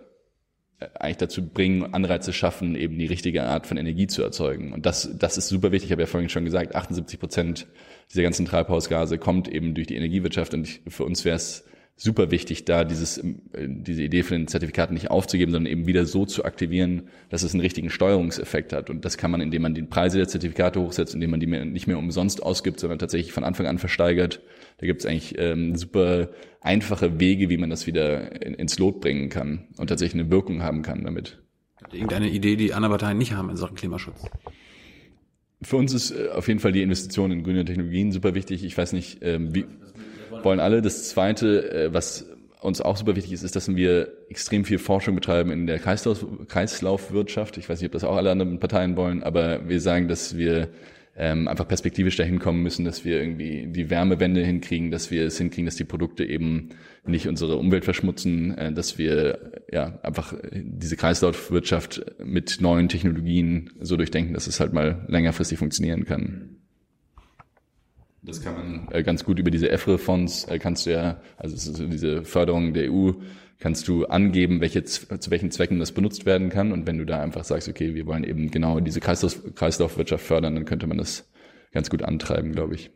[0.78, 4.72] äh, eigentlich dazu bringen, Anreize schaffen, eben die richtige Art von Energie zu erzeugen.
[4.72, 5.88] Und das, das ist super wichtig.
[5.88, 7.66] Ich habe ja vorhin schon gesagt, 78 Prozent
[8.10, 10.54] dieser ganzen Treibhausgase kommt eben durch die Energiewirtschaft.
[10.54, 11.64] Und für uns wäre es
[12.02, 13.34] super wichtig, da dieses, äh,
[13.68, 17.52] diese Idee von den Zertifikaten nicht aufzugeben, sondern eben wieder so zu aktivieren, dass es
[17.52, 18.88] einen richtigen Steuerungseffekt hat.
[18.88, 21.86] Und das kann man, indem man die Preise der Zertifikate hochsetzt, indem man die nicht
[21.86, 24.40] mehr umsonst ausgibt, sondern tatsächlich von Anfang an versteigert.
[24.78, 26.30] Da gibt es eigentlich ähm, super
[26.62, 30.62] einfache Wege, wie man das wieder in, ins Lot bringen kann und tatsächlich eine Wirkung
[30.62, 31.38] haben kann damit.
[31.92, 34.22] Irgendeine Idee, die andere Parteien nicht haben in Sachen Klimaschutz?
[35.62, 38.64] Für uns ist äh, auf jeden Fall die Investition in grüne Technologien super wichtig.
[38.64, 39.66] Ich weiß nicht, ähm, wie
[40.42, 40.82] wollen alle.
[40.82, 42.26] Das Zweite, äh, was
[42.60, 46.24] uns auch super wichtig ist, ist, dass wir extrem viel Forschung betreiben in der Kreislauf,
[46.48, 47.56] Kreislaufwirtschaft.
[47.56, 50.68] Ich weiß nicht, ob das auch alle anderen Parteien wollen, aber wir sagen, dass wir
[51.16, 55.38] ähm, einfach perspektivisch dahin kommen müssen, dass wir irgendwie die Wärmewende hinkriegen, dass wir es
[55.38, 56.70] hinkriegen, dass die Produkte eben
[57.04, 63.96] nicht unsere Umwelt verschmutzen, äh, dass wir ja einfach diese Kreislaufwirtschaft mit neuen Technologien so
[63.96, 66.59] durchdenken, dass es halt mal längerfristig funktionieren kann.
[68.22, 71.86] Das kann man äh, ganz gut über diese EFRE-Fonds, äh, kannst du ja, also so
[71.86, 73.12] diese Förderung der EU,
[73.58, 76.72] kannst du angeben, welche, zu welchen Zwecken das benutzt werden kann.
[76.72, 80.54] Und wenn du da einfach sagst, okay, wir wollen eben genau diese Kreislauf, Kreislaufwirtschaft fördern,
[80.54, 81.30] dann könnte man das
[81.72, 82.90] ganz gut antreiben, glaube ich.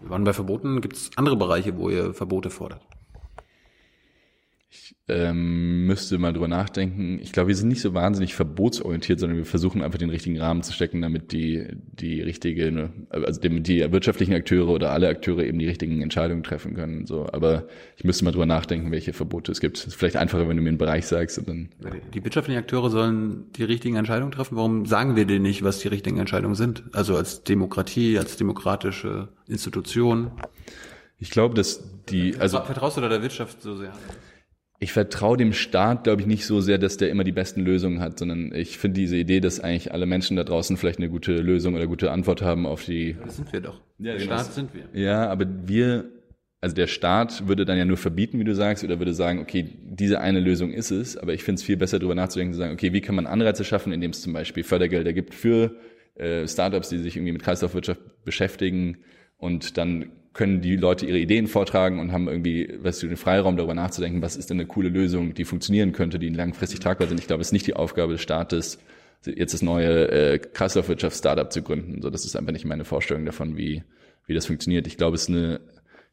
[0.00, 0.80] Wir waren bei Verboten.
[0.80, 2.82] Gibt es andere Bereiche, wo ihr Verbote fordert?
[5.10, 7.18] Ähm, müsste mal drüber nachdenken.
[7.22, 10.62] Ich glaube, wir sind nicht so wahnsinnig verbotsorientiert, sondern wir versuchen einfach den richtigen Rahmen
[10.62, 11.66] zu stecken, damit die,
[11.98, 16.42] die richtige, ne, also damit die wirtschaftlichen Akteure oder alle Akteure eben die richtigen Entscheidungen
[16.42, 17.06] treffen können.
[17.06, 19.78] So, aber ich müsste mal drüber nachdenken, welche Verbote es gibt.
[19.78, 21.68] Es ist vielleicht einfacher, wenn du mir einen Bereich sagst und dann.
[22.12, 24.56] Die wirtschaftlichen Akteure sollen die richtigen Entscheidungen treffen.
[24.56, 26.82] Warum sagen wir denen nicht, was die richtigen Entscheidungen sind?
[26.92, 30.32] Also als Demokratie, als demokratische Institution.
[31.18, 32.60] Ich glaube, dass die, also.
[32.60, 33.94] Vertraust du da der Wirtschaft so sehr?
[34.80, 38.00] Ich vertraue dem Staat, glaube ich, nicht so sehr, dass der immer die besten Lösungen
[38.00, 41.36] hat, sondern ich finde diese Idee, dass eigentlich alle Menschen da draußen vielleicht eine gute
[41.36, 43.16] Lösung oder gute Antwort haben auf die.
[43.24, 43.80] Das sind wir doch.
[43.98, 44.34] Ja, der genau.
[44.34, 45.00] Staat sind wir.
[45.00, 46.04] Ja, aber wir,
[46.60, 49.68] also der Staat würde dann ja nur verbieten, wie du sagst, oder würde sagen, okay,
[49.84, 52.72] diese eine Lösung ist es, aber ich finde es viel besser, darüber nachzudenken, zu sagen,
[52.72, 55.74] okay, wie kann man Anreize schaffen, indem es zum Beispiel Fördergelder gibt für
[56.14, 58.98] äh, Startups, die sich irgendwie mit Kreislaufwirtschaft beschäftigen
[59.38, 63.56] und dann können die Leute ihre Ideen vortragen und haben irgendwie, weißt du, den Freiraum
[63.56, 67.18] darüber nachzudenken, was ist denn eine coole Lösung, die funktionieren könnte, die langfristig tragbar sind.
[67.18, 68.78] Ich glaube, es ist nicht die Aufgabe des Staates,
[69.26, 72.02] jetzt das neue äh, Kreislaufwirtschafts-Startup zu gründen.
[72.02, 73.82] So, das ist einfach nicht meine Vorstellung davon, wie,
[74.26, 74.86] wie das funktioniert.
[74.86, 75.60] Ich glaube, es ist eine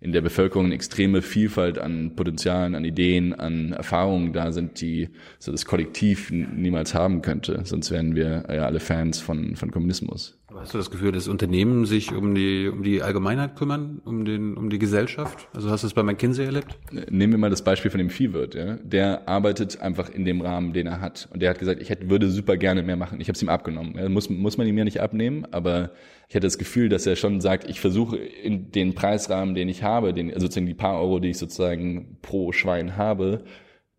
[0.01, 5.09] in der Bevölkerung eine extreme Vielfalt an Potenzialen, an Ideen, an Erfahrungen da sind, die
[5.39, 7.61] so das Kollektiv niemals haben könnte.
[7.63, 10.37] Sonst wären wir ja alle Fans von, von Kommunismus.
[10.57, 14.55] Hast du das Gefühl, dass Unternehmen sich um die, um die Allgemeinheit kümmern, um den,
[14.55, 15.47] um die Gesellschaft?
[15.53, 16.77] Also hast du es bei McKinsey erlebt?
[17.09, 18.77] Nehmen wir mal das Beispiel von dem Viehwirt, ja.
[18.77, 21.27] Der arbeitet einfach in dem Rahmen, den er hat.
[21.33, 23.19] Und der hat gesagt, ich hätte, würde super gerne mehr machen.
[23.19, 23.95] Ich habe es ihm abgenommen.
[23.97, 25.91] Ja, muss, muss man ihm ja nicht abnehmen, aber
[26.29, 29.83] ich hatte das Gefühl, dass er schon sagt, ich versuche in den Preisrahmen, den ich
[29.83, 33.43] habe, den, also sozusagen die paar Euro, die ich sozusagen pro Schwein habe,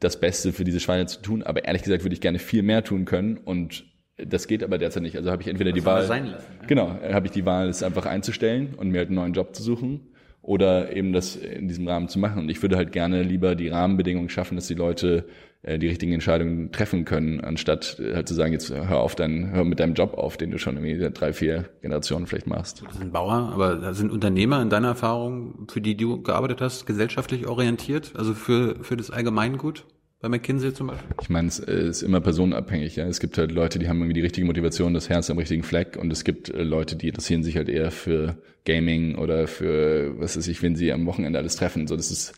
[0.00, 1.42] das Beste für diese Schweine zu tun.
[1.42, 3.84] Aber ehrlich gesagt würde ich gerne viel mehr tun können und
[4.17, 5.17] das geht aber derzeit nicht.
[5.17, 6.67] Also habe ich entweder die Wahl, sein lassen, ja?
[6.67, 9.62] genau, habe ich die Wahl, es einfach einzustellen und mir halt einen neuen Job zu
[9.62, 10.01] suchen
[10.43, 12.43] oder eben das in diesem Rahmen zu machen.
[12.43, 15.27] Und ich würde halt gerne lieber die Rahmenbedingungen schaffen, dass die Leute
[15.62, 19.51] äh, die richtigen Entscheidungen treffen können, anstatt äh, halt zu sagen, jetzt hör auf dein,
[19.51, 22.85] hör mit deinem Job auf, den du schon irgendwie drei, vier Generationen vielleicht machst.
[22.87, 26.87] Das sind Bauer, aber da sind Unternehmer in deiner Erfahrung, für die du gearbeitet hast,
[26.87, 29.85] gesellschaftlich orientiert, also für, für das Allgemeingut?
[30.27, 31.09] Bei McKinsey zum Beispiel?
[31.22, 32.97] Ich meine, es ist immer personenabhängig.
[32.97, 33.07] Ja.
[33.07, 35.97] Es gibt halt Leute, die haben irgendwie die richtige Motivation, das Herz am richtigen Fleck.
[35.97, 40.37] Und es gibt äh, Leute, die interessieren sich halt eher für Gaming oder für, was
[40.37, 41.87] weiß ich, wenn sie am Wochenende alles treffen.
[41.87, 42.35] So, das ist,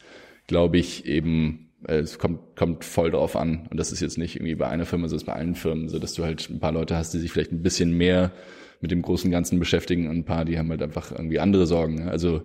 [0.46, 3.66] glaube ich, eben, äh, es kommt, kommt voll drauf an.
[3.70, 6.12] Und das ist jetzt nicht irgendwie bei einer Firma, sondern bei allen Firmen, so dass
[6.12, 8.32] du halt ein paar Leute hast, die sich vielleicht ein bisschen mehr
[8.82, 12.06] mit dem großen Ganzen beschäftigen und ein paar, die haben halt einfach irgendwie andere Sorgen.
[12.06, 12.42] Also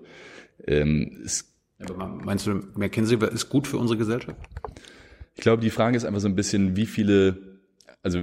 [0.65, 1.53] ähm, es
[1.85, 4.37] Aber meinst du, McKinsey ist gut für unsere Gesellschaft?
[5.35, 7.37] Ich glaube, die Frage ist einfach so ein bisschen, wie viele,
[8.03, 8.19] also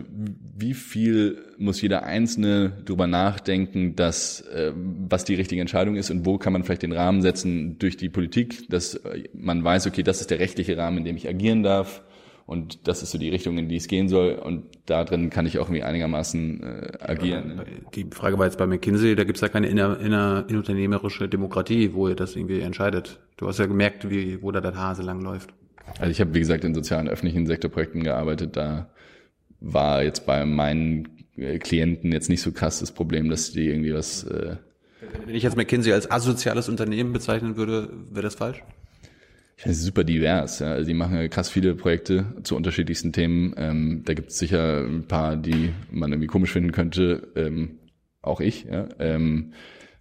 [0.57, 6.25] wie viel muss jeder Einzelne drüber nachdenken, dass äh, was die richtige Entscheidung ist und
[6.25, 9.01] wo kann man vielleicht den Rahmen setzen durch die Politik, dass
[9.33, 12.03] man weiß, okay, das ist der rechtliche Rahmen, in dem ich agieren darf
[12.47, 15.47] und das ist so die Richtung, in die es gehen soll und da drin kann
[15.47, 17.59] ich auch irgendwie einigermaßen äh, agieren.
[17.59, 21.93] Ja, die Frage war jetzt bei McKinsey, da gibt's ja keine inner, inner, innerunternehmerische Demokratie,
[21.95, 23.21] wo ihr das irgendwie entscheidet.
[23.37, 25.55] Du hast ja gemerkt, wie, wo da der Hase lang läuft.
[25.99, 28.57] Also ich habe, wie gesagt, in sozialen öffentlichen Sektorprojekten gearbeitet.
[28.57, 28.91] Da
[29.61, 33.95] war jetzt bei meinen äh, Klienten jetzt nicht so krass das Problem, dass die irgendwie
[33.95, 34.25] was.
[34.25, 34.57] Äh
[35.27, 38.63] Wenn ich jetzt McKinsey als asoziales Unternehmen bezeichnen würde, wäre das falsch?
[39.57, 40.61] Ich finde es super divers.
[40.61, 40.73] Ja.
[40.73, 43.55] Also die machen krass viele Projekte zu unterschiedlichsten Themen.
[43.59, 47.29] Ähm, da gibt es sicher ein paar, die man irgendwie komisch finden könnte.
[47.37, 47.79] Ähm,
[48.23, 48.65] auch ich.
[48.65, 48.89] Ja.
[48.99, 49.53] Ähm,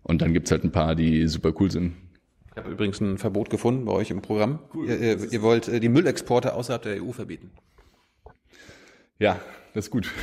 [0.03, 1.93] und dann gibt's halt ein paar, die super cool sind.
[2.59, 4.59] Ich habe übrigens ein Verbot gefunden bei euch im Programm.
[4.73, 4.89] Cool.
[4.89, 7.51] Ihr, ihr, ihr wollt die Müllexporte außerhalb der EU verbieten.
[9.17, 9.39] Ja,
[9.73, 10.11] das ist gut.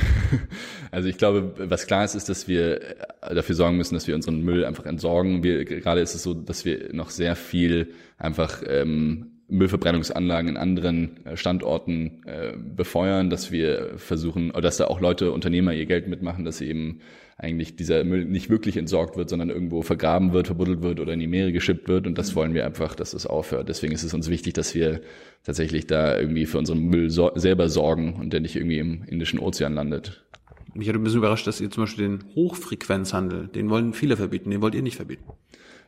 [0.89, 2.79] Also ich glaube, was klar ist, ist, dass wir
[3.21, 5.43] dafür sorgen müssen, dass wir unseren Müll einfach entsorgen.
[5.43, 11.19] Wir, gerade ist es so, dass wir noch sehr viel einfach ähm, Müllverbrennungsanlagen in anderen
[11.33, 16.45] Standorten äh, befeuern, dass wir versuchen, oder dass da auch Leute, Unternehmer ihr Geld mitmachen,
[16.45, 17.01] dass eben
[17.39, 21.19] eigentlich dieser Müll nicht wirklich entsorgt wird, sondern irgendwo vergraben wird, verbuddelt wird oder in
[21.19, 22.07] die Meere geschippt wird.
[22.07, 23.69] Und das wollen wir einfach, dass das aufhört.
[23.69, 25.01] Deswegen ist es uns wichtig, dass wir
[25.43, 29.39] tatsächlich da irgendwie für unseren Müll so selber sorgen und der nicht irgendwie im Indischen
[29.39, 30.25] Ozean landet.
[30.73, 34.49] mich hat ein bisschen überrascht, dass ihr zum Beispiel den Hochfrequenzhandel, den wollen viele verbieten,
[34.49, 35.25] den wollt ihr nicht verbieten.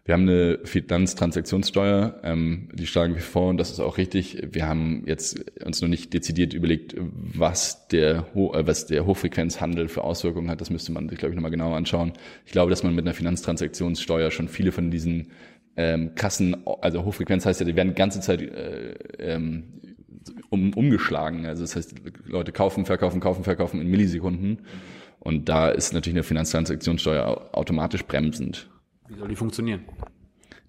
[0.05, 4.47] Wir haben eine Finanztransaktionssteuer, ähm, die schlagen wir vor und das ist auch richtig.
[4.51, 9.87] Wir haben jetzt uns noch nicht dezidiert überlegt, was der, Ho äh, was der Hochfrequenzhandel
[9.87, 10.61] für Auswirkungen hat.
[10.61, 12.13] Das müsste man sich, glaube ich, nochmal genauer anschauen.
[12.45, 15.27] Ich glaube, dass man mit einer Finanztransaktionssteuer schon viele von diesen
[15.77, 19.63] ähm, Kassen, also Hochfrequenz heißt ja, die werden die ganze Zeit äh, ähm,
[20.49, 21.45] um, umgeschlagen.
[21.45, 21.95] Also das heißt,
[22.25, 24.59] Leute kaufen, verkaufen, kaufen, verkaufen in Millisekunden.
[25.19, 28.69] Und da ist natürlich eine Finanztransaktionssteuer automatisch bremsend.
[29.09, 29.81] Wie soll die funktionieren?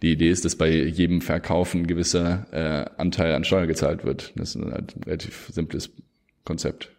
[0.02, 4.32] Die Idee ist, dass bei jedem Verkauf ein gewisser äh, Anteil an Steuer gezahlt wird.
[4.36, 5.90] Das ist ein relativ simples
[6.44, 6.90] Konzept.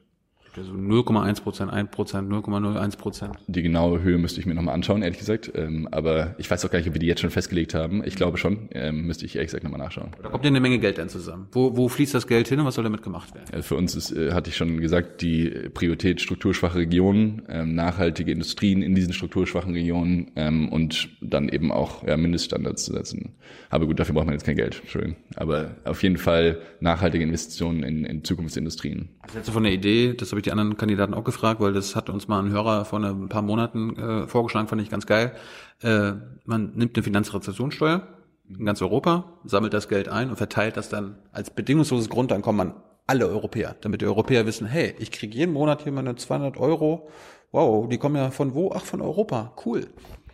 [0.58, 3.36] Also 0,1 Prozent, 1 Prozent, 0,01 Prozent.
[3.48, 5.52] Die genaue Höhe müsste ich mir nochmal anschauen, ehrlich gesagt.
[5.56, 8.04] Ähm, aber ich weiß auch gar nicht, ob wir die jetzt schon festgelegt haben.
[8.06, 8.70] Ich glaube schon.
[8.72, 10.12] Ähm, müsste ich ehrlich gesagt nochmal nachschauen.
[10.22, 11.48] Da kommt ja eine Menge Geld dann zusammen.
[11.52, 13.54] Wo, wo fließt das Geld hin und was soll damit gemacht werden?
[13.54, 18.32] Äh, für uns ist, äh, hatte ich schon gesagt, die Priorität strukturschwache Regionen, ähm, nachhaltige
[18.32, 20.32] Industrien in diesen strukturschwachen Regionen
[20.72, 23.36] und dann eben auch ja, Mindeststandards zu setzen.
[23.70, 24.80] Aber gut, dafür braucht man jetzt kein Geld.
[24.82, 25.16] Entschuldigung.
[25.36, 29.10] Aber auf jeden Fall nachhaltige Investitionen in, in Zukunftsindustrien.
[29.24, 31.74] Was hältst du von der Idee, das habe ich die anderen Kandidaten auch gefragt, weil
[31.74, 35.06] das hat uns mal ein Hörer vor ein paar Monaten äh, vorgeschlagen, fand ich ganz
[35.06, 35.34] geil.
[35.82, 36.14] Äh,
[36.46, 38.08] man nimmt eine Finanzrezensionssteuer
[38.50, 42.76] in ganz Europa, sammelt das Geld ein und verteilt das dann als bedingungsloses Grundeinkommen an
[43.08, 47.10] alle Europäer, damit die Europäer wissen, hey, ich kriege jeden Monat hier meine 200 Euro.
[47.52, 48.72] Wow, die kommen ja von wo?
[48.74, 49.54] Ach, von Europa.
[49.66, 49.88] Cool.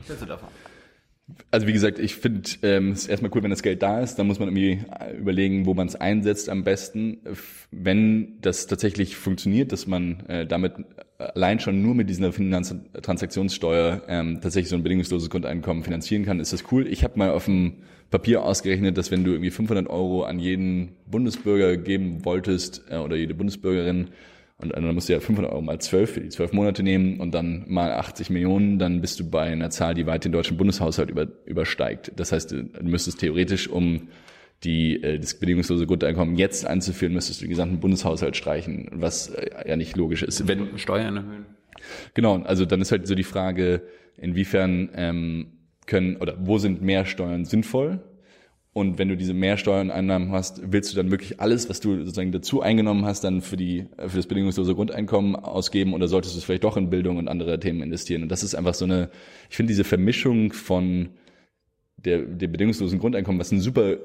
[0.07, 0.49] Du davon?
[1.51, 4.15] Also wie gesagt, ich finde ähm, es ist erstmal cool, wenn das Geld da ist.
[4.15, 4.85] Dann muss man irgendwie
[5.17, 7.17] überlegen, wo man es einsetzt am besten.
[7.71, 10.73] Wenn das tatsächlich funktioniert, dass man äh, damit
[11.17, 16.53] allein schon nur mit dieser Finanztransaktionssteuer ähm, tatsächlich so ein bedingungsloses Grundeinkommen finanzieren kann, ist
[16.53, 16.87] das cool.
[16.87, 17.73] Ich habe mal auf dem
[18.09, 23.17] Papier ausgerechnet, dass wenn du irgendwie 500 Euro an jeden Bundesbürger geben wolltest äh, oder
[23.17, 24.09] jede Bundesbürgerin,
[24.59, 27.31] und dann musst du ja 500 Euro mal 12 für die 12 Monate nehmen und
[27.31, 31.11] dann mal 80 Millionen, dann bist du bei einer Zahl, die weit den deutschen Bundeshaushalt
[31.11, 32.11] über, übersteigt.
[32.15, 34.07] Das heißt, du müsstest theoretisch, um
[34.63, 39.69] die, äh, das bedingungslose Grundeinkommen jetzt einzuführen, müsstest du den gesamten Bundeshaushalt streichen, was äh,
[39.69, 40.47] ja nicht logisch ist.
[40.47, 41.45] Wenn Steuern erhöhen.
[42.15, 43.83] Genau, also dann ist halt so die Frage,
[44.17, 45.47] inwiefern ähm,
[45.85, 47.99] können oder wo sind mehr Steuern sinnvoll
[48.77, 52.61] und wenn du diese Mehrsteuerneinnahmen hast, willst du dann wirklich alles, was du sozusagen dazu
[52.61, 56.63] eingenommen hast, dann für die für das bedingungslose Grundeinkommen ausgeben oder solltest du es vielleicht
[56.63, 58.21] doch in Bildung und andere Themen investieren?
[58.21, 59.09] Und das ist einfach so eine,
[59.49, 61.09] ich finde diese Vermischung von
[61.97, 63.97] der, der bedingungslosen Grundeinkommen, was eine super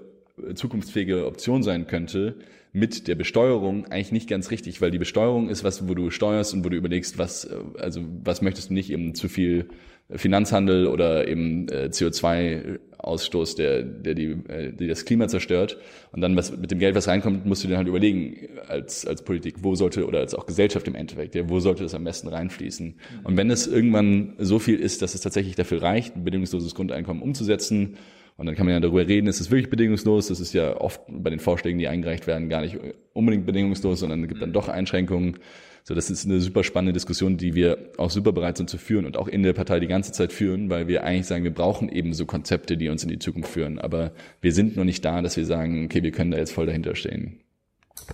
[0.55, 2.37] zukunftsfähige Option sein könnte,
[2.73, 6.55] mit der Besteuerung eigentlich nicht ganz richtig, weil die Besteuerung ist was, wo du steuerst
[6.55, 7.47] und wo du überlegst, was,
[7.79, 9.69] also was möchtest du nicht eben zu viel
[10.17, 15.79] Finanzhandel oder eben äh, CO2-Ausstoß, der, der die, äh, die das Klima zerstört.
[16.13, 19.23] Und dann was mit dem Geld, was reinkommt, musst du dann halt überlegen als als
[19.23, 22.29] Politik, wo sollte oder als auch Gesellschaft im Endeffekt, ja, wo sollte es am besten
[22.29, 22.95] reinfließen.
[23.25, 27.23] Und wenn es irgendwann so viel ist, dass es tatsächlich dafür reicht, ein bedingungsloses Grundeinkommen
[27.23, 27.97] umzusetzen,
[28.39, 30.29] und dann kann man ja darüber reden, ist es wirklich bedingungslos?
[30.29, 32.79] Das ist ja oft bei den Vorschlägen, die eingereicht werden, gar nicht
[33.13, 35.39] unbedingt bedingungslos, sondern es gibt dann doch Einschränkungen.
[35.85, 39.05] So, das ist eine super spannende Diskussion, die wir auch super bereit sind zu führen
[39.05, 41.89] und auch in der Partei die ganze Zeit führen, weil wir eigentlich sagen, wir brauchen
[41.89, 43.81] eben so Konzepte, die uns in die Zukunft führen.
[43.81, 46.67] Aber wir sind noch nicht da, dass wir sagen, okay, wir können da jetzt voll
[46.67, 47.41] dahinter stehen.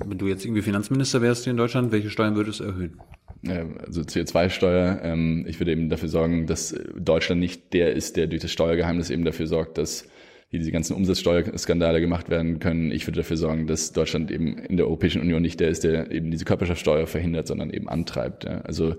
[0.05, 2.99] Wenn du jetzt irgendwie Finanzminister wärst hier in Deutschland, welche Steuern würdest du erhöhen?
[3.47, 5.01] Also CO2-Steuer.
[5.03, 9.11] Ähm, ich würde eben dafür sorgen, dass Deutschland nicht der ist, der durch das Steuergeheimnis
[9.11, 10.09] eben dafür sorgt, dass
[10.51, 12.91] wie diese ganzen Umsatzsteuerskandale gemacht werden können.
[12.91, 16.11] Ich würde dafür sorgen, dass Deutschland eben in der Europäischen Union nicht der ist, der
[16.11, 18.45] eben diese Körperschaftssteuer verhindert, sondern eben antreibt.
[18.45, 18.63] Ja.
[18.63, 18.97] Also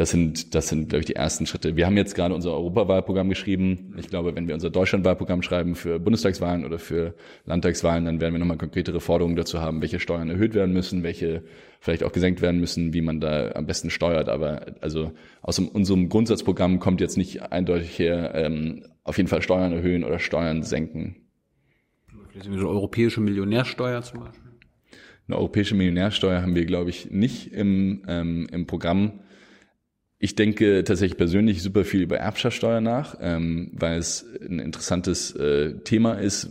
[0.00, 1.76] das sind, das sind, glaube ich, die ersten Schritte.
[1.76, 3.92] Wir haben jetzt gerade unser Europawahlprogramm geschrieben.
[3.98, 8.38] Ich glaube, wenn wir unser Deutschlandwahlprogramm schreiben für Bundestagswahlen oder für Landtagswahlen, dann werden wir
[8.38, 11.44] nochmal konkretere Forderungen dazu haben, welche Steuern erhöht werden müssen, welche
[11.80, 14.30] vielleicht auch gesenkt werden müssen, wie man da am besten steuert.
[14.30, 19.74] Aber also aus unserem Grundsatzprogramm kommt jetzt nicht eindeutig her, ähm, auf jeden Fall Steuern
[19.74, 21.16] erhöhen oder Steuern senken.
[22.30, 24.50] Vielleicht eine europäische Millionärsteuer zum Beispiel.
[25.28, 29.20] Eine europäische Millionärsteuer haben wir, glaube ich, nicht im, ähm, im Programm.
[30.22, 35.72] Ich denke tatsächlich persönlich super viel über Erbschaftssteuer nach, ähm, weil es ein interessantes äh,
[35.82, 36.50] Thema ist,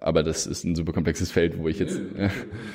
[0.00, 2.00] aber das ist ein super komplexes Feld, wo ich jetzt.
[2.16, 2.30] Äh,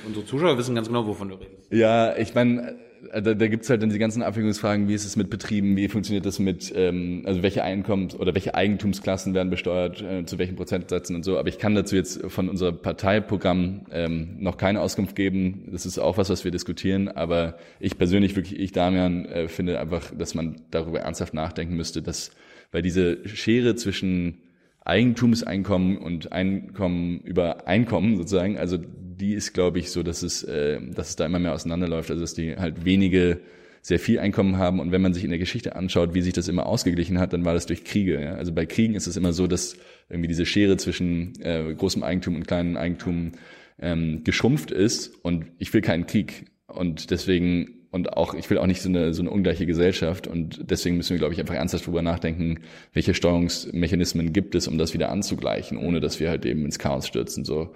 [0.05, 1.71] Unsere Zuschauer wissen ganz genau, wovon du redest.
[1.71, 2.75] Ja, ich meine, äh,
[3.13, 6.25] da, da gibt halt dann die ganzen Abwägungsfragen, wie ist es mit Betrieben, wie funktioniert
[6.25, 11.15] das mit, ähm, also welche Einkommens- oder welche Eigentumsklassen werden besteuert, äh, zu welchen Prozentsätzen
[11.15, 11.37] und so.
[11.37, 15.69] Aber ich kann dazu jetzt von unserem Parteiprogramm ähm, noch keine Auskunft geben.
[15.71, 17.07] Das ist auch was, was wir diskutieren.
[17.07, 22.01] Aber ich persönlich, wirklich, ich, Damian, äh, finde einfach, dass man darüber ernsthaft nachdenken müsste,
[22.01, 22.31] dass,
[22.71, 24.39] weil diese Schere zwischen
[24.85, 28.77] Eigentumseinkommen und Einkommen über Einkommen sozusagen, also
[29.19, 32.21] die ist, glaube ich, so, dass es, äh, dass es da immer mehr auseinanderläuft, also
[32.21, 33.39] dass die halt wenige
[33.81, 34.79] sehr viel Einkommen haben.
[34.79, 37.45] Und wenn man sich in der Geschichte anschaut, wie sich das immer ausgeglichen hat, dann
[37.45, 38.21] war das durch Kriege.
[38.21, 38.35] Ja?
[38.35, 39.77] Also bei Kriegen ist es immer so, dass
[40.09, 43.33] irgendwie diese Schere zwischen äh, großem Eigentum und kleinem Eigentum
[43.79, 45.13] ähm, geschrumpft ist.
[45.23, 46.45] Und ich will keinen Krieg.
[46.67, 50.69] Und deswegen und auch, ich will auch nicht so eine, so eine ungleiche Gesellschaft und
[50.69, 52.59] deswegen müssen wir, glaube ich, einfach ernsthaft drüber nachdenken,
[52.93, 57.07] welche Steuerungsmechanismen gibt es, um das wieder anzugleichen, ohne dass wir halt eben ins Chaos
[57.07, 57.45] stürzen.
[57.45, 57.73] So,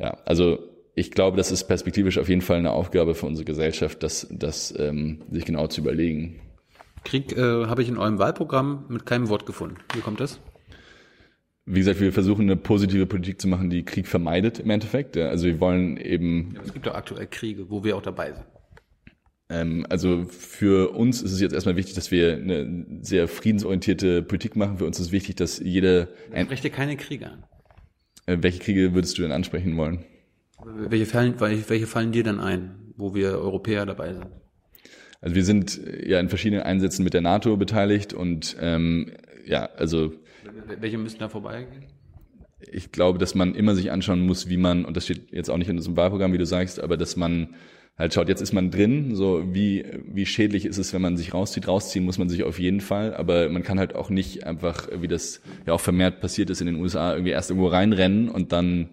[0.00, 0.58] ja, also
[0.94, 4.74] ich glaube, das ist perspektivisch auf jeden Fall eine Aufgabe für unsere Gesellschaft, das, das
[4.78, 6.40] ähm, sich genau zu überlegen.
[7.04, 9.76] Krieg äh, habe ich in eurem Wahlprogramm mit keinem Wort gefunden.
[9.94, 10.40] Wie kommt das?
[11.66, 15.16] Wie gesagt, wir versuchen eine positive Politik zu machen, die Krieg vermeidet im Endeffekt.
[15.16, 16.52] Also wir wollen eben.
[16.54, 18.44] Ja, es gibt doch aktuell Kriege, wo wir auch dabei sind.
[19.50, 24.56] Ähm, also für uns ist es jetzt erstmal wichtig, dass wir eine sehr friedensorientierte Politik
[24.56, 24.78] machen.
[24.78, 26.08] Für uns ist wichtig, dass jede.
[26.34, 27.44] Ich spreche keine Kriege an.
[28.30, 30.04] Äh, welche Kriege würdest du denn ansprechen wollen?
[30.64, 34.26] Welche fallen, welche fallen dir denn ein, wo wir Europäer dabei sind?
[35.20, 39.12] Also wir sind ja in verschiedenen Einsätzen mit der NATO beteiligt und ähm,
[39.44, 40.12] ja, also
[40.80, 41.86] welche müssten da vorbeigehen?
[42.60, 45.56] Ich glaube, dass man immer sich anschauen muss, wie man, und das steht jetzt auch
[45.56, 47.54] nicht in unserem Wahlprogramm, wie du sagst, aber dass man
[48.00, 51.34] halt schaut, jetzt ist man drin, so wie, wie schädlich ist es, wenn man sich
[51.34, 51.68] rauszieht.
[51.68, 55.06] Rausziehen muss man sich auf jeden Fall, aber man kann halt auch nicht einfach, wie
[55.06, 58.88] das ja auch vermehrt passiert ist in den USA, irgendwie erst irgendwo reinrennen und dann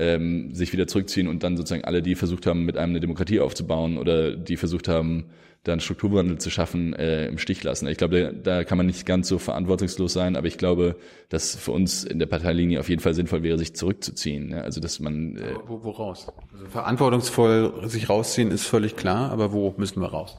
[0.00, 3.40] ähm, sich wieder zurückziehen und dann sozusagen alle, die versucht haben, mit einem eine Demokratie
[3.40, 5.26] aufzubauen oder die versucht haben,
[5.62, 7.86] da einen Strukturwandel zu schaffen, äh, im Stich lassen.
[7.86, 10.96] Ich glaube, da, da kann man nicht ganz so verantwortungslos sein, aber ich glaube,
[11.28, 14.52] dass für uns in der Parteilinie auf jeden Fall sinnvoll wäre, sich zurückzuziehen.
[14.52, 14.62] Ja?
[14.62, 16.28] Also dass man äh, wo, wo raus?
[16.54, 20.38] Also verantwortungsvoll sich rausziehen ist völlig klar, aber wo müssen wir raus?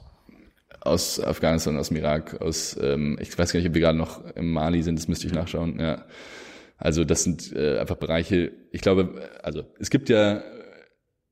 [0.79, 4.25] Aus Afghanistan, aus dem Irak, aus ähm, ich weiß gar nicht, ob wir gerade noch
[4.33, 5.79] im Mali sind, das müsste ich nachschauen.
[5.79, 6.03] Ja.
[6.81, 10.41] Also das sind äh, einfach Bereiche, ich glaube, also es gibt ja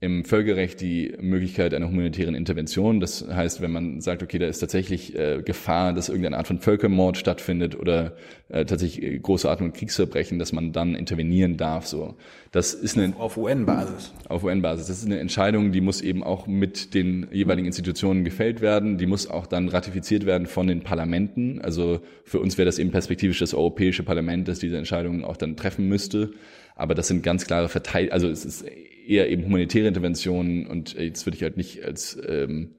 [0.02, 3.02] im Völkerrecht die Möglichkeit einer humanitären Intervention.
[3.02, 6.60] Das heißt, wenn man sagt, okay, da ist tatsächlich äh, Gefahr, dass irgendeine Art von
[6.60, 8.16] Völkermord stattfindet oder
[8.48, 11.86] äh, tatsächlich äh, große Art von Kriegsverbrechen, dass man dann intervenieren darf.
[11.86, 12.16] So,
[12.54, 14.14] das ist eine auf UN-Basis.
[14.30, 14.88] Auf UN-Basis.
[14.88, 18.98] Das ist eine Entscheidung, die muss eben auch mit den jeweiligen Institutionen gefällt werden.
[18.98, 21.60] Die muss auch dann ratifiziert werden von den Parlamenten.
[21.62, 25.58] Also für uns wäre das eben perspektivisch das Europäische Parlament, das diese Entscheidungen auch dann
[25.58, 26.32] treffen müsste.
[26.78, 28.64] Aber das sind ganz klare Verteil, also es ist
[29.10, 32.76] eher eben humanitäre Interventionen und jetzt würde ich halt nicht als ähm,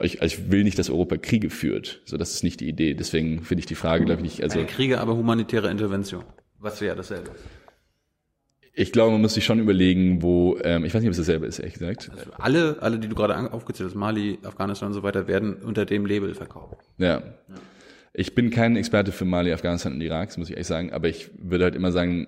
[0.00, 2.02] ich, also ich will nicht, dass Europa Kriege führt.
[2.04, 2.94] So, das ist nicht die Idee.
[2.94, 4.42] Deswegen finde ich die Frage, glaube ich, nicht.
[4.42, 6.24] Also Keine Kriege, aber humanitäre Intervention.
[6.58, 7.30] Was wäre dasselbe?
[8.74, 11.46] Ich glaube, man muss sich schon überlegen, wo, ähm, ich weiß nicht, ob es dasselbe
[11.46, 12.10] ist, ehrlich gesagt.
[12.10, 15.86] Also alle, alle, die du gerade aufgezählt hast, Mali, Afghanistan und so weiter, werden unter
[15.86, 16.76] dem Label verkauft.
[16.98, 17.06] Ja.
[17.06, 17.22] ja.
[18.12, 21.08] Ich bin kein Experte für Mali, Afghanistan und Irak, das muss ich ehrlich sagen, aber
[21.08, 22.26] ich würde halt immer sagen,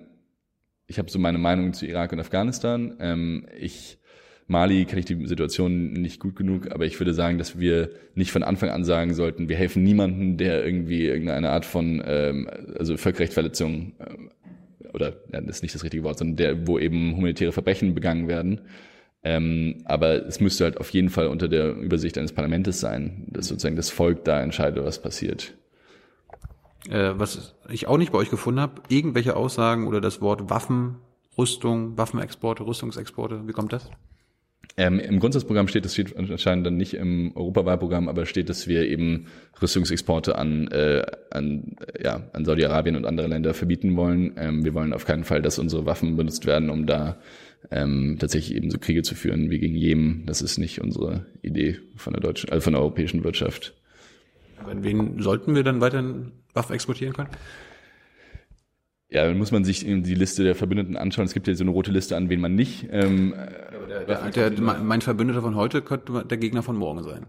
[0.89, 2.95] ich habe so meine Meinung zu Irak und Afghanistan.
[2.99, 3.99] Ähm, ich
[4.47, 8.31] Mali kenne ich die Situation nicht gut genug, aber ich würde sagen, dass wir nicht
[8.31, 12.97] von Anfang an sagen sollten, wir helfen niemanden, der irgendwie irgendeine Art von ähm, also
[12.97, 17.51] Völkerrechtsverletzung äh, oder ja, das ist nicht das richtige Wort, sondern der, wo eben humanitäre
[17.51, 18.61] Verbrechen begangen werden.
[19.23, 23.49] Ähm, aber es müsste halt auf jeden Fall unter der Übersicht eines Parlaments sein, dass
[23.49, 25.53] sozusagen das Volk da entscheidet, was passiert
[26.87, 30.95] äh, was ich auch nicht bei euch gefunden habe, irgendwelche Aussagen oder das Wort Waffen,
[31.37, 33.47] Rüstung, Waffenexporte, Rüstungsexporte.
[33.47, 33.89] Wie kommt das?
[34.77, 38.87] Ähm, Im Grundsatzprogramm steht, das steht anscheinend dann nicht im Europawahlprogramm, aber steht, dass wir
[38.87, 39.25] eben
[39.61, 44.35] Rüstungsexporte an, äh, an, ja, an Saudi-Arabien und andere Länder verbieten wollen.
[44.37, 47.17] Ähm, wir wollen auf keinen Fall, dass unsere Waffen benutzt werden, um da
[47.71, 50.23] ähm, tatsächlich eben so Kriege zu führen wie gegen Jemen.
[50.25, 53.73] Das ist nicht unsere Idee von der deutschen, äh, von der europäischen Wirtschaft.
[54.59, 57.29] Aber in wen sollten wir dann weiterhin Waffen exportieren können?
[59.11, 61.25] Ja, dann muss man sich die Liste der Verbündeten anschauen.
[61.25, 62.87] Es gibt ja so eine rote Liste, an wen man nicht.
[62.91, 63.33] Ähm,
[63.89, 67.25] der, der, der, mein Verbündeter von heute könnte der Gegner von morgen sein.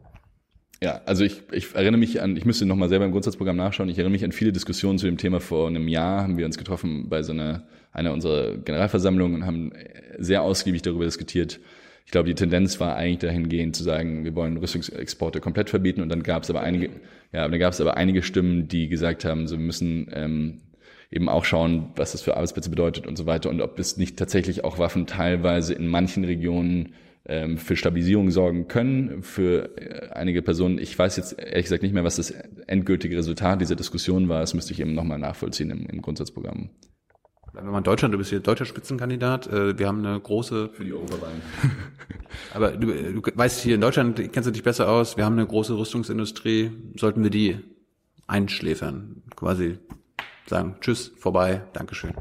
[0.82, 3.98] Ja, also ich, ich erinnere mich an, ich müsste nochmal selber im Grundsatzprogramm nachschauen, ich
[3.98, 5.40] erinnere mich an viele Diskussionen zu dem Thema.
[5.40, 9.72] Vor einem Jahr haben wir uns getroffen bei so einer, einer unserer Generalversammlungen und haben
[10.18, 11.60] sehr ausgiebig darüber diskutiert.
[12.04, 16.08] Ich glaube, die Tendenz war eigentlich dahingehend zu sagen, wir wollen Rüstungsexporte komplett verbieten und
[16.08, 16.90] dann gab es aber einige,
[17.32, 20.60] ja, dann gab es aber einige Stimmen, die gesagt haben, so wir müssen ähm,
[21.10, 24.16] eben auch schauen, was das für Arbeitsplätze bedeutet und so weiter und ob es nicht
[24.16, 26.94] tatsächlich auch Waffen teilweise in manchen Regionen
[27.26, 30.78] ähm, für Stabilisierung sorgen können für äh, einige Personen.
[30.78, 32.30] Ich weiß jetzt ehrlich gesagt nicht mehr, was das
[32.66, 34.40] endgültige Resultat dieser Diskussion war.
[34.40, 36.70] Das müsste ich eben nochmal nachvollziehen im, im Grundsatzprogramm.
[37.64, 39.46] Mal in Deutschland, du bist hier deutscher Spitzenkandidat.
[39.46, 40.70] Äh, wir haben eine große...
[40.72, 41.42] Für die Oberwahlen.
[42.54, 45.16] Aber du, du weißt, hier in Deutschland kennst du dich besser aus.
[45.16, 46.70] Wir haben eine große Rüstungsindustrie.
[46.96, 47.58] Sollten wir die
[48.26, 49.22] einschläfern?
[49.36, 49.78] Quasi
[50.46, 52.12] sagen, tschüss, vorbei, Dankeschön.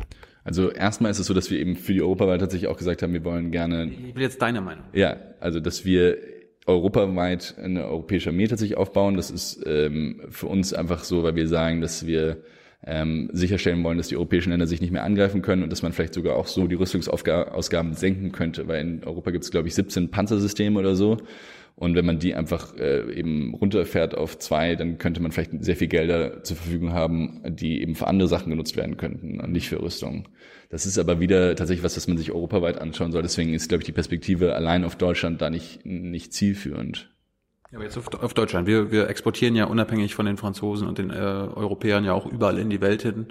[0.44, 3.14] Also erstmal ist es so, dass wir eben für die Europawahl tatsächlich auch gesagt haben,
[3.14, 3.86] wir wollen gerne.
[3.86, 4.86] Ich will jetzt deine Meinung.
[4.94, 6.18] Ja, also dass wir
[6.66, 9.16] europaweit eine europäische Armee tatsächlich aufbauen.
[9.16, 12.38] Das ist ähm, für uns einfach so, weil wir sagen, dass wir
[12.86, 15.92] ähm, sicherstellen wollen, dass die europäischen Länder sich nicht mehr angreifen können und dass man
[15.92, 19.76] vielleicht sogar auch so die Rüstungsausgaben senken könnte, weil in Europa gibt es, glaube ich,
[19.76, 21.18] 17 Panzersysteme oder so.
[21.76, 25.78] Und wenn man die einfach äh, eben runterfährt auf zwei, dann könnte man vielleicht sehr
[25.78, 29.70] viel Gelder zur Verfügung haben, die eben für andere Sachen genutzt werden könnten und nicht
[29.70, 30.28] für Rüstung.
[30.70, 33.22] Das ist aber wieder tatsächlich was, was man sich europaweit anschauen soll.
[33.22, 37.10] Deswegen ist, glaube ich, die Perspektive allein auf Deutschland da nicht, nicht zielführend.
[37.72, 38.68] Ja, aber jetzt auf, auf Deutschland.
[38.68, 42.58] Wir, wir exportieren ja unabhängig von den Franzosen und den äh, Europäern ja auch überall
[42.58, 43.28] in die Welt hin.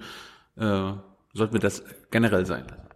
[0.56, 0.92] Äh,
[1.32, 2.88] sollten wir das generell sein lassen?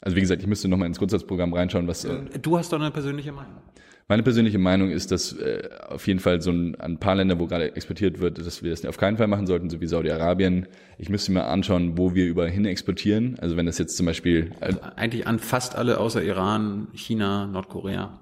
[0.00, 2.04] Also wie gesagt, ich müsste nochmal ins Grundsatzprogramm reinschauen, was.
[2.04, 3.62] Äh, du hast doch eine persönliche Meinung.
[4.06, 7.46] Meine persönliche Meinung ist, dass äh, auf jeden Fall so ein, ein paar Länder, wo
[7.46, 10.66] gerade exportiert wird, dass wir das auf keinen Fall machen sollten, so wie Saudi-Arabien.
[10.98, 13.38] Ich müsste mir anschauen, wo wir überall hin exportieren.
[13.38, 14.50] Also wenn das jetzt zum Beispiel...
[14.60, 18.20] Äh, also eigentlich an fast alle außer Iran, China, Nordkorea.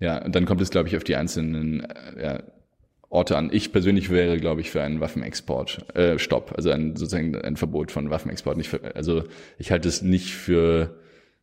[0.00, 2.42] Ja, und dann kommt es, glaube ich, auf die einzelnen äh, ja,
[3.10, 3.50] Orte an.
[3.52, 7.92] Ich persönlich wäre, glaube ich, für einen Waffenexport, äh, Stopp, also ein, sozusagen ein Verbot
[7.92, 8.56] von Waffenexport.
[8.56, 9.24] Nicht für, also
[9.58, 10.99] ich halte es nicht für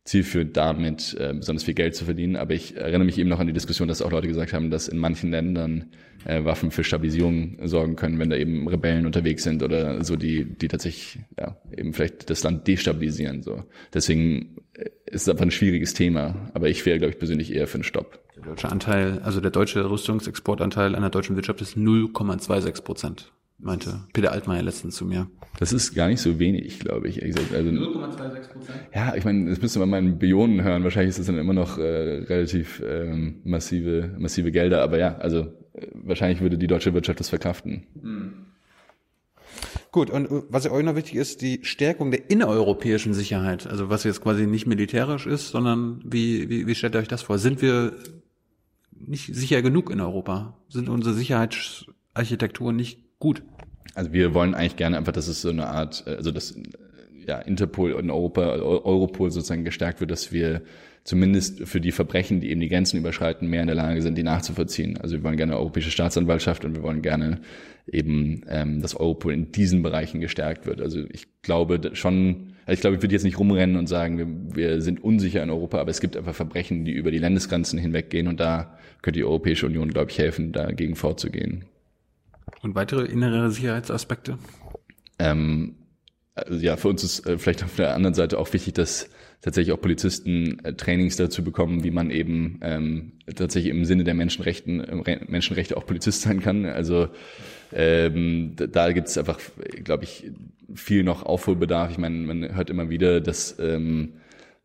[0.08, 2.36] zielführend damit äh, besonders viel Geld zu verdienen.
[2.36, 4.88] Aber ich erinnere mich eben noch an die Diskussion, dass auch Leute gesagt haben, dass
[4.88, 5.90] in manchen Ländern
[6.24, 10.46] äh, Waffen für Stabilisierung sorgen können, wenn da eben Rebellen unterwegs sind oder so, die,
[10.46, 13.42] die tatsächlich ja, eben vielleicht das Land destabilisieren.
[13.42, 13.64] So.
[13.92, 16.50] Deswegen äh, ist es einfach ein schwieriges Thema.
[16.54, 18.18] Aber ich wäre, glaube ich, persönlich eher für einen Stopp.
[18.34, 24.32] Der deutsche Anteil, also der deutsche Rüstungsexportanteil einer deutschen Wirtschaft ist 0,26 Prozent meinte Peter
[24.32, 25.28] Altmaier letztens zu mir.
[25.58, 27.22] Das ist gar nicht so wenig, glaube ich.
[27.22, 28.78] Also, 0,26 Prozent?
[28.94, 30.84] Ja, ich meine, das müsste man mal in Billionen hören.
[30.84, 34.82] Wahrscheinlich ist das dann immer noch äh, relativ ähm, massive, massive Gelder.
[34.82, 35.40] Aber ja, also
[35.74, 37.86] äh, wahrscheinlich würde die deutsche Wirtschaft das verkraften.
[38.00, 38.32] Hm.
[39.90, 43.66] Gut, und äh, was euch noch wichtig ist, die Stärkung der innereuropäischen Sicherheit.
[43.66, 47.22] Also was jetzt quasi nicht militärisch ist, sondern wie, wie, wie stellt ihr euch das
[47.22, 47.38] vor?
[47.38, 47.96] Sind wir
[48.92, 50.56] nicht sicher genug in Europa?
[50.68, 53.42] Sind unsere Sicherheitsarchitekturen nicht gut.
[53.94, 56.54] Also wir wollen eigentlich gerne einfach, dass es so eine Art, äh, also dass
[57.26, 60.62] ja, Interpol in Europa, Europol sozusagen gestärkt wird, dass wir
[61.04, 64.22] zumindest für die Verbrechen, die eben die Grenzen überschreiten, mehr in der Lage sind, die
[64.22, 64.98] nachzuvollziehen.
[64.98, 67.40] Also wir wollen gerne eine europäische Staatsanwaltschaft und wir wollen gerne
[67.90, 70.80] eben, ähm, dass Europol in diesen Bereichen gestärkt wird.
[70.80, 74.56] Also ich glaube schon, also ich glaube, ich würde jetzt nicht rumrennen und sagen, wir,
[74.56, 78.28] wir sind unsicher in Europa, aber es gibt einfach Verbrechen, die über die Landesgrenzen hinweggehen
[78.28, 81.64] und da könnte die Europäische Union, glaube ich, helfen, dagegen vorzugehen.
[82.62, 84.38] Und weitere innere Sicherheitsaspekte?
[85.18, 85.74] Ähm,
[86.34, 89.08] also ja, für uns ist äh, vielleicht auf der anderen Seite auch wichtig, dass
[89.40, 94.14] tatsächlich auch Polizisten äh, Trainings dazu bekommen, wie man eben ähm, tatsächlich im Sinne der
[94.14, 96.64] Menschenrechten, äh, Menschenrechte auch Polizist sein kann.
[96.66, 97.08] Also
[97.72, 99.38] ähm, da, da gibt es einfach,
[99.84, 100.30] glaube ich,
[100.74, 101.90] viel noch Aufholbedarf.
[101.90, 104.14] Ich meine, man hört immer wieder, dass ähm,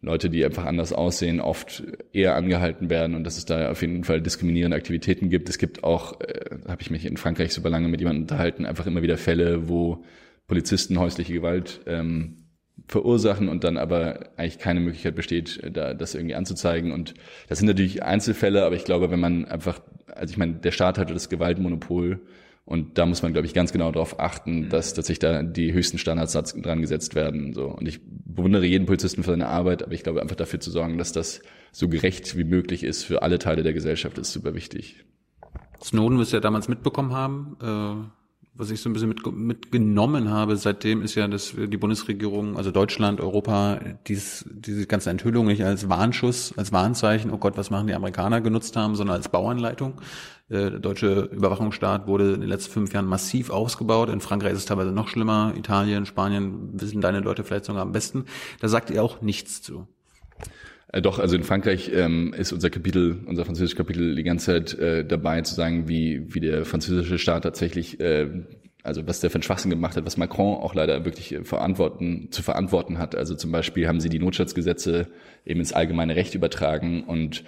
[0.04, 4.04] Leute, die einfach anders aussehen, oft eher angehalten werden und dass es da auf jeden
[4.04, 5.48] Fall diskriminierende Aktivitäten gibt.
[5.48, 8.86] Es gibt auch, äh, habe ich mich in Frankreich super lange mit jemandem unterhalten, einfach
[8.86, 10.04] immer wieder Fälle, wo
[10.46, 12.50] Polizisten häusliche Gewalt ähm,
[12.88, 16.92] verursachen und dann aber eigentlich keine Möglichkeit besteht, da das irgendwie anzuzeigen.
[16.92, 17.14] Und
[17.48, 20.98] das sind natürlich Einzelfälle, aber ich glaube, wenn man einfach, also ich meine, der Staat
[20.98, 22.20] hatte das Gewaltmonopol
[22.66, 24.70] und da muss man, glaube ich, ganz genau darauf achten, mhm.
[24.70, 27.54] dass tatsächlich da die höchsten Standards dran gesetzt werden.
[27.54, 27.68] So.
[27.68, 28.00] Und ich
[28.36, 31.42] bewundere jeden Polizisten für seine Arbeit, aber ich glaube, einfach dafür zu sorgen, dass das
[31.72, 35.04] so gerecht wie möglich ist für alle Teile der Gesellschaft, ist super wichtig.
[35.82, 37.58] Snowden wirst du ja damals mitbekommen haben.
[37.62, 38.10] Äh,
[38.56, 42.70] was ich so ein bisschen mit, mitgenommen habe seitdem, ist ja, dass die Bundesregierung, also
[42.70, 47.88] Deutschland, Europa, dies, diese ganze Enthüllung nicht als Warnschuss, als Warnzeichen, oh Gott, was machen
[47.88, 49.96] die Amerikaner genutzt haben, sondern als Bauanleitung.
[50.50, 54.10] Äh, der deutsche Überwachungsstaat wurde in den letzten fünf Jahren massiv ausgebaut.
[54.10, 55.54] In Frankreich ist es teilweise noch schlimmer.
[55.58, 58.26] Italien, Spanien wissen deine Leute vielleicht sogar am besten.
[58.60, 59.88] Da sagt ihr auch nichts zu.
[60.94, 64.80] Äh, doch, also in Frankreich ähm, ist unser Kapitel, unser französisches Kapitel die ganze Zeit
[64.80, 68.30] äh, dabei zu sagen, wie, wie der französische Staat tatsächlich, äh,
[68.84, 72.44] also was der für einen Schwachsinn gemacht hat, was Macron auch leider wirklich verantworten, zu
[72.44, 73.16] verantworten hat.
[73.16, 75.08] Also zum Beispiel haben sie die Notstandsgesetze
[75.46, 77.46] eben ins allgemeine Recht übertragen und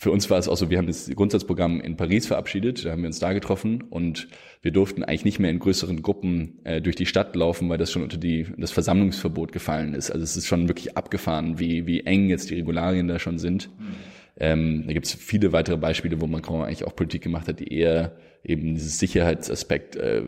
[0.00, 3.02] für uns war es auch so, wir haben das Grundsatzprogramm in Paris verabschiedet, da haben
[3.02, 4.28] wir uns da getroffen und
[4.62, 7.90] wir durften eigentlich nicht mehr in größeren Gruppen äh, durch die Stadt laufen, weil das
[7.90, 10.12] schon unter die, das Versammlungsverbot gefallen ist.
[10.12, 13.70] Also es ist schon wirklich abgefahren, wie, wie eng jetzt die Regularien da schon sind.
[13.76, 13.96] Mhm.
[14.40, 17.72] Ähm, da gibt es viele weitere Beispiele, wo Macron eigentlich auch Politik gemacht hat, die
[17.72, 20.22] eher eben dieses Sicherheitsaspekt äh,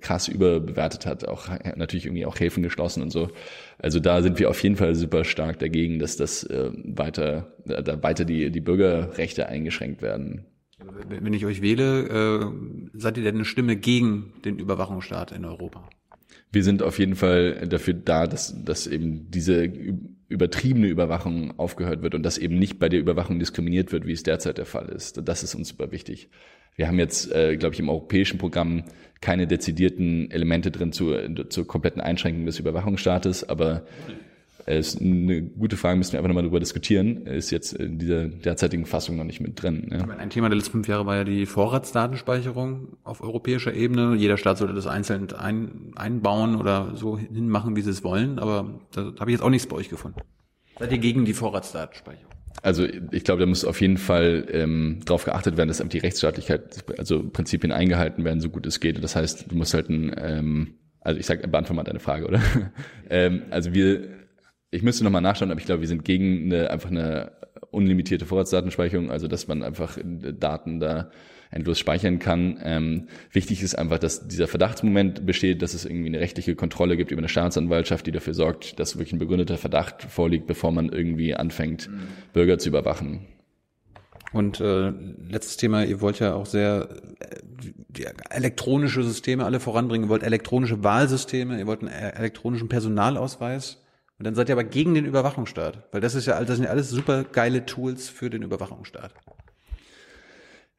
[0.00, 3.30] krass überbewertet hat, auch natürlich irgendwie auch Häfen geschlossen und so.
[3.78, 8.02] Also da sind wir auf jeden Fall super stark dagegen, dass das äh, weiter, da
[8.02, 10.44] weiter die, die Bürgerrechte eingeschränkt werden.
[11.08, 12.46] Wenn ich euch wähle, äh,
[12.92, 15.88] seid ihr denn eine Stimme gegen den Überwachungsstaat in Europa?
[16.52, 19.70] Wir sind auf jeden Fall dafür da, dass, dass eben diese
[20.28, 24.22] übertriebene Überwachung aufgehört wird und dass eben nicht bei der Überwachung diskriminiert wird, wie es
[24.22, 25.20] derzeit der Fall ist.
[25.26, 26.28] Das ist uns super wichtig.
[26.76, 28.84] Wir haben jetzt, äh, glaube ich, im europäischen Programm
[29.20, 33.84] keine dezidierten Elemente drin zur, zur kompletten Einschränkung des Überwachungsstaates, aber
[34.76, 37.26] ist eine gute Frage, müssen wir einfach nochmal darüber diskutieren.
[37.26, 39.86] Ist jetzt in dieser derzeitigen Fassung noch nicht mit drin.
[39.88, 40.06] Ne?
[40.18, 44.14] Ein Thema der letzten fünf Jahre war ja die Vorratsdatenspeicherung auf europäischer Ebene.
[44.16, 48.38] Jeder Staat sollte das einzeln ein, einbauen oder so hinmachen, wie sie es wollen.
[48.38, 50.20] Aber da habe ich jetzt auch nichts bei euch gefunden.
[50.78, 52.28] Seid ihr gegen die Vorratsdatenspeicherung?
[52.62, 56.84] Also ich glaube, da muss auf jeden Fall ähm, darauf geachtet werden, dass die Rechtsstaatlichkeit,
[56.98, 59.02] also Prinzipien eingehalten werden, so gut es geht.
[59.02, 62.40] Das heißt, du musst halt ein, ähm, also ich sage, beantworte mal deine Frage, oder?
[63.10, 64.17] ähm, also wir
[64.70, 67.32] ich müsste nochmal nachschauen, aber ich glaube, wir sind gegen eine, einfach eine
[67.70, 71.10] unlimitierte Vorratsdatenspeicherung, also dass man einfach Daten da
[71.50, 72.58] endlos speichern kann.
[72.62, 77.10] Ähm, wichtig ist einfach, dass dieser Verdachtsmoment besteht, dass es irgendwie eine rechtliche Kontrolle gibt
[77.10, 81.34] über eine Staatsanwaltschaft, die dafür sorgt, dass wirklich ein begründeter Verdacht vorliegt, bevor man irgendwie
[81.34, 82.08] anfängt, mhm.
[82.32, 83.26] Bürger zu überwachen.
[84.32, 84.90] Und äh,
[85.30, 86.88] letztes Thema, ihr wollt ja auch sehr
[87.20, 93.82] äh, elektronische Systeme alle voranbringen, ihr wollt elektronische Wahlsysteme, ihr wollt einen äh, elektronischen Personalausweis.
[94.18, 96.70] Und dann seid ihr aber gegen den Überwachungsstaat, weil das ist ja, das sind ja
[96.70, 99.14] alles super geile Tools für den Überwachungsstaat.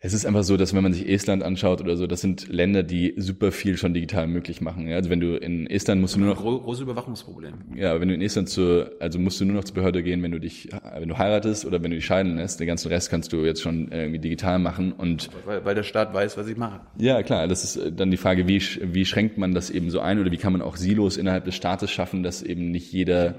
[0.02, 2.84] Es ist einfach so, dass wenn man sich Estland anschaut oder so, das sind Länder,
[2.84, 4.88] die super viel schon digital möglich machen.
[4.88, 7.54] Ja, also wenn du in Estland musst du nur noch große Überwachungsproblem.
[7.76, 10.32] Ja, wenn du in Estland zur, also musst du nur noch zur Behörde gehen, wenn
[10.32, 12.62] du dich, wenn du heiratest oder wenn du dich scheiden lässt.
[12.62, 16.14] Den ganzen Rest kannst du jetzt schon irgendwie digital machen und weil, weil der Staat
[16.14, 16.80] weiß, was ich mache.
[16.98, 17.50] Ja, klar.
[17.50, 20.38] Das ist dann die Frage, wie wie schränkt man das eben so ein oder wie
[20.38, 23.36] kann man auch Silos innerhalb des Staates schaffen, dass eben nicht jeder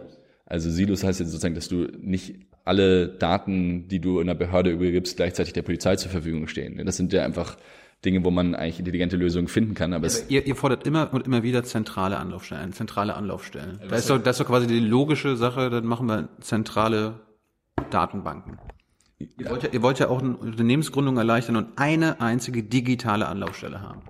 [0.50, 4.70] also Silos heißt jetzt sozusagen, dass du nicht alle Daten, die du in der Behörde
[4.70, 6.84] übergibst, gleichzeitig der Polizei zur Verfügung stehen.
[6.84, 7.56] Das sind ja einfach
[8.04, 9.92] Dinge, wo man eigentlich intelligente Lösungen finden kann.
[9.92, 13.78] Aber, aber ihr, ihr fordert immer und immer wieder zentrale Anlaufstellen, zentrale Anlaufstellen.
[13.88, 17.20] Da ist, doch, das ist doch quasi die logische Sache, dann machen wir zentrale
[17.90, 18.58] Datenbanken.
[19.18, 23.82] Ihr, wollt ja, ihr wollt ja auch eine Unternehmensgründung erleichtern und eine einzige digitale Anlaufstelle
[23.82, 24.02] haben.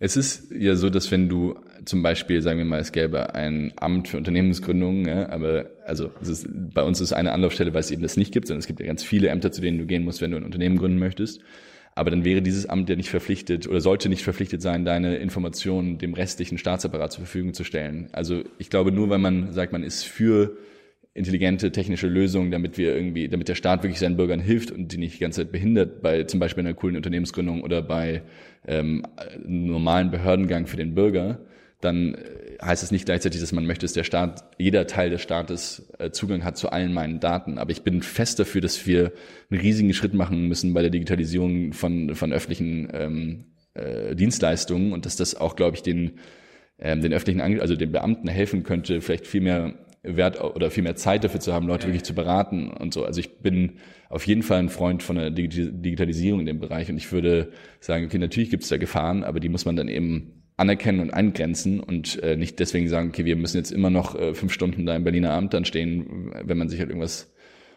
[0.00, 1.54] Es ist ja so, dass wenn du
[1.84, 6.48] zum Beispiel, sagen wir mal, es gäbe ein Amt für Unternehmensgründung, ja, aber also ist,
[6.52, 8.86] bei uns ist eine Anlaufstelle, weil es eben das nicht gibt, sondern es gibt ja
[8.86, 11.40] ganz viele Ämter, zu denen du gehen musst, wenn du ein Unternehmen gründen möchtest.
[11.94, 15.98] Aber dann wäre dieses Amt ja nicht verpflichtet oder sollte nicht verpflichtet sein, deine Informationen
[15.98, 18.08] dem restlichen Staatsapparat zur Verfügung zu stellen.
[18.12, 20.56] Also ich glaube, nur weil man sagt, man ist für
[21.14, 24.98] intelligente technische Lösungen, damit wir irgendwie, damit der Staat wirklich seinen Bürgern hilft und die
[24.98, 28.22] nicht die ganze Zeit behindert bei zum Beispiel einer coolen Unternehmensgründung oder bei
[28.66, 29.04] ähm,
[29.44, 31.40] normalen Behördengang für den Bürger,
[31.82, 35.20] dann äh, heißt es nicht gleichzeitig, dass man möchte, dass der Staat, jeder Teil des
[35.20, 37.58] Staates äh, Zugang hat zu allen meinen Daten.
[37.58, 39.12] Aber ich bin fest dafür, dass wir
[39.50, 43.44] einen riesigen Schritt machen müssen bei der Digitalisierung von, von öffentlichen ähm,
[43.74, 46.12] äh, Dienstleistungen und dass das auch, glaube ich, den,
[46.78, 50.96] ähm, den öffentlichen, also den Beamten helfen könnte, vielleicht viel mehr Wert oder viel mehr
[50.96, 53.04] Zeit dafür zu haben, Leute wirklich zu beraten und so.
[53.04, 53.78] Also ich bin
[54.08, 58.06] auf jeden Fall ein Freund von der Digitalisierung in dem Bereich und ich würde sagen,
[58.06, 61.80] okay, natürlich gibt es da Gefahren, aber die muss man dann eben anerkennen und eingrenzen
[61.80, 64.94] und äh, nicht deswegen sagen, okay, wir müssen jetzt immer noch äh, fünf Stunden da
[64.94, 67.28] im Berliner Amt dann stehen, wenn man sich halt irgendwas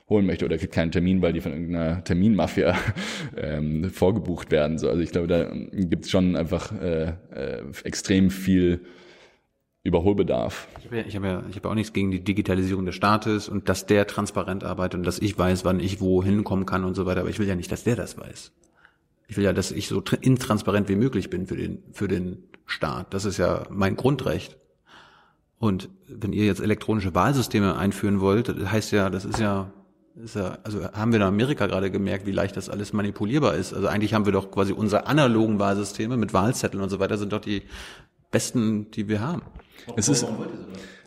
[0.07, 2.78] holen möchte oder kriegt keinen Termin, weil die von irgendeiner Terminmafia
[3.38, 4.78] ähm, vorgebucht werden.
[4.78, 8.82] So, also ich glaube, da gibt es schon einfach äh, äh, extrem viel
[9.84, 10.68] Überholbedarf.
[10.80, 13.49] Ich habe ja, ich hab ja, ich hab auch nichts gegen die Digitalisierung des Staates
[13.49, 16.94] und dass der transparent arbeitet und dass ich weiß, wann ich wo hinkommen kann und
[16.94, 17.22] so weiter.
[17.22, 18.52] Aber ich will ja nicht, dass der das weiß.
[19.28, 23.14] Ich will ja, dass ich so intransparent wie möglich bin für den, für den Staat.
[23.14, 24.58] Das ist ja mein Grundrecht.
[25.58, 29.72] Und wenn ihr jetzt elektronische Wahlsysteme einführen wollt, das heißt ja, das ist ja,
[30.16, 33.74] ist ja, also haben wir in Amerika gerade gemerkt, wie leicht das alles manipulierbar ist.
[33.74, 37.34] Also eigentlich haben wir doch quasi unsere analogen Wahlsysteme mit Wahlzetteln und so weiter sind
[37.34, 37.64] doch die
[38.32, 39.44] besten, die wir haben.
[39.96, 40.26] Es ist,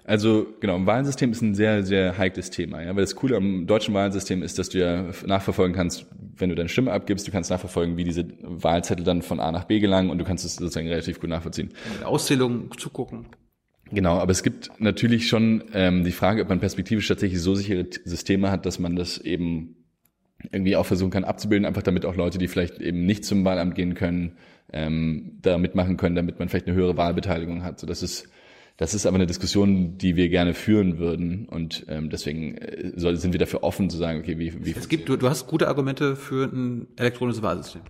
[0.09, 3.67] also genau, ein Wahlsystem ist ein sehr, sehr heikles Thema, ja, weil das Coole am
[3.67, 6.07] deutschen Wahlsystem ist, dass du ja nachverfolgen kannst,
[6.37, 9.65] wenn du deine Stimme abgibst, du kannst nachverfolgen, wie diese Wahlzettel dann von A nach
[9.65, 11.75] B gelangen und du kannst es sozusagen relativ gut nachvollziehen.
[12.05, 13.27] Auszählung zugucken.
[13.91, 17.87] Genau, aber es gibt natürlich schon ähm, die Frage, ob man perspektivisch tatsächlich so sichere
[18.05, 19.77] Systeme hat, dass man das eben
[20.53, 23.75] irgendwie auch versuchen kann abzubilden, einfach damit auch Leute, die vielleicht eben nicht zum Wahlamt
[23.75, 24.37] gehen können,
[24.73, 27.79] ähm, da mitmachen können, damit man vielleicht eine höhere Wahlbeteiligung hat.
[27.79, 28.29] So, das ist
[28.79, 33.33] das ist aber eine Diskussion, die wir gerne führen würden und ähm, deswegen äh, sind
[33.33, 36.15] wir dafür offen zu sagen, okay, wie, wie es gibt, du, du hast gute Argumente
[36.15, 37.83] für ein elektronisches Wahlsystem.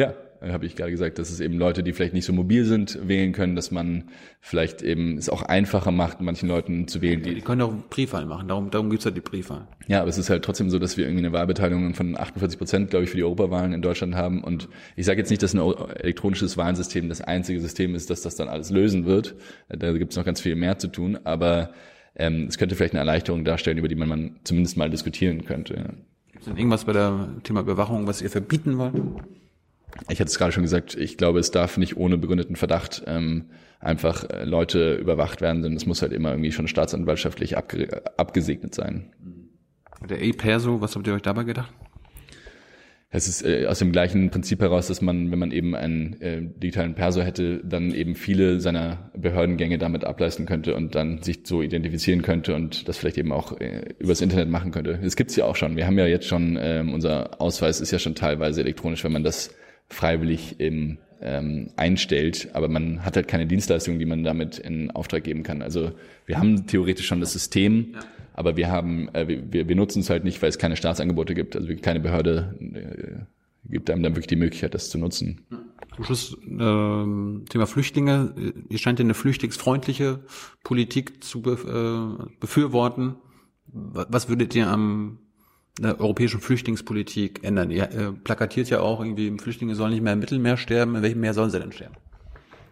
[0.00, 2.98] Ja, habe ich gerade gesagt, dass es eben Leute, die vielleicht nicht so mobil sind,
[3.06, 4.04] wählen können, dass man
[4.40, 7.22] vielleicht eben es auch einfacher macht, manchen Leuten zu wählen.
[7.22, 9.68] Die, die können auch Briefwahl machen, darum, darum gibt's halt die Briefwahl.
[9.88, 12.88] Ja, aber es ist halt trotzdem so, dass wir irgendwie eine Wahlbeteiligung von 48 Prozent,
[12.88, 14.42] glaube ich, für die Europawahlen in Deutschland haben.
[14.42, 18.36] Und ich sage jetzt nicht, dass ein elektronisches Wahlsystem das einzige System ist, dass das
[18.36, 19.34] dann alles lösen wird.
[19.68, 21.74] Da gibt's noch ganz viel mehr zu tun, aber
[22.16, 25.74] ähm, es könnte vielleicht eine Erleichterung darstellen, über die man, man zumindest mal diskutieren könnte.
[25.74, 25.84] Ja.
[26.32, 28.94] Gibt es denn irgendwas bei der Thema Überwachung, was ihr verbieten wollt?
[30.08, 33.46] Ich hatte es gerade schon gesagt, ich glaube, es darf nicht ohne begründeten Verdacht ähm,
[33.80, 38.74] einfach äh, Leute überwacht werden, sondern es muss halt immer irgendwie schon staatsanwaltschaftlich abge abgesegnet
[38.74, 39.12] sein.
[40.08, 41.72] Der E-Perso, was habt ihr euch dabei gedacht?
[43.12, 46.40] Es ist äh, aus dem gleichen Prinzip heraus, dass man, wenn man eben einen äh,
[46.42, 51.60] digitalen Perso hätte, dann eben viele seiner Behördengänge damit ableisten könnte und dann sich so
[51.60, 55.00] identifizieren könnte und das vielleicht eben auch äh, übers Internet machen könnte.
[55.02, 55.74] Das gibt's ja auch schon.
[55.74, 59.24] Wir haben ja jetzt schon, ähm, unser Ausweis ist ja schon teilweise elektronisch, wenn man
[59.24, 59.56] das
[59.90, 65.24] freiwillig eben ähm, einstellt, aber man hat halt keine Dienstleistung, die man damit in Auftrag
[65.24, 65.62] geben kann.
[65.62, 65.92] Also
[66.26, 68.00] wir haben theoretisch schon das System, ja.
[68.32, 71.56] aber wir haben, äh, wir, wir nutzen es halt nicht, weil es keine Staatsangebote gibt.
[71.56, 75.42] Also keine Behörde äh, gibt einem dann wirklich die Möglichkeit, das zu nutzen.
[75.94, 78.34] Zum Schluss ähm, Thema Flüchtlinge.
[78.68, 80.20] Ihr scheint ja eine flüchtlingsfreundliche
[80.64, 81.52] Politik zu be
[82.22, 83.16] äh, befürworten.
[83.66, 85.18] Was würdet ihr am
[85.82, 87.70] europäischen Flüchtlingspolitik ändern?
[87.70, 90.96] Ihr äh, plakatiert ja auch irgendwie, Flüchtlinge sollen nicht mehr im Mittelmeer sterben.
[90.96, 91.94] In welchem Meer sollen sie denn sterben?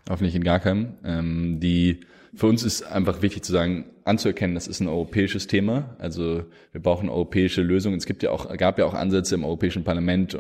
[0.09, 0.95] Hoffentlich in gar keinem.
[1.05, 2.01] Ähm, die,
[2.35, 5.95] für uns ist einfach wichtig zu sagen, anzuerkennen, das ist ein europäisches Thema.
[5.99, 7.99] Also wir brauchen europäische Lösungen.
[7.99, 10.37] Es gibt ja auch, gab ja auch Ansätze im Europäischen Parlament,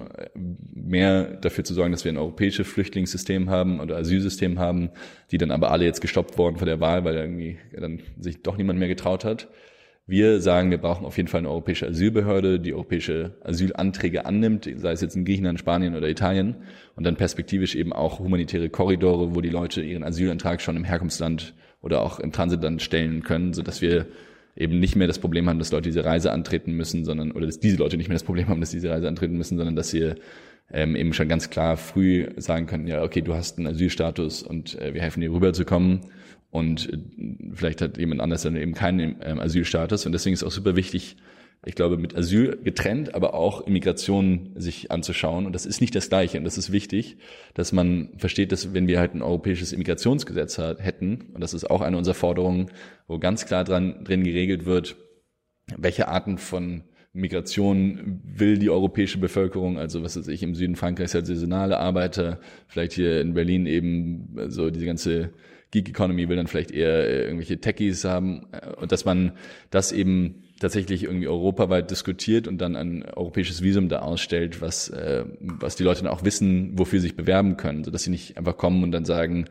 [0.74, 4.90] mehr dafür zu sorgen, dass wir ein europäisches Flüchtlingssystem haben oder Asylsystem haben,
[5.30, 8.56] die dann aber alle jetzt gestoppt wurden vor der Wahl, weil irgendwie dann sich doch
[8.56, 9.48] niemand mehr getraut hat.
[10.10, 14.92] Wir sagen, wir brauchen auf jeden Fall eine europäische Asylbehörde, die europäische Asylanträge annimmt, sei
[14.92, 16.56] es jetzt in Griechenland, Spanien oder Italien,
[16.96, 21.52] und dann perspektivisch eben auch humanitäre Korridore, wo die Leute ihren Asylantrag schon im Herkunftsland
[21.82, 24.06] oder auch im Transitland stellen können, so dass wir
[24.56, 27.60] eben nicht mehr das Problem haben, dass Leute diese Reise antreten müssen, sondern oder dass
[27.60, 30.16] diese Leute nicht mehr das Problem haben, dass diese Reise antreten müssen, sondern dass wir
[30.72, 34.80] ähm, eben schon ganz klar früh sagen können, ja, okay, du hast einen Asylstatus und
[34.80, 36.00] äh, wir helfen dir rüberzukommen
[36.50, 36.98] und äh,
[37.54, 41.16] vielleicht hat jemand anders dann eben keinen ähm, Asylstatus und deswegen ist auch super wichtig,
[41.64, 45.44] ich glaube, mit Asyl getrennt, aber auch Immigration sich anzuschauen.
[45.44, 46.38] Und das ist nicht das Gleiche.
[46.38, 47.16] Und das ist wichtig,
[47.54, 51.80] dass man versteht, dass wenn wir halt ein europäisches Immigrationsgesetz hätten, und das ist auch
[51.80, 52.70] eine unserer Forderungen,
[53.08, 54.96] wo ganz klar dran, drin geregelt wird,
[55.76, 61.14] welche Arten von Migration will die europäische Bevölkerung, also was weiß ich, im Süden Frankreichs
[61.14, 62.38] halt saisonale Arbeiter,
[62.68, 65.30] vielleicht hier in Berlin eben so diese ganze
[65.70, 69.32] Geek Economy will dann vielleicht eher äh, irgendwelche Techies haben äh, und dass man
[69.70, 75.24] das eben tatsächlich irgendwie europaweit diskutiert und dann ein europäisches Visum da ausstellt, was, äh,
[75.38, 78.56] was die Leute dann auch wissen, wofür sie sich bewerben können, sodass sie nicht einfach
[78.56, 79.46] kommen und dann sagen,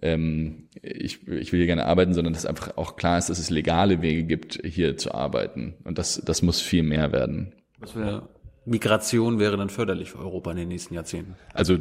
[0.00, 3.50] ähm, ich, ich will hier gerne arbeiten, sondern dass einfach auch klar ist, dass es
[3.50, 5.74] legale Wege gibt, hier zu arbeiten.
[5.84, 7.54] Und das, das muss viel mehr werden.
[7.78, 8.28] Was für
[8.64, 11.34] Migration wäre dann förderlich für Europa in den nächsten Jahrzehnten?
[11.52, 11.78] Also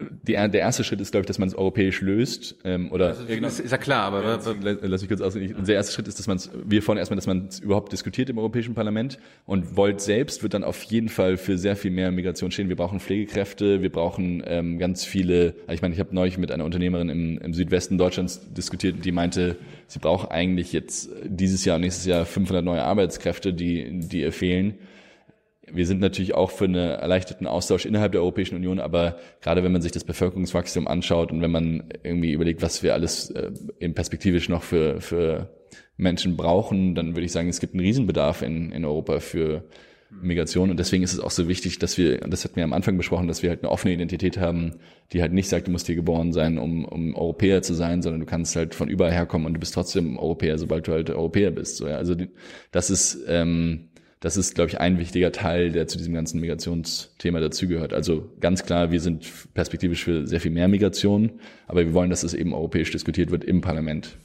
[0.00, 2.54] die, der erste Schritt ist, glaube ich, dass man es europäisch löst.
[2.64, 4.38] Ähm, oder also, ist, ist ja klar, aber ja,
[4.82, 5.64] lass mich kurz ausreden.
[5.64, 8.30] Der erste Schritt ist, dass man es, wir fordern erstmal, dass man es überhaupt diskutiert
[8.30, 9.18] im Europäischen Parlament.
[9.44, 12.68] Und Volt selbst wird dann auf jeden Fall für sehr viel mehr Migration stehen.
[12.68, 15.54] Wir brauchen Pflegekräfte, wir brauchen ähm, ganz viele.
[15.66, 19.10] Also ich meine, ich habe neulich mit einer Unternehmerin im, im Südwesten Deutschlands diskutiert, die
[19.10, 19.56] meinte,
[19.88, 24.32] sie braucht eigentlich jetzt dieses Jahr und nächstes Jahr 500 neue Arbeitskräfte, die die ihr
[24.32, 24.74] fehlen
[25.72, 29.72] wir sind natürlich auch für einen erleichterten Austausch innerhalb der Europäischen Union, aber gerade wenn
[29.72, 33.94] man sich das Bevölkerungswachstum anschaut und wenn man irgendwie überlegt, was wir alles äh, in
[33.94, 35.48] perspektivisch noch für, für
[35.96, 39.64] Menschen brauchen, dann würde ich sagen, es gibt einen Riesenbedarf in, in Europa für
[40.10, 42.96] Migration und deswegen ist es auch so wichtig, dass wir, das hatten wir am Anfang
[42.96, 44.76] besprochen, dass wir halt eine offene Identität haben,
[45.12, 48.20] die halt nicht sagt, du musst hier geboren sein, um, um Europäer zu sein, sondern
[48.20, 51.50] du kannst halt von überall herkommen und du bist trotzdem Europäer, sobald du halt Europäer
[51.50, 51.76] bist.
[51.76, 51.96] So, ja.
[51.96, 52.14] Also
[52.70, 53.87] das ist ähm,
[54.20, 57.92] das ist, glaube ich, ein wichtiger Teil, der zu diesem ganzen Migrationsthema dazugehört.
[57.92, 61.38] Also ganz klar, wir sind perspektivisch für sehr viel mehr Migration,
[61.68, 64.16] aber wir wollen, dass es eben europäisch diskutiert wird im Parlament.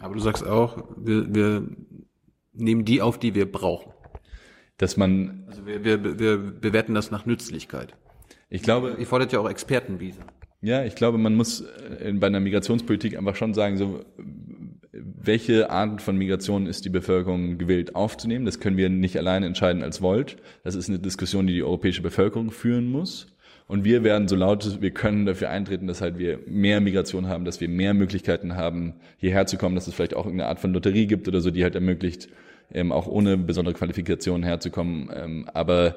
[0.00, 1.68] Aber du sagst auch, wir, wir
[2.52, 3.92] nehmen die auf, die wir brauchen.
[4.76, 5.44] Dass man.
[5.48, 7.94] Also wir, wir, wir bewerten das nach Nützlichkeit.
[8.48, 8.96] Ich glaube.
[8.98, 10.22] Ihr fordert ja auch Expertenvisa.
[10.60, 14.04] Ja, ich glaube, man muss äh, bei einer Migrationspolitik einfach schon sagen, so
[15.04, 18.44] welche Art von Migration ist die Bevölkerung gewillt aufzunehmen.
[18.44, 20.36] Das können wir nicht alleine entscheiden als Volt.
[20.64, 23.26] Das ist eine Diskussion, die die europäische Bevölkerung führen muss.
[23.66, 27.44] Und wir werden so laut wir können dafür eintreten, dass halt wir mehr Migration haben,
[27.44, 30.72] dass wir mehr Möglichkeiten haben, hierher zu kommen, dass es vielleicht auch irgendeine Art von
[30.72, 32.28] Lotterie gibt oder so, die halt ermöglicht,
[32.72, 35.10] ähm, auch ohne besondere Qualifikationen herzukommen.
[35.14, 35.96] Ähm, aber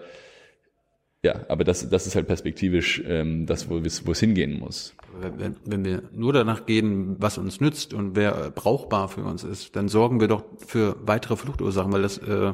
[1.24, 4.96] ja, aber das, das ist halt perspektivisch ähm, das, wo es hingehen muss.
[5.20, 9.76] Wenn, wenn wir nur danach gehen, was uns nützt und wer brauchbar für uns ist,
[9.76, 12.54] dann sorgen wir doch für weitere Fluchtursachen, weil das äh,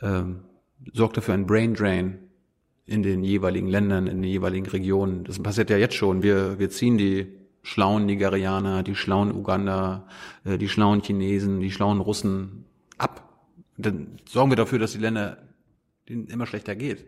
[0.00, 0.22] äh,
[0.92, 2.18] sorgt dafür ein Brain Drain
[2.86, 5.24] in den jeweiligen Ländern, in den jeweiligen Regionen.
[5.24, 6.22] Das passiert ja jetzt schon.
[6.22, 7.26] Wir, wir ziehen die
[7.62, 10.06] schlauen Nigerianer, die schlauen Uganda,
[10.44, 12.64] äh, die schlauen Chinesen, die schlauen Russen
[12.98, 13.28] ab.
[13.76, 15.38] Dann sorgen wir dafür, dass die Länder
[16.08, 17.06] denen immer schlechter geht.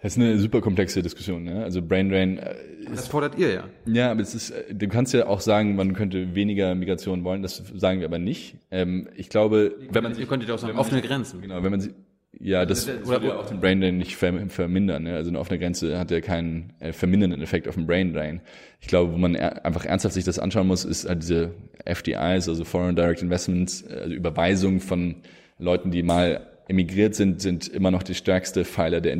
[0.00, 1.42] Das ist eine super komplexe Diskussion.
[1.44, 1.64] Ne?
[1.64, 2.38] Also Brain Drain.
[2.38, 2.54] Äh,
[2.90, 3.64] Das fordert ihr ja.
[3.86, 7.42] Ja, aber es ist, äh, du kannst ja auch sagen, man könnte weniger Migration wollen.
[7.42, 8.54] Das sagen wir aber nicht.
[8.70, 11.40] Ähm, ich glaube, wenn man Ihr könntet auch sagen, offene Grenzen.
[11.42, 11.90] Genau, wenn man sie,
[12.38, 15.02] ja, das Oder- oder, würde auch den Brain Drain nicht ver- vermindern.
[15.02, 15.16] Ne?
[15.16, 18.40] Also eine offene Grenze hat ja keinen äh, vermindernden Effekt auf den Brain Drain.
[18.80, 21.50] Ich glaube, wo man er, einfach ernsthaft sich das anschauen muss, ist halt diese
[21.84, 25.16] FDIs, also Foreign Direct Investments, also Überweisung von
[25.58, 29.12] Leuten, die mal emigriert sind, sind immer noch die stärkste Pfeiler der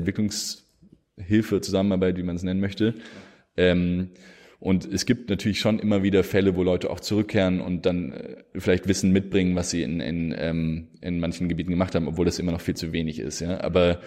[1.19, 2.95] Entwicklungshilfe, Zusammenarbeit, wie man es nennen möchte.
[3.57, 4.11] Ähm,
[4.61, 8.36] und es gibt natürlich schon immer wieder Fälle, wo Leute auch zurückkehren und dann äh,
[8.57, 12.39] vielleicht Wissen mitbringen, was sie in, in, ähm, in manchen Gebieten gemacht haben, obwohl das
[12.39, 13.40] immer noch viel zu wenig ist.
[13.40, 13.61] Ja?
[13.61, 14.01] Aber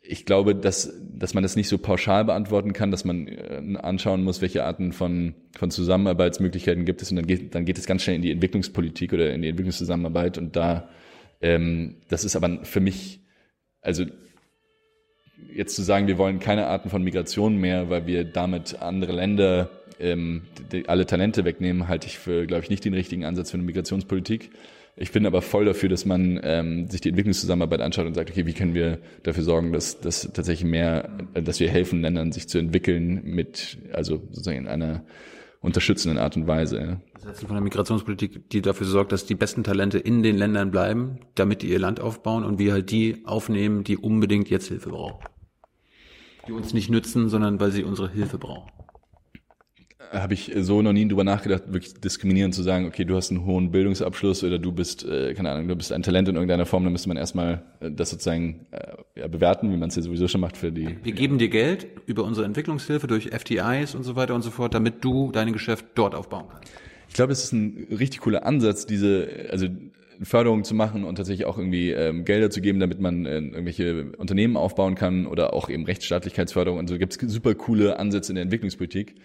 [0.00, 4.22] ich glaube, dass, dass man das nicht so pauschal beantworten kann, dass man äh, anschauen
[4.22, 8.02] muss, welche Arten von, von Zusammenarbeitsmöglichkeiten gibt es und dann geht, dann geht es ganz
[8.02, 10.88] schnell in die Entwicklungspolitik oder in die Entwicklungszusammenarbeit und da,
[11.40, 13.22] ähm, das ist aber für mich,
[13.80, 14.04] also
[15.54, 19.70] jetzt zu sagen, wir wollen keine Arten von Migration mehr, weil wir damit andere Länder
[19.98, 20.42] ähm,
[20.72, 23.64] die, alle Talente wegnehmen, halte ich für, glaube ich, nicht den richtigen Ansatz für eine
[23.64, 24.50] Migrationspolitik.
[24.94, 28.44] Ich bin aber voll dafür, dass man ähm, sich die Entwicklungszusammenarbeit anschaut und sagt, okay,
[28.46, 32.58] wie können wir dafür sorgen, dass, dass tatsächlich mehr, dass wir helfen, Ländern sich zu
[32.58, 35.02] entwickeln mit, also sozusagen in einer
[35.62, 36.78] unterstützenden Art und Weise.
[36.78, 37.00] Ja.
[37.14, 40.70] Das Setzen von der Migrationspolitik, die dafür sorgt, dass die besten Talente in den Ländern
[40.70, 44.90] bleiben, damit die ihr Land aufbauen und wir halt die aufnehmen, die unbedingt jetzt Hilfe
[44.90, 45.24] brauchen.
[46.46, 48.70] Die uns nicht nützen, sondern weil sie unsere Hilfe brauchen.
[50.12, 53.46] habe ich so noch nie drüber nachgedacht, wirklich diskriminierend zu sagen, okay, du hast einen
[53.46, 56.84] hohen Bildungsabschluss oder du bist, äh, keine Ahnung, du bist ein Talent in irgendeiner Form,
[56.84, 60.28] dann müsste man erstmal äh, das sozusagen äh, ja, bewerten, wie man es ja sowieso
[60.28, 60.96] schon macht für die.
[61.02, 64.74] Wir geben dir Geld über unsere Entwicklungshilfe durch FTIs und so weiter und so fort,
[64.74, 66.72] damit du dein Geschäft dort aufbauen kannst.
[67.08, 69.66] Ich glaube, es ist ein richtig cooler Ansatz, diese, also
[70.20, 74.12] Förderung zu machen und tatsächlich auch irgendwie ähm, Gelder zu geben, damit man äh, irgendwelche
[74.18, 78.36] Unternehmen aufbauen kann oder auch eben Rechtsstaatlichkeitsförderung und so gibt es super coole Ansätze in
[78.36, 79.16] der Entwicklungspolitik.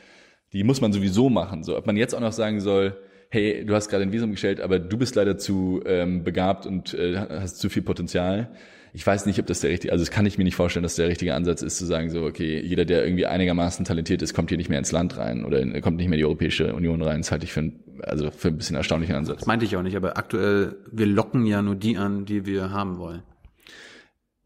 [0.54, 1.64] Die muss man sowieso machen.
[1.64, 2.98] So, ob man jetzt auch noch sagen soll,
[3.30, 6.94] hey, du hast gerade ein Visum gestellt, aber du bist leider zu ähm, begabt und
[6.94, 8.52] äh, hast zu viel Potenzial.
[8.98, 10.96] Ich weiß nicht, ob das der richtige, also das kann ich mir nicht vorstellen, dass
[10.96, 14.50] der richtige Ansatz ist, zu sagen so, okay, jeder, der irgendwie einigermaßen talentiert ist, kommt
[14.50, 17.20] hier nicht mehr ins Land rein oder kommt nicht mehr in die Europäische Union rein.
[17.20, 19.38] Das halte ich für, ein, also für ein bisschen erstaunlichen Ansatz.
[19.38, 22.72] Das meinte ich auch nicht, aber aktuell, wir locken ja nur die an, die wir
[22.72, 23.22] haben wollen.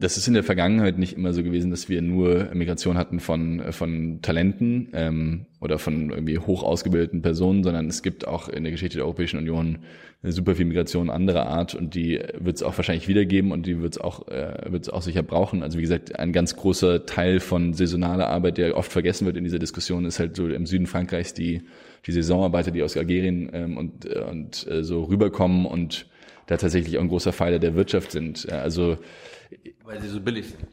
[0.02, 3.62] Das ist in der Vergangenheit nicht immer so gewesen, dass wir nur Migration hatten von,
[3.70, 8.72] von Talenten ähm, oder von irgendwie hoch ausgebildeten Personen, sondern es gibt auch in der
[8.72, 9.78] Geschichte der Europäischen Union
[10.24, 13.94] super viel Migration anderer Art und die wird es auch wahrscheinlich wiedergeben und die wird
[13.94, 15.62] es auch, äh, wird es auch sicher brauchen.
[15.62, 19.44] Also wie gesagt, ein ganz großer Teil von saisonaler Arbeit, der oft vergessen wird in
[19.44, 21.62] dieser Diskussion, ist halt so im Süden Frankreichs die,
[22.06, 26.06] die Saisonarbeiter, die aus Algerien ähm, und, äh, und äh, so rüberkommen und
[26.48, 28.46] da tatsächlich auch ein großer Pfeiler der Wirtschaft sind.
[28.50, 28.98] Ja, Also
[29.84, 30.66] Weil sie so billig sind.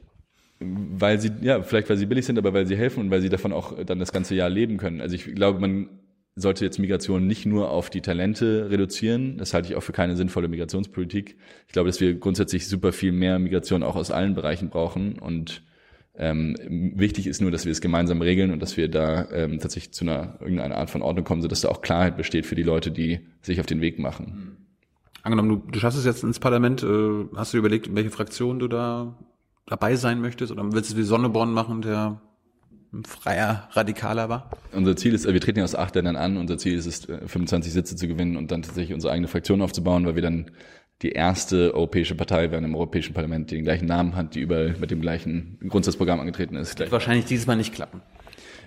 [0.60, 3.30] weil sie, ja, vielleicht weil sie billig sind, aber weil sie helfen und weil sie
[3.30, 5.02] davon auch dann das ganze Jahr leben können.
[5.02, 5.90] Also ich glaube, man
[6.36, 9.38] sollte jetzt Migration nicht nur auf die Talente reduzieren.
[9.38, 11.38] Das halte ich auch für keine sinnvolle Migrationspolitik.
[11.68, 15.64] Ich glaube, dass wir grundsätzlich super viel mehr Migration auch aus allen Bereichen brauchen und
[16.16, 16.58] ähm,
[16.96, 20.04] wichtig ist nur, dass wir es gemeinsam regeln und dass wir da ähm, tatsächlich zu
[20.04, 23.22] einer irgendeiner Art von Ordnung kommen, sodass da auch Klarheit besteht für die Leute, die
[23.42, 24.58] sich auf den Weg machen.
[25.24, 28.60] Angenommen, du, du schaffst es jetzt ins Parlament, äh, hast du überlegt, in welche Fraktion
[28.60, 29.16] du da
[29.66, 30.52] dabei sein möchtest?
[30.52, 32.22] Oder willst du wie Sonneborn machen, der
[32.92, 34.50] ein freier Radikaler war?
[34.72, 37.72] Unser Ziel ist, wir treten ja aus acht Ländern an, unser Ziel ist es, 25
[37.72, 40.52] Sitze zu gewinnen und dann tatsächlich unsere eigene Fraktion aufzubauen, weil wir dann
[41.02, 44.76] die erste europäische Partei werden im Europäischen Parlament, die den gleichen Namen hat, die überall
[44.80, 46.78] mit dem gleichen Grundsatzprogramm angetreten ist.
[46.80, 48.02] Wird wahrscheinlich dieses Mal nicht klappen.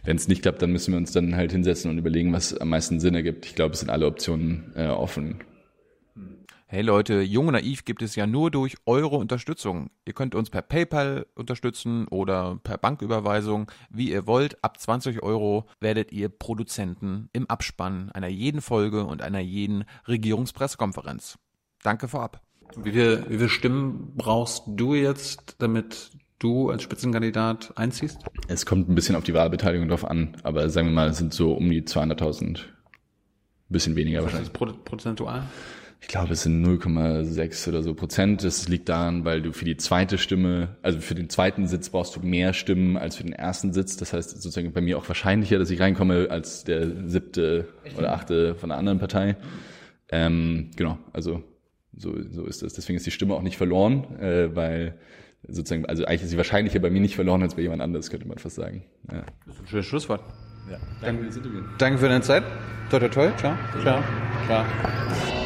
[0.04, 2.70] Wenn es nicht klappt, dann müssen wir uns dann halt hinsetzen und überlegen, was am
[2.70, 3.46] meisten Sinn ergibt.
[3.46, 5.40] Ich glaube, es sind alle Optionen äh, offen.
[6.66, 9.90] Hey Leute, Jung und Naiv gibt es ja nur durch eure Unterstützung.
[10.06, 14.62] Ihr könnt uns per PayPal unterstützen oder per Banküberweisung, wie ihr wollt.
[14.64, 21.38] Ab 20 Euro werdet ihr Produzenten im Abspann einer jeden Folge und einer jeden Regierungspressekonferenz.
[21.82, 22.40] Danke vorab.
[22.76, 28.18] Wie viel, wie viel Stimmen brauchst du jetzt, damit du als Spitzenkandidat einziehst?
[28.48, 31.34] Es kommt ein bisschen auf die Wahlbeteiligung drauf an, aber sagen wir mal, es sind
[31.34, 32.60] so um die 200.000.
[33.68, 34.84] Bisschen weniger Was wahrscheinlich.
[34.84, 35.44] prozentual?
[36.02, 38.42] Ich glaube, es sind 0,6 oder so Prozent.
[38.42, 42.16] Das liegt daran, weil du für die zweite Stimme, also für den zweiten Sitz brauchst
[42.16, 43.96] du mehr Stimmen als für den ersten Sitz.
[43.96, 48.56] Das heißt sozusagen bei mir auch wahrscheinlicher, dass ich reinkomme als der siebte oder achte
[48.56, 49.36] von einer anderen Partei.
[50.10, 51.42] Ähm, genau, also
[51.96, 52.72] so, so ist das.
[52.74, 54.98] Deswegen ist die Stimme auch nicht verloren, äh, weil
[55.46, 58.26] sozusagen, also eigentlich ist sie wahrscheinlicher bei mir nicht verloren als bei jemand anderes, könnte
[58.26, 58.84] man fast sagen.
[59.10, 59.22] Ja.
[59.46, 60.22] Das ist ein schönes Schlusswort.
[60.68, 60.78] Ja.
[61.00, 61.60] Danke für das Interview.
[61.78, 62.42] Danke für deine Zeit.
[62.90, 63.30] Toi, toi, toi.
[63.36, 63.56] Ciao.
[63.82, 64.02] Ciao.
[64.46, 65.41] Ciao.